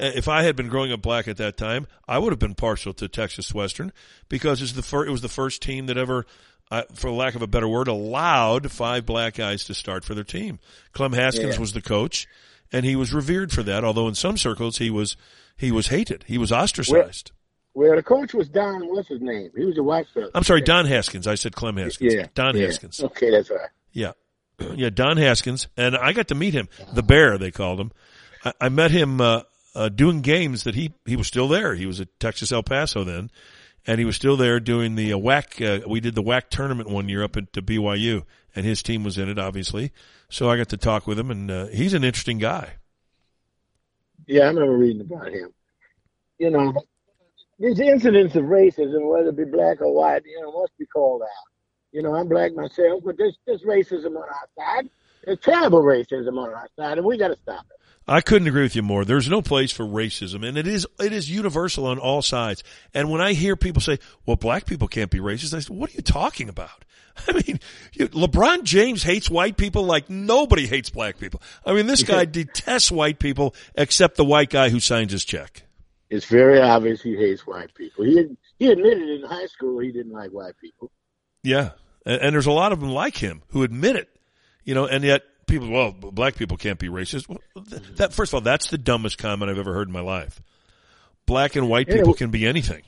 [0.00, 2.54] uh, if I had been growing up black at that time, I would have been
[2.54, 3.92] partial to Texas Western
[4.28, 6.26] because it's the fir- it was the first team that ever,
[6.70, 10.24] uh, for lack of a better word, allowed five black guys to start for their
[10.24, 10.58] team.
[10.92, 11.60] Clem Haskins Yeah.
[11.60, 12.26] was the coach,
[12.72, 13.84] and he was revered for that.
[13.84, 15.16] Although in some circles he was
[15.56, 17.30] he was hated, he was ostracized.
[17.76, 18.88] Well, the coach was Don.
[18.88, 19.50] What's his name?
[19.54, 20.30] He was a white fella.
[20.34, 21.26] I'm sorry, Don Haskins.
[21.26, 22.14] I said Clem Haskins.
[22.14, 22.64] Yeah, Don yeah.
[22.64, 23.02] Haskins.
[23.02, 23.68] Okay, that's right.
[23.92, 24.12] Yeah.
[24.74, 25.68] Yeah, Don Haskins.
[25.76, 26.70] And I got to meet him.
[26.94, 27.92] The Bear, they called him.
[28.42, 29.42] I, I met him, uh,
[29.74, 31.74] uh, doing games that he, he was still there.
[31.74, 33.30] He was at Texas El Paso then.
[33.86, 36.88] And he was still there doing the uh, WAC, uh, we did the WAC tournament
[36.88, 38.22] one year up at BYU
[38.54, 39.92] and his team was in it, obviously.
[40.30, 42.76] So I got to talk with him and, uh, he's an interesting guy.
[44.26, 45.52] Yeah, I remember reading about him.
[46.38, 46.72] You know,
[47.58, 51.22] these incidents of racism, whether it be black or white, you know, must be called
[51.22, 51.28] out.
[51.92, 54.90] You know, I'm black myself, but there's, there's racism on our side.
[55.24, 57.76] There's terrible racism on our side, and we got to stop it.
[58.08, 59.04] I couldn't agree with you more.
[59.04, 62.62] There's no place for racism, and it is it is universal on all sides.
[62.94, 65.90] And when I hear people say, "Well, black people can't be racist," I say, "What
[65.90, 66.84] are you talking about?"
[67.28, 67.58] I mean,
[67.94, 71.42] you, LeBron James hates white people like nobody hates black people.
[71.64, 75.65] I mean, this guy detests white people except the white guy who signs his check.
[76.08, 78.04] It's very obvious he hates white people.
[78.04, 80.90] He he admitted in high school he didn't like white people.
[81.42, 81.70] Yeah,
[82.04, 84.08] and, and there's a lot of them like him who admit it.
[84.64, 87.28] You know, and yet people, well, black people can't be racist.
[87.28, 90.00] Well, th- that first of all, that's the dumbest comment I've ever heard in my
[90.00, 90.40] life.
[91.26, 92.82] Black and white people can be anything.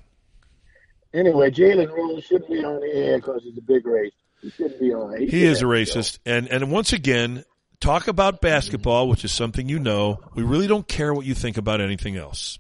[1.12, 4.12] Anyway, Jalen Rose shouldn't be on the air because he's a big race.
[4.42, 5.18] He shouldn't be on.
[5.18, 5.68] He should is a have to go.
[6.00, 7.44] racist, and and once again,
[7.80, 10.20] talk about basketball, which is something you know.
[10.34, 12.58] We really don't care what you think about anything else.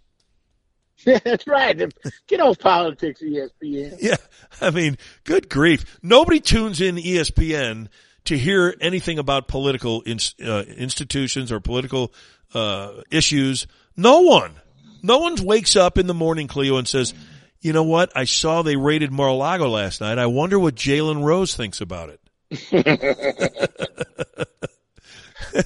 [1.24, 1.92] That's right.
[2.26, 3.96] Get off politics, ESPN.
[4.00, 4.16] Yeah,
[4.60, 5.98] I mean, good grief.
[6.02, 7.88] Nobody tunes in ESPN
[8.24, 12.12] to hear anything about political in, uh, institutions or political
[12.52, 13.66] uh, issues.
[13.96, 14.60] No one.
[15.02, 17.14] No one wakes up in the morning, Cleo, and says,
[17.60, 18.12] you know what?
[18.14, 20.18] I saw they raided Mar-a-Lago last night.
[20.18, 22.20] I wonder what Jalen Rose thinks about it.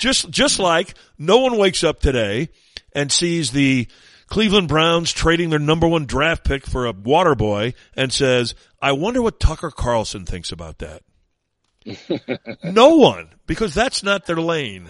[0.00, 2.50] just, just like no one wakes up today
[2.92, 3.88] and sees the
[4.28, 8.92] Cleveland Browns trading their number one draft pick for a water boy and says, I
[8.92, 11.02] wonder what Tucker Carlson thinks about that.
[12.64, 14.88] no one, because that's not their lane.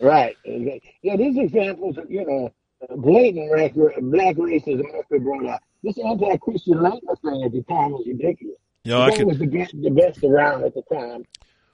[0.00, 0.36] Right.
[0.44, 2.52] Yeah, these examples, of, you know,
[2.96, 5.60] blatant black racism must be brought up.
[5.82, 8.56] This anti-Christian language thing at the time was ridiculous.
[8.84, 11.24] You know, I could, was the the best around at the time.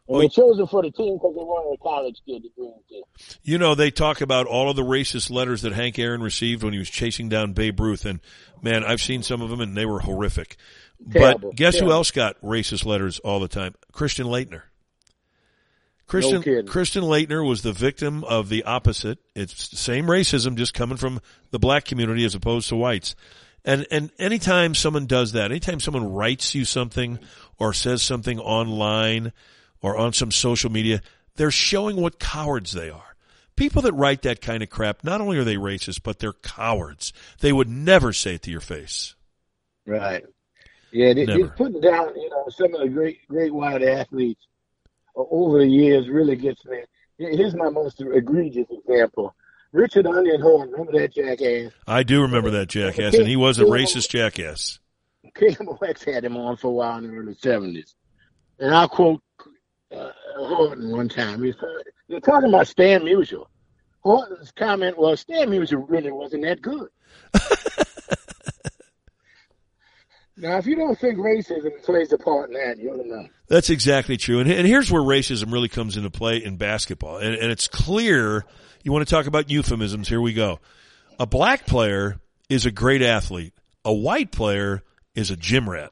[0.07, 2.75] And they chose him for the team because they wanted a college kid to bring
[2.91, 3.03] team.
[3.43, 6.75] You know, they talk about all of the racist letters that Hank Aaron received when
[6.75, 8.21] he was chasing down Babe Ruth, and
[8.61, 10.57] man, I've seen some of them, and they were horrific.
[11.11, 11.93] Terrible, but guess terrible.
[11.93, 13.75] who else got racist letters all the time?
[13.93, 14.63] Christian Laettner.
[16.07, 16.67] Christian kidding.
[16.67, 19.19] Christian Laettner was the victim of the opposite.
[19.35, 21.21] It's the same racism, just coming from
[21.51, 23.15] the black community as opposed to whites.
[23.65, 27.19] And and anytime someone does that, anytime someone writes you something
[27.59, 29.33] or says something online
[29.85, 31.03] or on some social media,
[31.37, 33.15] they're showing what cowards they are.
[33.55, 37.13] People that write that kind of crap, not only are they racist, but they're cowards.
[37.41, 39.15] They would never say it to your face.
[39.87, 40.25] Right.
[40.91, 44.41] Yeah, they, they're putting down, you know, some of the great, great white athletes
[45.15, 46.79] over the years really gets me.
[47.19, 49.35] Here's my most egregious example.
[49.73, 51.73] Richard Onion Horn, remember that jackass?
[51.87, 54.79] I do remember that jackass, and he was a racist jackass.
[55.37, 57.95] KMOX had him on for a while in the early 70s.
[58.59, 59.21] And I'll quote
[59.95, 61.43] uh, Horton one time.
[61.43, 61.53] He
[62.09, 63.47] You're talking about Stan Musial.
[64.01, 66.89] Horton's comment was, Stan Musial really wasn't that good.
[70.37, 73.31] now, if you don't think racism plays a part in that, you're the man.
[73.49, 74.41] That's exactly true.
[74.41, 77.19] And, and here's where racism really comes into play in basketball.
[77.19, 78.45] And, and it's clear.
[78.83, 80.09] You want to talk about euphemisms?
[80.09, 80.61] Here we go.
[81.19, 83.55] A black player is a great athlete.
[83.85, 84.83] A white player
[85.15, 85.91] is a gym rat.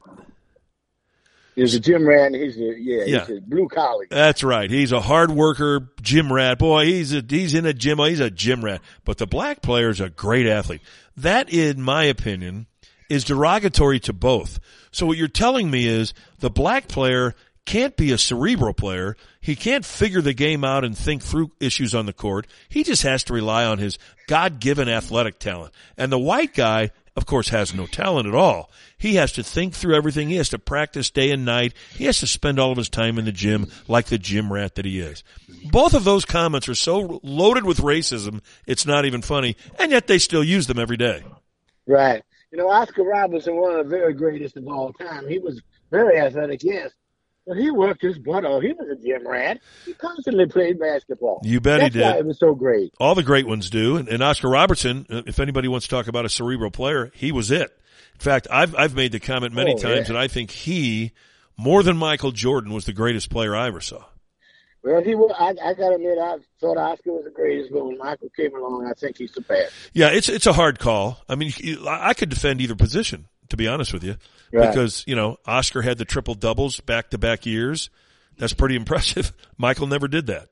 [1.55, 3.25] He's a gym rat, he's a, yeah, Yeah.
[3.25, 4.05] he's a blue collar.
[4.09, 4.69] That's right.
[4.69, 6.57] He's a hard worker, gym rat.
[6.59, 7.99] Boy, he's a, he's in a gym.
[7.99, 8.81] He's a gym rat.
[9.05, 10.81] But the black player is a great athlete.
[11.17, 12.67] That, in my opinion,
[13.09, 14.59] is derogatory to both.
[14.91, 17.35] So what you're telling me is the black player
[17.65, 19.15] can't be a cerebral player.
[19.39, 22.47] He can't figure the game out and think through issues on the court.
[22.67, 23.97] He just has to rely on his
[24.27, 25.73] God-given athletic talent.
[25.97, 28.71] And the white guy, of course, has no talent at all.
[28.97, 30.29] He has to think through everything.
[30.29, 31.73] He has to practice day and night.
[31.95, 34.75] He has to spend all of his time in the gym like the gym rat
[34.75, 35.23] that he is.
[35.71, 39.55] Both of those comments are so loaded with racism, it's not even funny.
[39.77, 41.23] And yet they still use them every day.
[41.85, 42.23] Right.
[42.51, 45.61] You know, Oscar Robertson, one of the very greatest of all time, he was
[45.91, 46.91] very athletic, yes.
[47.57, 48.61] He worked his butt off.
[48.63, 49.59] He was a gym rat.
[49.85, 51.41] He constantly played basketball.
[51.43, 52.19] You bet he That's why did.
[52.21, 52.93] it was so great.
[52.99, 53.97] All the great ones do.
[53.97, 57.31] And, and Oscar Robertson, uh, if anybody wants to talk about a cerebral player, he
[57.33, 57.77] was it.
[58.13, 60.13] In fact, I've, I've made the comment many Oh, times yeah.
[60.13, 61.11] that I think he,
[61.57, 64.05] more than Michael Jordan, was the greatest player I ever saw.
[64.81, 65.33] Well, he was.
[65.37, 68.53] I, I got to admit, I thought Oscar was the greatest, but when Michael came
[68.55, 69.71] along, I think he surpassed.
[69.93, 71.19] Yeah, it's it's a hard call.
[71.29, 71.53] I mean,
[71.87, 74.15] I could defend either position, to be honest with you,
[74.51, 74.67] Right.
[74.69, 77.91] because you know Oscar had the triple doubles back to back years.
[78.37, 79.31] That's pretty impressive.
[79.59, 80.49] Michael never did that.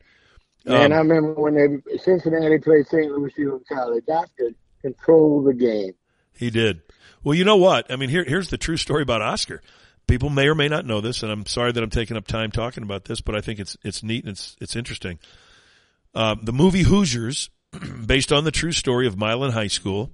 [0.67, 3.11] And Um, I remember when they Cincinnati played St.
[3.11, 4.03] Louis Union College.
[4.07, 4.49] Oscar
[4.83, 5.93] controlled the game.
[6.33, 6.81] He did.
[7.23, 7.91] Well, you know what?
[7.91, 9.61] I mean, here, here's the true story about Oscar.
[10.07, 12.51] People may or may not know this, and I'm sorry that I'm taking up time
[12.51, 15.17] talking about this, but I think it's it's neat and it's it's interesting.
[16.13, 17.49] Um, the movie Hoosiers,
[18.05, 20.11] based on the true story of Milan High School,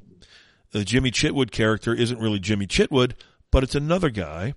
[0.71, 3.13] the Jimmy Chitwood character isn't really Jimmy Chitwood,
[3.51, 4.53] but it's another guy,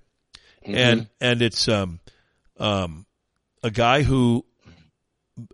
[0.63, 1.99] and and it's um
[2.59, 3.05] um
[3.63, 4.45] a guy who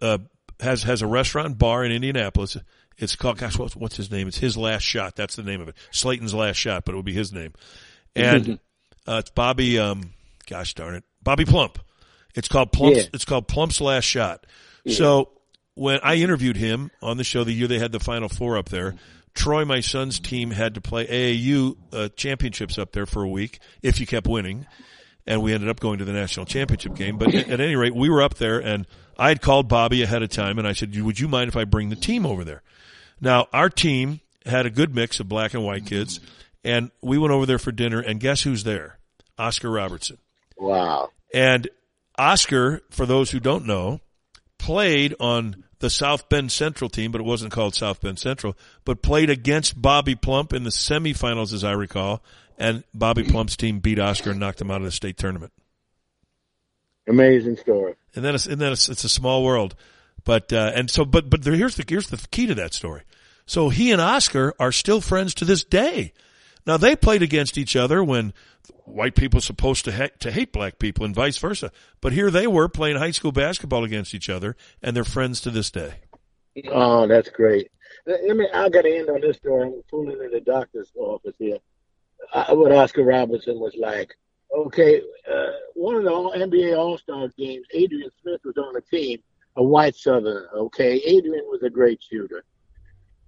[0.01, 0.17] uh
[0.59, 2.57] has has a restaurant bar in Indianapolis.
[2.97, 4.27] It's called gosh, what's what's his name?
[4.27, 5.15] It's his last shot.
[5.15, 5.75] That's the name of it.
[5.91, 7.53] Slaten's last shot, but it would be his name.
[8.15, 8.59] And
[9.07, 9.77] uh, it's Bobby.
[9.77, 10.13] Um,
[10.47, 11.79] gosh darn it, Bobby Plump.
[12.35, 12.97] It's called Plump's.
[12.97, 13.09] Yeah.
[13.13, 14.45] It's called Plump's last shot.
[14.87, 15.29] So
[15.75, 18.69] when I interviewed him on the show the year they had the Final Four up
[18.69, 18.95] there,
[19.37, 23.59] Troy, my son's team, had to play AAU uh, championships up there for a week
[23.83, 24.65] if you kept winning,
[25.27, 27.19] and we ended up going to the national championship game.
[27.19, 30.23] But at, at any rate, we were up there, and I had called Bobby ahead
[30.23, 32.63] of time, and I said, "Would you mind if I bring the team over there?"
[33.21, 36.19] Now our team had a good mix of black and white kids,
[36.63, 38.97] and we went over there for dinner, and guess who's there?
[39.37, 40.17] Oscar Robertson.
[40.57, 41.11] Wow.
[41.31, 41.69] And
[42.17, 44.01] Oscar, for those who don't know,
[44.57, 49.01] played on the South Bend Central team, but it wasn't called South Bend Central, but
[49.01, 52.23] played against Bobby Plump in the semifinals, as I recall,
[52.57, 55.53] and Bobby Plump's team beat Oscar and knocked him out of the state tournament.
[57.07, 57.95] Amazing story.
[58.15, 59.75] And then it's, and then it's, it's a small world.
[60.23, 63.03] But, uh, and so, but, but there, here's the, here's the key to that story.
[63.45, 66.13] So he and Oscar are still friends to this day.
[66.67, 68.33] Now they played against each other when
[68.83, 71.71] white people supposed to ha- to hate black people and vice versa.
[72.01, 75.49] But here they were playing high school basketball against each other and they're friends to
[75.49, 76.01] this day.
[76.69, 77.71] Oh, that's great.
[78.05, 78.47] Let let me.
[78.53, 79.67] I got to end on this story.
[79.67, 81.57] I'm fooling in the doctor's office here.
[82.33, 84.17] I, what Oscar Robertson was like.
[84.55, 88.81] Okay, uh, one of the all, NBA All Star games, Adrian Smith was on the
[88.81, 89.19] team,
[89.55, 90.49] a white Southerner.
[90.55, 92.43] Okay, Adrian was a great shooter.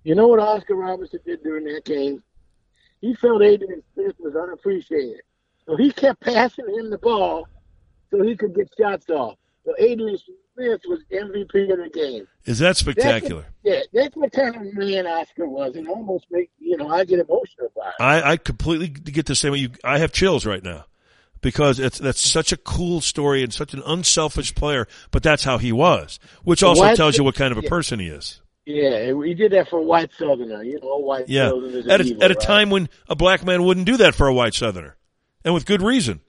[0.03, 2.23] You know what Oscar Robertson did during that game?
[3.01, 5.21] He felt Adrian Smith was unappreciated,
[5.65, 7.47] so he kept passing him the ball
[8.11, 9.37] so he could get shots off.
[9.65, 12.27] So Adrian Smith was MVP of the game.
[12.45, 13.41] Is that spectacular?
[13.63, 16.89] That's what, yeah, that's what kind of man Oscar was, and almost make you know
[16.89, 18.03] I get emotional about it.
[18.03, 20.85] I, I completely get the same way you, I have chills right now
[21.41, 25.57] because it's, that's such a cool story and such an unselfish player, but that's how
[25.57, 28.41] he was, which also tells you what kind of a person he is.
[28.71, 30.61] Yeah, he did that for a white Southerner.
[30.63, 31.47] You know, white Yeah.
[31.89, 32.39] At a, evil, at a right?
[32.39, 34.95] time when a black man wouldn't do that for a white southerner.
[35.43, 36.19] And with good reason.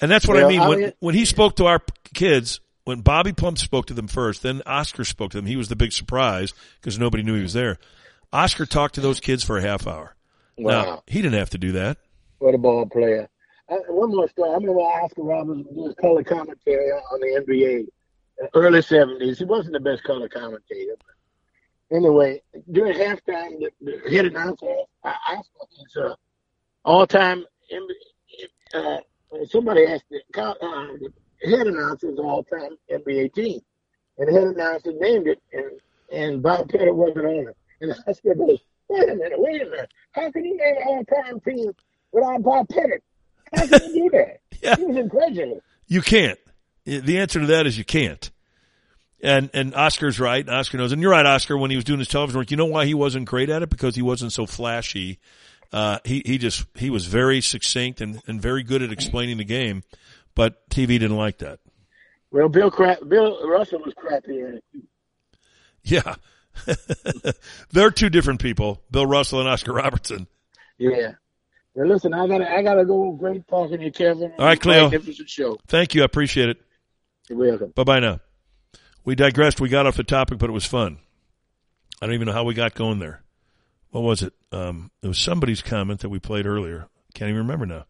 [0.00, 0.60] And that's what I mean.
[0.60, 1.80] I When, mean- when he spoke to our
[2.14, 5.46] kids, when Bobby Plump spoke to them first, then Oscar spoke to them.
[5.46, 7.78] He was the big surprise because nobody knew he was there.
[8.32, 10.16] Oscar talked to those kids for a half hour.
[10.58, 10.82] Wow.
[10.82, 11.98] Now, he didn't have to do that.
[12.38, 13.28] What a ball player.
[13.68, 14.50] Uh, one more story.
[14.50, 17.86] I remember Oscar Robertson doing color commentary on the NBA,
[18.54, 19.38] early 70s.
[19.38, 20.96] He wasn't the best color commentator.
[20.98, 24.66] But anyway, during halftime, the, the head announcer
[25.04, 26.14] asked him, his uh,
[26.84, 27.44] all-time
[28.74, 28.98] uh,
[29.46, 30.54] somebody asked the, uh,
[31.40, 33.60] the head announcer's all-time NBA team.
[34.18, 35.80] And the head announcer named it, and,
[36.12, 37.56] and Bob Pettit wasn't on it.
[37.80, 38.60] And I said, wait
[38.90, 39.92] a minute, wait a minute.
[40.12, 41.72] How can you name an all-time team
[42.12, 43.02] without Bob Pettit?
[43.54, 44.40] How can you do that?
[44.78, 45.62] He was incredulous.
[45.88, 46.38] You can't.
[46.98, 48.30] The answer to that is you can't.
[49.22, 50.48] And and Oscar's right.
[50.48, 50.92] Oscar knows.
[50.92, 51.56] And you're right, Oscar.
[51.56, 53.70] When he was doing his television work, you know why he wasn't great at it?
[53.70, 55.18] Because he wasn't so flashy.
[55.72, 59.44] Uh, he he just he was very succinct and and very good at explaining the
[59.44, 59.84] game.
[60.34, 61.60] But TV didn't like that.
[62.30, 64.64] Well, Bill Cra- Bill Russell was crappy at it.
[65.82, 66.14] Yeah,
[67.72, 68.80] they're two different people.
[68.90, 70.26] Bill Russell and Oscar Robertson.
[70.78, 71.12] Yeah.
[71.74, 73.12] Well, listen, I gotta, I gotta go.
[73.12, 74.32] Great talking to you, Kevin.
[74.38, 74.84] All right, Cleo.
[74.84, 75.58] Magnificent show.
[75.68, 76.02] Thank you.
[76.02, 76.60] I appreciate it.
[77.30, 77.72] You're welcome.
[77.74, 78.20] Bye bye now.
[79.04, 79.60] We digressed.
[79.60, 80.98] We got off the topic, but it was fun.
[82.02, 83.22] I don't even know how we got going there.
[83.90, 84.32] What was it?
[84.52, 86.88] Um, it was somebody's comment that we played earlier.
[87.14, 87.86] Can't even remember now.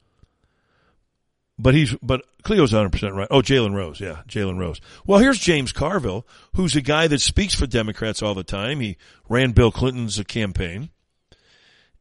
[1.58, 3.28] But he's, but Cleo's 100% right.
[3.30, 4.00] Oh, Jalen Rose.
[4.00, 4.80] Yeah, Jalen Rose.
[5.06, 8.80] Well, here's James Carville, who's a guy that speaks for Democrats all the time.
[8.80, 8.96] He
[9.28, 10.90] ran Bill Clinton's campaign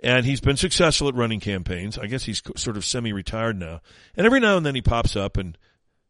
[0.02, 1.98] and he's been successful at running campaigns.
[1.98, 3.82] I guess he's sort of semi-retired now.
[4.16, 5.58] And every now and then he pops up and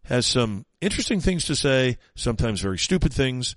[0.10, 3.56] has some interesting things to say, sometimes very stupid things.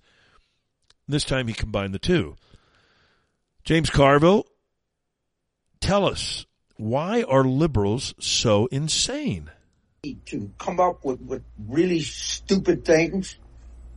[1.09, 2.37] This time he combined the two.
[3.65, 4.45] James Carville,
[5.81, 6.45] tell us,
[6.77, 9.51] why are liberals so insane?
[10.27, 13.37] to come up with, with really stupid things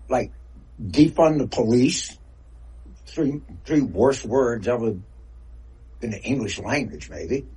[0.07, 0.31] like
[0.79, 2.17] defund the police.
[3.07, 4.97] Three three worst words ever
[6.01, 7.47] in the English language, maybe.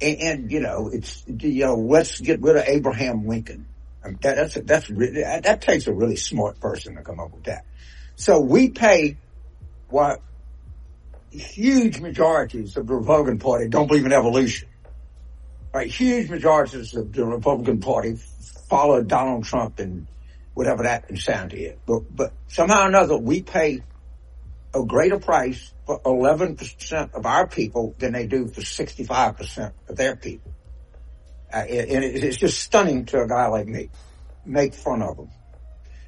[0.00, 3.66] And, and you know, it's you know, let's get rid of Abraham Lincoln.
[4.04, 7.32] I mean, that, that's a, that's that takes a really smart person to come up
[7.32, 7.64] with that.
[8.16, 9.16] So we pay
[9.88, 10.20] what
[11.30, 14.68] huge majorities of the Republican Party don't believe in evolution
[15.74, 18.16] right, huge majorities of the Republican Party
[18.70, 20.06] follow Donald Trump and
[20.54, 21.78] whatever that insanity is.
[21.84, 23.82] But, but somehow or another, we pay
[24.72, 30.16] a greater price for 11% of our people than they do for 65% of their
[30.16, 30.52] people.
[31.54, 33.88] Uh, and it's just stunning to a guy like me.
[34.44, 35.30] Make fun of them.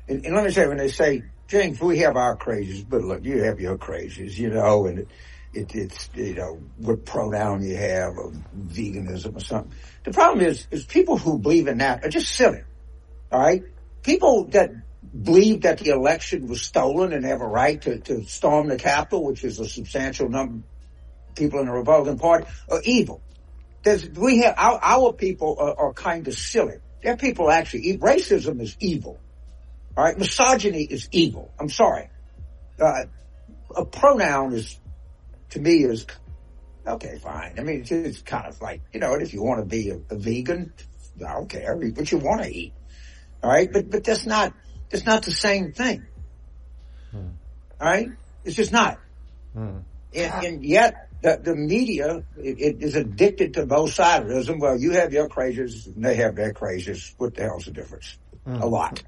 [0.09, 3.24] And, and let me say, when they say, James, we have our crazies, but look,
[3.24, 5.09] you have your crazies, you know, and it,
[5.55, 9.73] it, it's, you know, what pronoun you have or veganism or something.
[10.02, 12.62] The problem is, is people who believe in that are just silly.
[13.31, 13.62] All right.
[14.02, 14.70] People that
[15.23, 19.24] believe that the election was stolen and have a right to, to storm the Capitol,
[19.24, 23.23] which is a substantial number of people in the Republican Party, are evil.
[23.87, 26.79] There's, we have, our, our people are, are kind of silly.
[27.05, 29.21] Their people actually, racism is evil.
[29.97, 30.19] All right.
[30.19, 31.55] Misogyny is evil.
[31.61, 32.11] I'm sorry.
[32.81, 33.05] Uh,
[33.77, 34.77] a pronoun is
[35.51, 36.05] to me is
[36.85, 37.55] okay, fine.
[37.59, 40.01] I mean, it's, it's kind of like you know, if you want to be a,
[40.11, 40.73] a vegan,
[41.25, 41.81] I don't care.
[41.81, 42.73] Eat what you want to eat.
[43.41, 44.53] All right, but but that's not
[44.91, 46.05] that's not the same thing.
[47.13, 47.29] Hmm.
[47.81, 48.09] All right,
[48.45, 48.99] it's just not.
[49.55, 49.79] Hmm.
[50.13, 54.60] And, and yet the, the media it, it is addicted to both sideism.
[54.60, 57.14] Well, you have your crazies and they have their crazies.
[57.18, 58.18] What the hell's the difference?
[58.44, 58.56] Hmm.
[58.56, 59.02] A lot.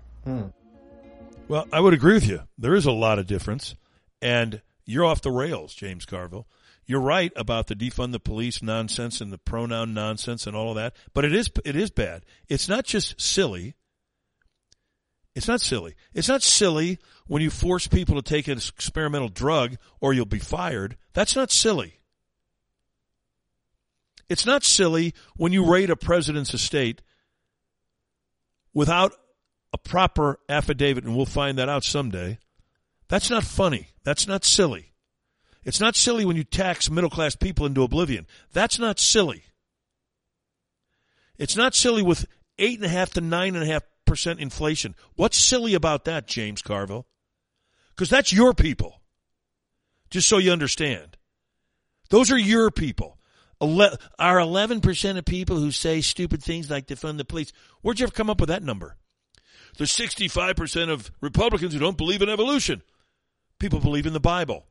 [1.48, 2.43] Well, I would agree with you.
[2.59, 3.74] There is a lot of difference,
[4.20, 6.47] and you're off the rails, James Carville.
[6.85, 10.76] You're right about the defund the police nonsense and the pronoun nonsense and all of
[10.76, 12.24] that, but it is it is bad.
[12.48, 13.74] It's not just silly.
[15.35, 15.94] It's not silly.
[16.14, 20.39] It's not silly when you force people to take an experimental drug or you'll be
[20.39, 20.97] fired.
[21.12, 21.98] That's not silly.
[24.29, 27.03] It's not silly when you raid a president's estate
[28.75, 29.13] without
[29.73, 32.39] a proper affidavit, and we'll find that out someday.
[33.09, 33.89] That's not funny.
[34.05, 34.93] That's not silly.
[35.65, 38.27] It's not silly when you tax middle class people into oblivion.
[38.53, 39.45] That's not silly.
[41.37, 42.27] It's not silly with
[42.59, 44.95] eight and a half to nine and a half percent inflation.
[45.15, 47.07] What's silly about that, James Carville?
[47.91, 49.01] Because that's your people.
[50.11, 51.17] Just so you understand.
[52.11, 53.18] Those are your people.
[53.60, 57.52] Ele- our 11% of people who say stupid things like defund the police.
[57.82, 58.97] Where'd you ever come up with that number?
[59.76, 62.82] The 65% of Republicans who don't believe in evolution.
[63.59, 64.64] People believe in the Bible.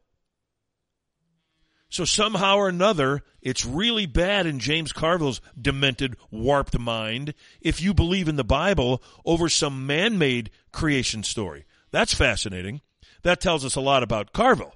[1.90, 7.94] So somehow or another, it's really bad in James Carville's demented, warped mind if you
[7.94, 11.66] believe in the Bible over some man-made creation story.
[11.92, 12.82] That's fascinating.
[13.24, 14.76] That tells us a lot about Carville.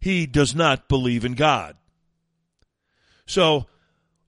[0.00, 1.76] He does not believe in God.
[3.26, 3.66] So,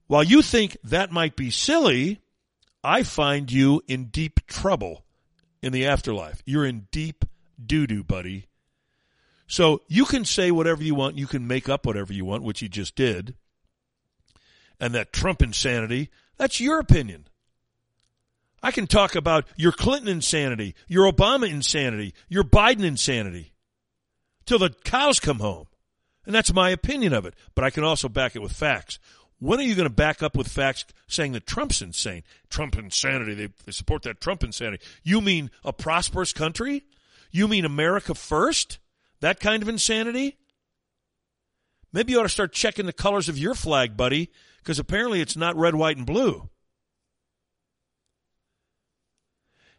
[0.07, 2.19] while you think that might be silly,
[2.83, 5.05] I find you in deep trouble
[5.61, 6.41] in the afterlife.
[6.45, 7.25] You're in deep
[7.63, 8.47] doo-doo, buddy.
[9.47, 11.17] So you can say whatever you want.
[11.17, 13.35] You can make up whatever you want, which you just did.
[14.79, 17.27] And that Trump insanity, that's your opinion.
[18.61, 23.53] I can talk about your Clinton insanity, your Obama insanity, your Biden insanity
[24.45, 25.67] till the cows come home.
[26.29, 27.33] And that's my opinion of it.
[27.55, 28.99] But I can also back it with facts.
[29.39, 32.21] When are you going to back up with facts saying that Trump's insane?
[32.51, 33.33] Trump insanity.
[33.33, 34.83] They, they support that Trump insanity.
[35.01, 36.83] You mean a prosperous country?
[37.31, 38.77] You mean America first?
[39.21, 40.37] That kind of insanity?
[41.91, 44.29] Maybe you ought to start checking the colors of your flag, buddy,
[44.59, 46.47] because apparently it's not red, white, and blue.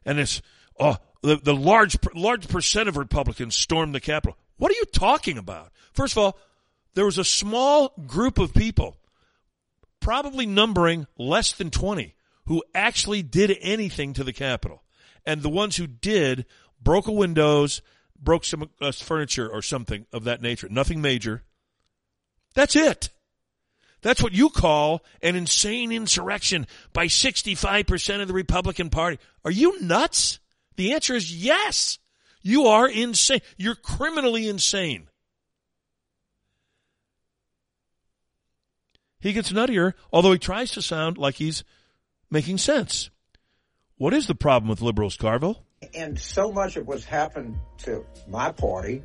[0.04, 0.42] And it's,
[0.80, 4.36] oh, the, the large, large percent of Republicans stormed the Capitol.
[4.60, 5.72] What are you talking about?
[5.94, 6.38] First of all,
[6.92, 8.98] there was a small group of people,
[10.00, 12.14] probably numbering less than 20,
[12.44, 14.82] who actually did anything to the Capitol.
[15.24, 16.44] And the ones who did
[16.78, 17.80] broke a windows,
[18.20, 20.68] broke some uh, furniture or something of that nature.
[20.70, 21.42] Nothing major.
[22.54, 23.08] That's it.
[24.02, 29.18] That's what you call an insane insurrection by 65% of the Republican Party.
[29.42, 30.38] Are you nuts?
[30.76, 31.98] The answer is yes.
[32.42, 33.40] You are insane.
[33.56, 35.08] You're criminally insane.
[39.20, 41.62] He gets nuttier, although he tries to sound like he's
[42.30, 43.10] making sense.
[43.96, 45.62] What is the problem with liberals, Carville?
[45.94, 49.02] And so much of what's happened to my party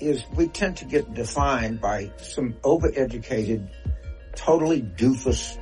[0.00, 3.68] is we tend to get defined by some overeducated,
[4.34, 5.58] totally doofus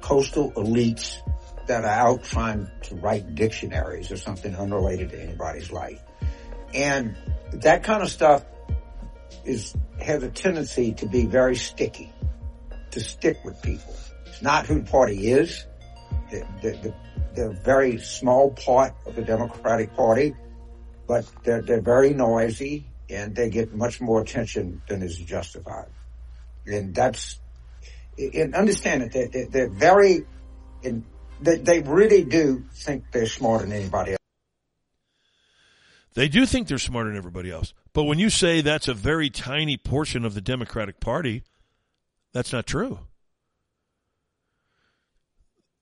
[0.00, 1.18] coastal elites
[1.66, 6.00] that are out trying to write dictionaries or something unrelated to anybody's life.
[6.74, 7.16] And
[7.52, 8.44] that kind of stuff
[9.44, 12.12] is, has a tendency to be very sticky,
[12.90, 13.94] to stick with people.
[14.26, 15.64] It's not who the party is.
[16.30, 16.94] The, the,
[17.34, 20.34] the, very small part of the Democratic Party,
[21.06, 25.88] but they're, they're very noisy and they get much more attention than is justified.
[26.66, 27.38] And that's,
[28.18, 30.24] and understand that they're, they're very,
[30.82, 31.04] and
[31.40, 34.23] they, they really do think they're smarter than anybody else.
[36.14, 37.74] They do think they're smarter than everybody else.
[37.92, 41.42] But when you say that's a very tiny portion of the Democratic Party,
[42.32, 43.00] that's not true.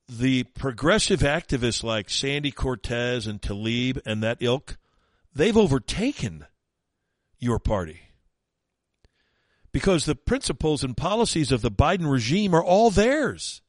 [0.08, 4.78] The progressive activists like Sandy Cortez and Tlaib and that ilk,
[5.34, 6.46] they've overtaken
[7.38, 8.00] your party.
[9.70, 13.62] Because the principles and policies of the Biden regime are all theirs.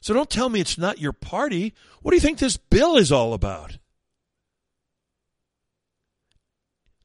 [0.00, 1.74] So don't tell me it's not your party.
[2.00, 3.78] What do you think this bill is all about?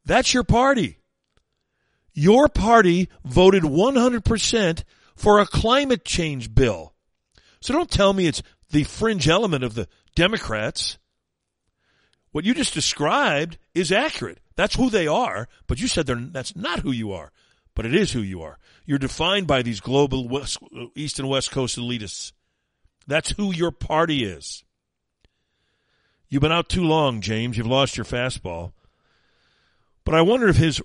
[0.05, 0.99] That's your party.
[2.13, 4.83] Your party voted 100%
[5.15, 6.93] for a climate change bill.
[7.59, 10.97] So don't tell me it's the fringe element of the Democrats.
[12.31, 14.39] What you just described is accurate.
[14.55, 17.31] That's who they are, but you said that's not who you are.
[17.73, 18.57] But it is who you are.
[18.85, 20.59] You're defined by these global West,
[20.95, 22.31] East and West Coast elitists.
[23.07, 24.63] That's who your party is.
[26.29, 27.57] You've been out too long, James.
[27.57, 28.71] You've lost your fastball.
[30.05, 30.81] But I wonder if his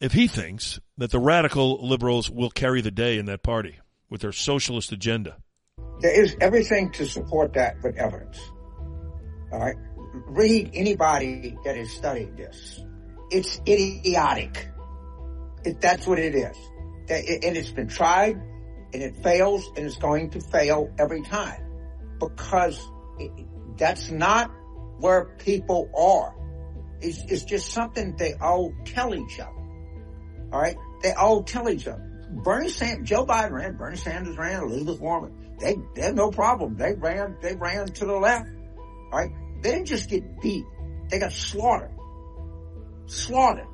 [0.00, 3.80] if he thinks that the radical liberals will carry the day in that party
[4.10, 5.36] with their socialist agenda.
[6.00, 8.38] There is everything to support that but evidence.
[9.50, 9.74] All right.
[10.28, 12.80] Read anybody that has studied this.
[13.30, 14.68] It's idiotic.
[15.64, 16.56] It, that's what it is.
[17.08, 18.36] And it's been tried
[18.92, 21.62] and it fails and it's going to fail every time
[22.20, 22.80] because
[23.18, 23.32] it,
[23.76, 24.50] that's not
[24.98, 26.37] where people are.
[27.00, 29.52] It's, it's just something they all tell each other.
[30.52, 30.76] All right.
[31.02, 32.04] They all tell each other.
[32.30, 35.56] Bernie Sanders, Joe Biden ran, Bernie Sanders ran, Elizabeth Warren.
[35.58, 36.76] They, they had no problem.
[36.76, 38.48] They ran, they ran to the left.
[39.12, 39.30] All right.
[39.62, 40.64] They didn't just get beat.
[41.08, 41.90] They got slaughtered.
[43.06, 43.66] Slaughtered.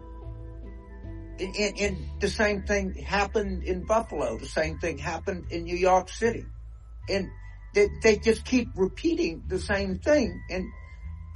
[1.40, 4.38] And, and, and, the same thing happened in Buffalo.
[4.38, 6.46] The same thing happened in New York City.
[7.08, 7.28] And
[7.74, 10.40] they, they just keep repeating the same thing.
[10.48, 10.64] And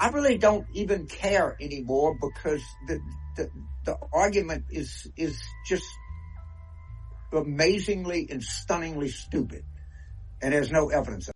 [0.00, 3.00] I really don't even care anymore because the,
[3.36, 3.50] the,
[3.84, 5.84] the argument is, is just
[7.32, 9.64] amazingly and stunningly stupid.
[10.40, 11.30] And there's no evidence.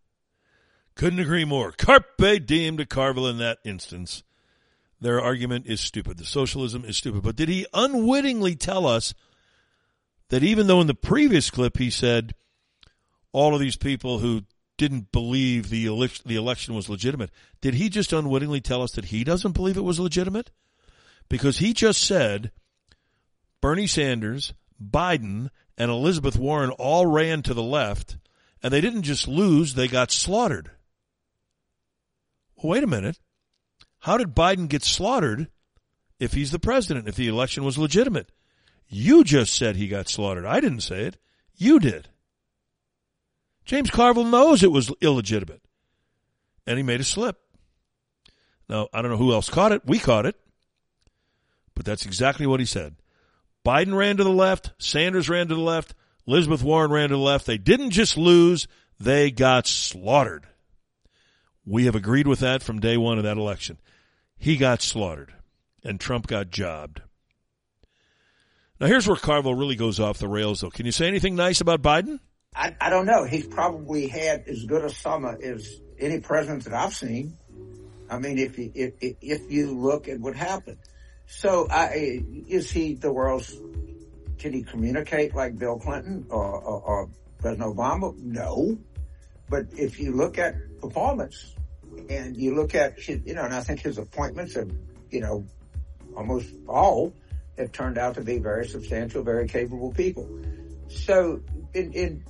[0.94, 1.72] Couldn't agree more.
[1.72, 4.22] Carpe diem to Carville in that instance.
[5.00, 6.18] Their argument is stupid.
[6.18, 7.22] The socialism is stupid.
[7.22, 9.14] But did he unwittingly tell us
[10.28, 12.34] that even though in the previous clip he said
[13.32, 14.44] all of these people who
[14.78, 17.30] didn't believe the election, the election was legitimate,
[17.60, 20.50] did he just unwittingly tell us that he doesn't believe it was legitimate?
[21.28, 22.50] Because he just said
[23.60, 28.16] Bernie Sanders, Biden, and Elizabeth Warren all ran to the left,
[28.62, 30.70] and they didn't just lose, they got slaughtered.
[32.62, 33.18] Wait a minute.
[34.00, 35.48] How did Biden get slaughtered
[36.18, 38.30] if he's the president, if the election was legitimate?
[38.88, 40.44] You just said he got slaughtered.
[40.44, 41.16] I didn't say it.
[41.56, 42.08] You did.
[43.64, 45.62] James Carville knows it was illegitimate.
[46.66, 47.38] And he made a slip.
[48.68, 49.82] Now, I don't know who else caught it.
[49.84, 50.36] We caught it.
[51.74, 52.96] But that's exactly what he said.
[53.64, 54.72] Biden ran to the left.
[54.78, 55.94] Sanders ran to the left.
[56.26, 57.46] Elizabeth Warren ran to the left.
[57.46, 58.68] They didn't just lose,
[58.98, 60.46] they got slaughtered.
[61.64, 63.78] We have agreed with that from day one of that election.
[64.36, 65.32] He got slaughtered,
[65.84, 67.02] and Trump got jobbed.
[68.80, 70.70] Now, here's where Carville really goes off the rails, though.
[70.70, 72.18] Can you say anything nice about Biden?
[72.54, 73.24] I, I don't know.
[73.24, 77.36] He's probably had as good a summer as any president that I've seen.
[78.10, 80.78] I mean, if you, if, if you look at what happened.
[81.26, 83.56] So, I, is he the world's,
[84.38, 88.14] can he communicate like Bill Clinton or, or, or President Obama?
[88.18, 88.76] No.
[89.48, 91.54] But if you look at performance
[92.10, 94.70] and you look at his, you know, and I think his appointments have,
[95.10, 95.46] you know,
[96.14, 97.14] almost all
[97.56, 100.28] have turned out to be very substantial, very capable people.
[100.88, 101.40] So
[101.72, 102.24] in, in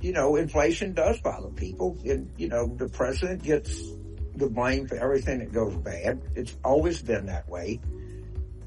[0.00, 3.82] you know, inflation does bother people and, you know, the president gets
[4.36, 6.20] the blame for everything that goes bad.
[6.34, 7.80] It's always been that way.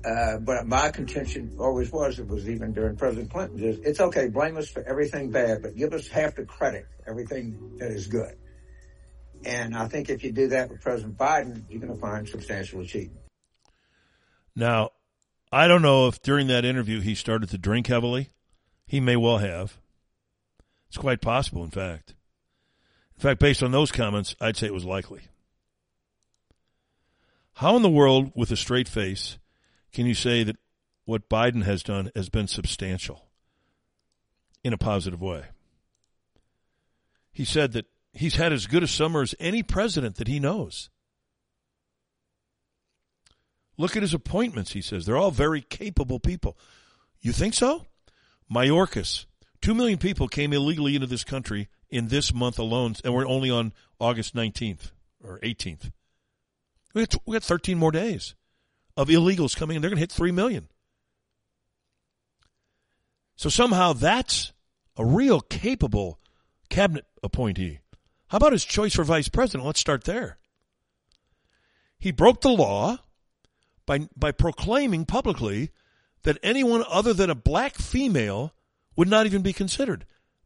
[0.04, 4.28] Uh, but my contention always was, it was even during President Clinton, is it's okay,
[4.30, 8.36] blame us for everything bad, but give us half the credit everything that is good.
[9.46, 12.82] And I think if you do that with President Biden, you're going to find substantial
[12.82, 13.22] achievement.
[14.56, 14.92] Now,
[15.52, 18.30] I don't know if during that interview he started to drink heavily.
[18.86, 19.78] He may well have.
[20.92, 22.16] It's quite possible, in fact.
[23.16, 25.22] In fact, based on those comments, I'd say it was likely.
[27.54, 29.38] How in the world, with a straight face,
[29.94, 30.58] can you say that
[31.06, 33.30] what Biden has done has been substantial
[34.66, 35.46] in a positive way?
[37.32, 40.90] He said that he's had as good a summer as any president that he knows.
[43.78, 45.06] Look at his appointments, he says.
[45.06, 46.58] They're all very capable people.
[47.22, 47.86] You think so?
[48.54, 49.26] Mayorkas.
[49.62, 53.52] Two million people came illegally into this country in this month alone, and we're only
[53.52, 54.92] on August 19th
[55.24, 55.92] or 18th.
[56.94, 58.34] We got, we got 13 more days
[58.98, 59.82] of illegals coming in.
[59.82, 60.68] They're going to hit 3 million.
[63.36, 64.52] So somehow that's
[64.98, 66.20] a real capable
[66.70, 67.80] cabinet appointee.
[68.28, 69.66] How about his choice for vice president?
[69.66, 70.38] Let's start there.
[72.00, 73.00] He broke the law
[73.86, 75.72] by, by proclaiming publicly
[76.24, 78.54] that anyone other than a black female
[78.96, 80.06] would not even be considered.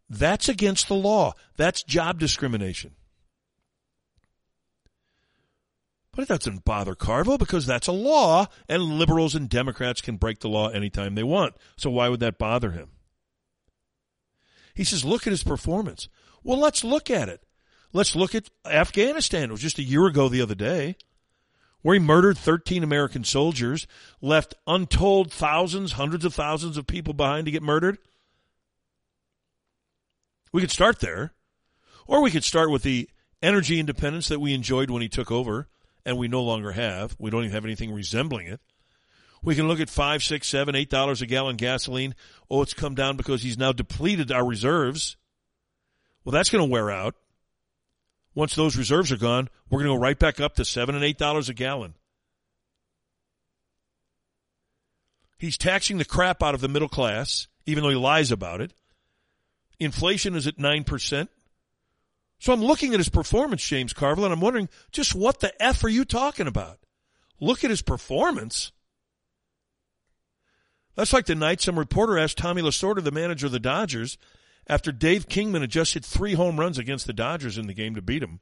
[0.10, 1.34] That's against the law.
[1.58, 2.92] That's job discrimination.
[6.16, 10.40] But it doesn't bother Carville because that's a law, and liberals and Democrats can break
[10.40, 11.56] the law anytime they want.
[11.76, 12.92] So why would that bother him?
[14.74, 16.08] He says, look at his performance.
[16.44, 17.44] Well, let's look at it.
[17.92, 19.50] Let's look at Afghanistan.
[19.50, 20.96] It was just a year ago the other day
[21.82, 23.86] where he murdered 13 American soldiers,
[24.20, 27.98] left untold thousands, hundreds of thousands of people behind to get murdered.
[30.56, 31.34] We could start there.
[32.08, 33.10] Or we could start with the
[33.42, 35.68] energy independence that we enjoyed when he took over
[36.06, 37.14] and we no longer have.
[37.20, 38.62] We don't even have anything resembling it.
[39.44, 42.16] We can look at five, six, seven, eight dollars a gallon gasoline.
[42.50, 45.18] Oh, it's come down because he's now depleted our reserves.
[46.24, 47.16] Well, that's going to wear out.
[48.34, 51.04] Once those reserves are gone, we're going to go right back up to seven and
[51.04, 51.96] eight dollars a gallon.
[55.38, 58.72] He's taxing the crap out of the middle class, even though he lies about it.
[59.80, 61.28] Inflation is at 9%.
[62.40, 65.84] So I'm looking at his performance, James Carville, and I'm wondering just what the F
[65.84, 66.80] are you talking about?
[67.40, 68.72] Look at his performance.
[70.96, 74.18] That's like the night some reporter asked Tommy Lasorda, the manager of the Dodgers,
[74.68, 77.96] after Dave Kingman had just hit three home runs against the Dodgers in the game
[77.96, 78.40] to beat him.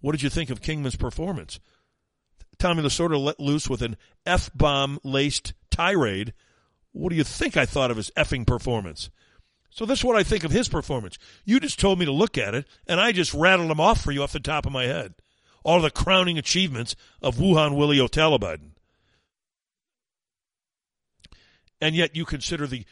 [0.00, 1.60] What did you think of Kingman's performance?
[2.58, 6.32] Tommy Lasorda let loose with an F bomb laced tirade.
[6.92, 9.10] What do you think I thought of his effing performance?
[9.76, 11.18] So this is what I think of his performance.
[11.44, 14.10] You just told me to look at it, and I just rattled them off for
[14.10, 15.12] you off the top of my head.
[15.64, 18.38] All the crowning achievements of Wuhan Willie O'Tala
[21.78, 22.86] And yet you consider the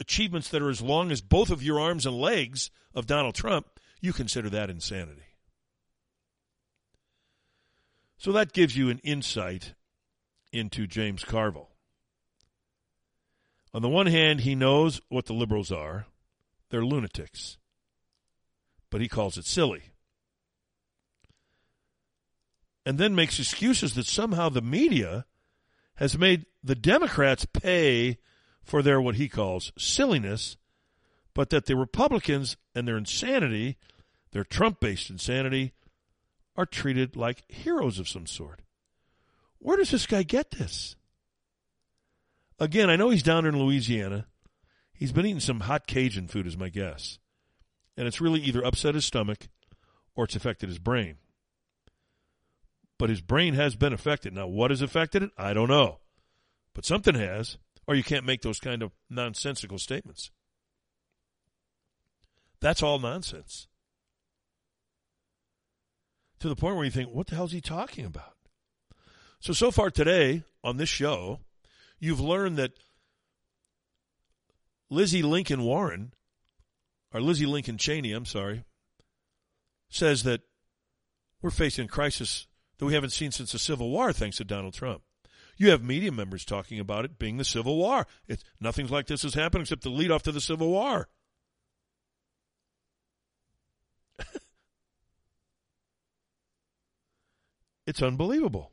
[0.00, 3.68] achievements that are as long as both of your arms and legs of Donald Trump,
[4.00, 5.22] you consider that insanity.
[8.18, 9.74] So that gives you an insight
[10.52, 11.70] into James Carville.
[13.72, 16.06] On the one hand, he knows what the liberals are.
[16.70, 17.58] They're lunatics.
[18.90, 19.82] But he calls it silly.
[22.86, 25.26] And then makes excuses that somehow the media
[25.96, 28.18] has made the Democrats pay
[28.62, 30.56] for their what he calls silliness,
[31.34, 33.76] but that the Republicans and their insanity,
[34.32, 35.72] their Trump based insanity,
[36.56, 38.60] are treated like heroes of some sort.
[39.58, 40.96] Where does this guy get this?
[42.58, 44.26] Again, I know he's down in Louisiana.
[44.94, 47.18] He's been eating some hot Cajun food, is my guess.
[47.96, 49.48] And it's really either upset his stomach
[50.14, 51.16] or it's affected his brain.
[52.98, 54.32] But his brain has been affected.
[54.32, 55.30] Now, what has affected it?
[55.36, 55.98] I don't know.
[56.74, 60.30] But something has, or you can't make those kind of nonsensical statements.
[62.60, 63.66] That's all nonsense.
[66.40, 68.36] To the point where you think, what the hell is he talking about?
[69.40, 71.40] So, so far today on this show,
[71.98, 72.72] you've learned that
[74.94, 76.14] Lizzie Lincoln Warren,
[77.12, 78.64] or Lizzie Lincoln Cheney, I'm sorry,
[79.88, 80.42] says that
[81.42, 82.46] we're facing a crisis
[82.78, 85.02] that we haven't seen since the Civil War, thanks to Donald Trump.
[85.56, 88.06] You have media members talking about it being the Civil War.
[88.26, 91.08] It's nothing like this has happened except the lead off to the Civil War.
[97.86, 98.70] it's unbelievable.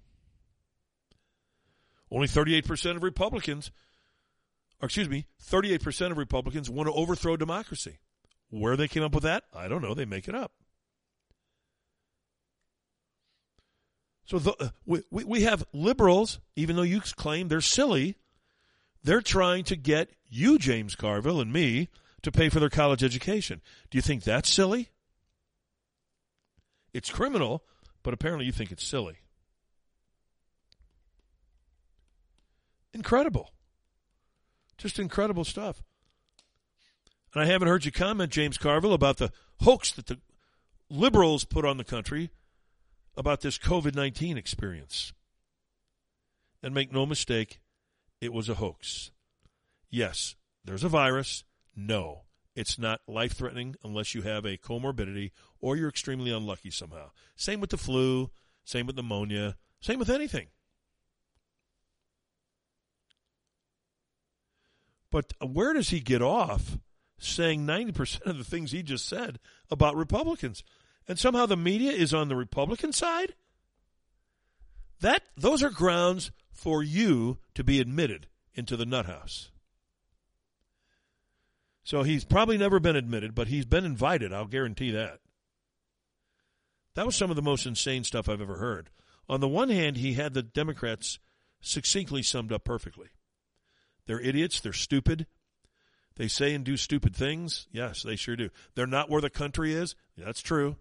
[2.11, 3.71] Only 38% of Republicans,
[4.85, 7.99] excuse me, 38% of Republicans want to overthrow democracy.
[8.49, 9.93] Where they came up with that, I don't know.
[9.93, 10.51] They make it up.
[14.25, 18.17] So the, uh, we, we have liberals, even though you claim they're silly,
[19.03, 21.89] they're trying to get you, James Carville, and me
[22.21, 23.61] to pay for their college education.
[23.89, 24.89] Do you think that's silly?
[26.93, 27.63] It's criminal,
[28.03, 29.17] but apparently you think it's silly.
[32.93, 33.51] Incredible.
[34.81, 35.83] Just incredible stuff.
[37.35, 39.31] And I haven't heard you comment, James Carville, about the
[39.61, 40.17] hoax that the
[40.89, 42.31] liberals put on the country
[43.15, 45.13] about this COVID 19 experience.
[46.63, 47.59] And make no mistake,
[48.19, 49.11] it was a hoax.
[49.91, 50.35] Yes,
[50.65, 51.43] there's a virus.
[51.75, 52.23] No,
[52.55, 55.29] it's not life threatening unless you have a comorbidity
[55.59, 57.11] or you're extremely unlucky somehow.
[57.35, 58.31] Same with the flu,
[58.63, 60.47] same with pneumonia, same with anything.
[65.11, 66.77] But where does he get off
[67.19, 69.39] saying 90% of the things he just said
[69.69, 70.63] about Republicans?
[71.07, 73.35] And somehow the media is on the Republican side?
[75.01, 79.49] That those are grounds for you to be admitted into the nut house.
[81.83, 85.19] So he's probably never been admitted, but he's been invited, I'll guarantee that.
[86.93, 88.89] That was some of the most insane stuff I've ever heard.
[89.27, 91.19] On the one hand, he had the Democrats
[91.61, 93.07] succinctly summed up perfectly.
[94.07, 94.59] They're idiots.
[94.59, 95.27] They're stupid.
[96.15, 97.67] They say and do stupid things.
[97.71, 98.49] Yes, they sure do.
[98.75, 99.95] They're not where the country is.
[100.17, 100.75] That's true.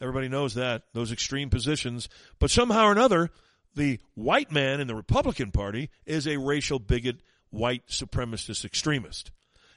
[0.00, 2.08] Everybody knows that, those extreme positions.
[2.38, 3.30] But somehow or another,
[3.74, 7.16] the white man in the Republican Party is a racial bigot,
[7.50, 9.30] white supremacist extremist.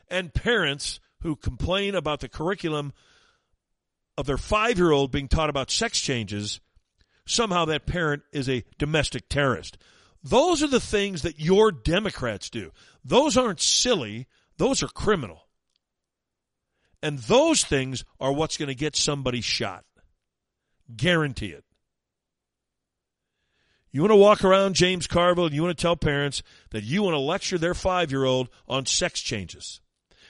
[0.10, 2.94] And parents who complain about the curriculum
[4.18, 6.60] of their five year old being taught about sex changes,
[7.26, 9.78] somehow that parent is a domestic terrorist.
[10.24, 12.72] Those are the things that your Democrats do.
[13.04, 14.28] Those aren't silly,
[14.58, 15.48] those are criminal.
[17.02, 19.84] And those things are what's going to get somebody shot.
[20.95, 21.66] Guarantee it.
[23.91, 26.41] You want to walk around James Carville and you want to tell parents
[26.72, 29.82] that you want to lecture their five year old on sex changes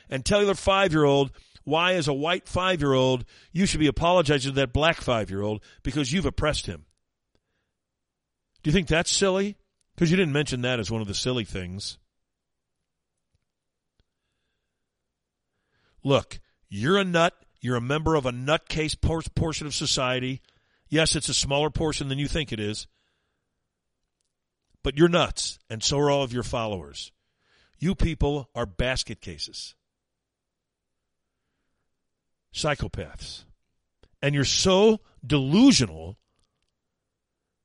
[0.09, 1.31] and tell their five year old
[1.63, 5.29] why, as a white five year old, you should be apologizing to that black five
[5.29, 6.85] year old because you've oppressed him.
[8.63, 9.55] Do you think that's silly?
[9.95, 11.97] Because you didn't mention that as one of the silly things.
[16.03, 17.33] Look, you're a nut.
[17.61, 20.41] You're a member of a nutcase portion of society.
[20.89, 22.87] Yes, it's a smaller portion than you think it is.
[24.83, 27.13] But you're nuts, and so are all of your followers.
[27.79, 29.75] You people are basket cases,
[32.53, 33.45] psychopaths.
[34.21, 36.17] And you're so delusional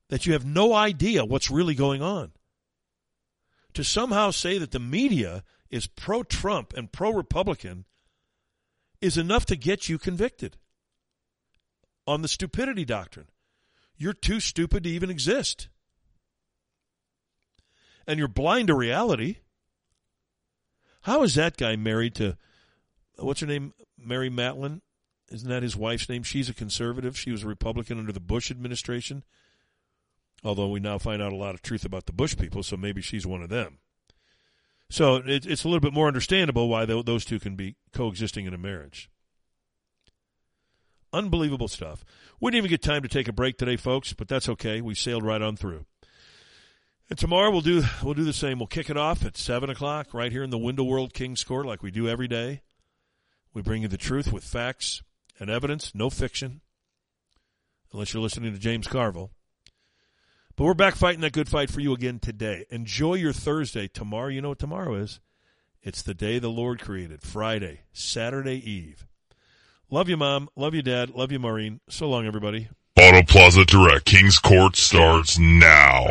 [0.09, 2.33] that you have no idea what's really going on.
[3.75, 7.85] To somehow say that the media is pro Trump and pro Republican
[9.01, 10.57] is enough to get you convicted
[12.07, 13.29] on the stupidity doctrine.
[13.97, 15.69] You're too stupid to even exist.
[18.07, 19.37] And you're blind to reality.
[21.03, 22.39] How is that guy married to,
[23.17, 23.75] what's her name?
[23.99, 24.81] Mary Matalin?
[25.31, 26.23] Isn't that his wife's name?
[26.23, 27.19] She's a conservative.
[27.19, 29.25] She was a Republican under the Bush administration.
[30.45, 33.03] Although we now find out a lot of truth about the Bush people, so maybe
[33.03, 33.79] she's one of them.
[34.91, 38.55] So it, it's a little bit more understandable why those two can be coexisting in
[38.55, 39.11] a marriage.
[41.13, 42.05] Unbelievable stuff.
[42.41, 44.81] We didn't even get time to take a break today, folks, but that's okay.
[44.81, 45.87] We sailed right on through.
[47.11, 48.59] And tomorrow we'll do we'll do the same.
[48.59, 51.65] We'll kick it off at seven o'clock right here in the Window World Kings Court,
[51.65, 52.61] like we do every day.
[53.55, 55.03] We bring you the truth with facts
[55.41, 56.61] and evidence, no fiction,
[57.93, 59.31] unless you're listening to James Carville.
[60.59, 62.67] But we're back fighting that good fight for you again today.
[62.69, 63.87] Enjoy your Thursday.
[63.87, 65.21] Tomorrow, you know what tomorrow is.
[65.85, 69.07] It's the day the Lord created, Friday, Saturday Eve.
[69.89, 70.49] Love you, Mom.
[70.57, 71.11] Love you, Dad.
[71.11, 71.79] Love you, Maureen.
[71.89, 72.71] So long, everybody.
[73.01, 76.09] Auto Plaza Direct, Kings Court starts now.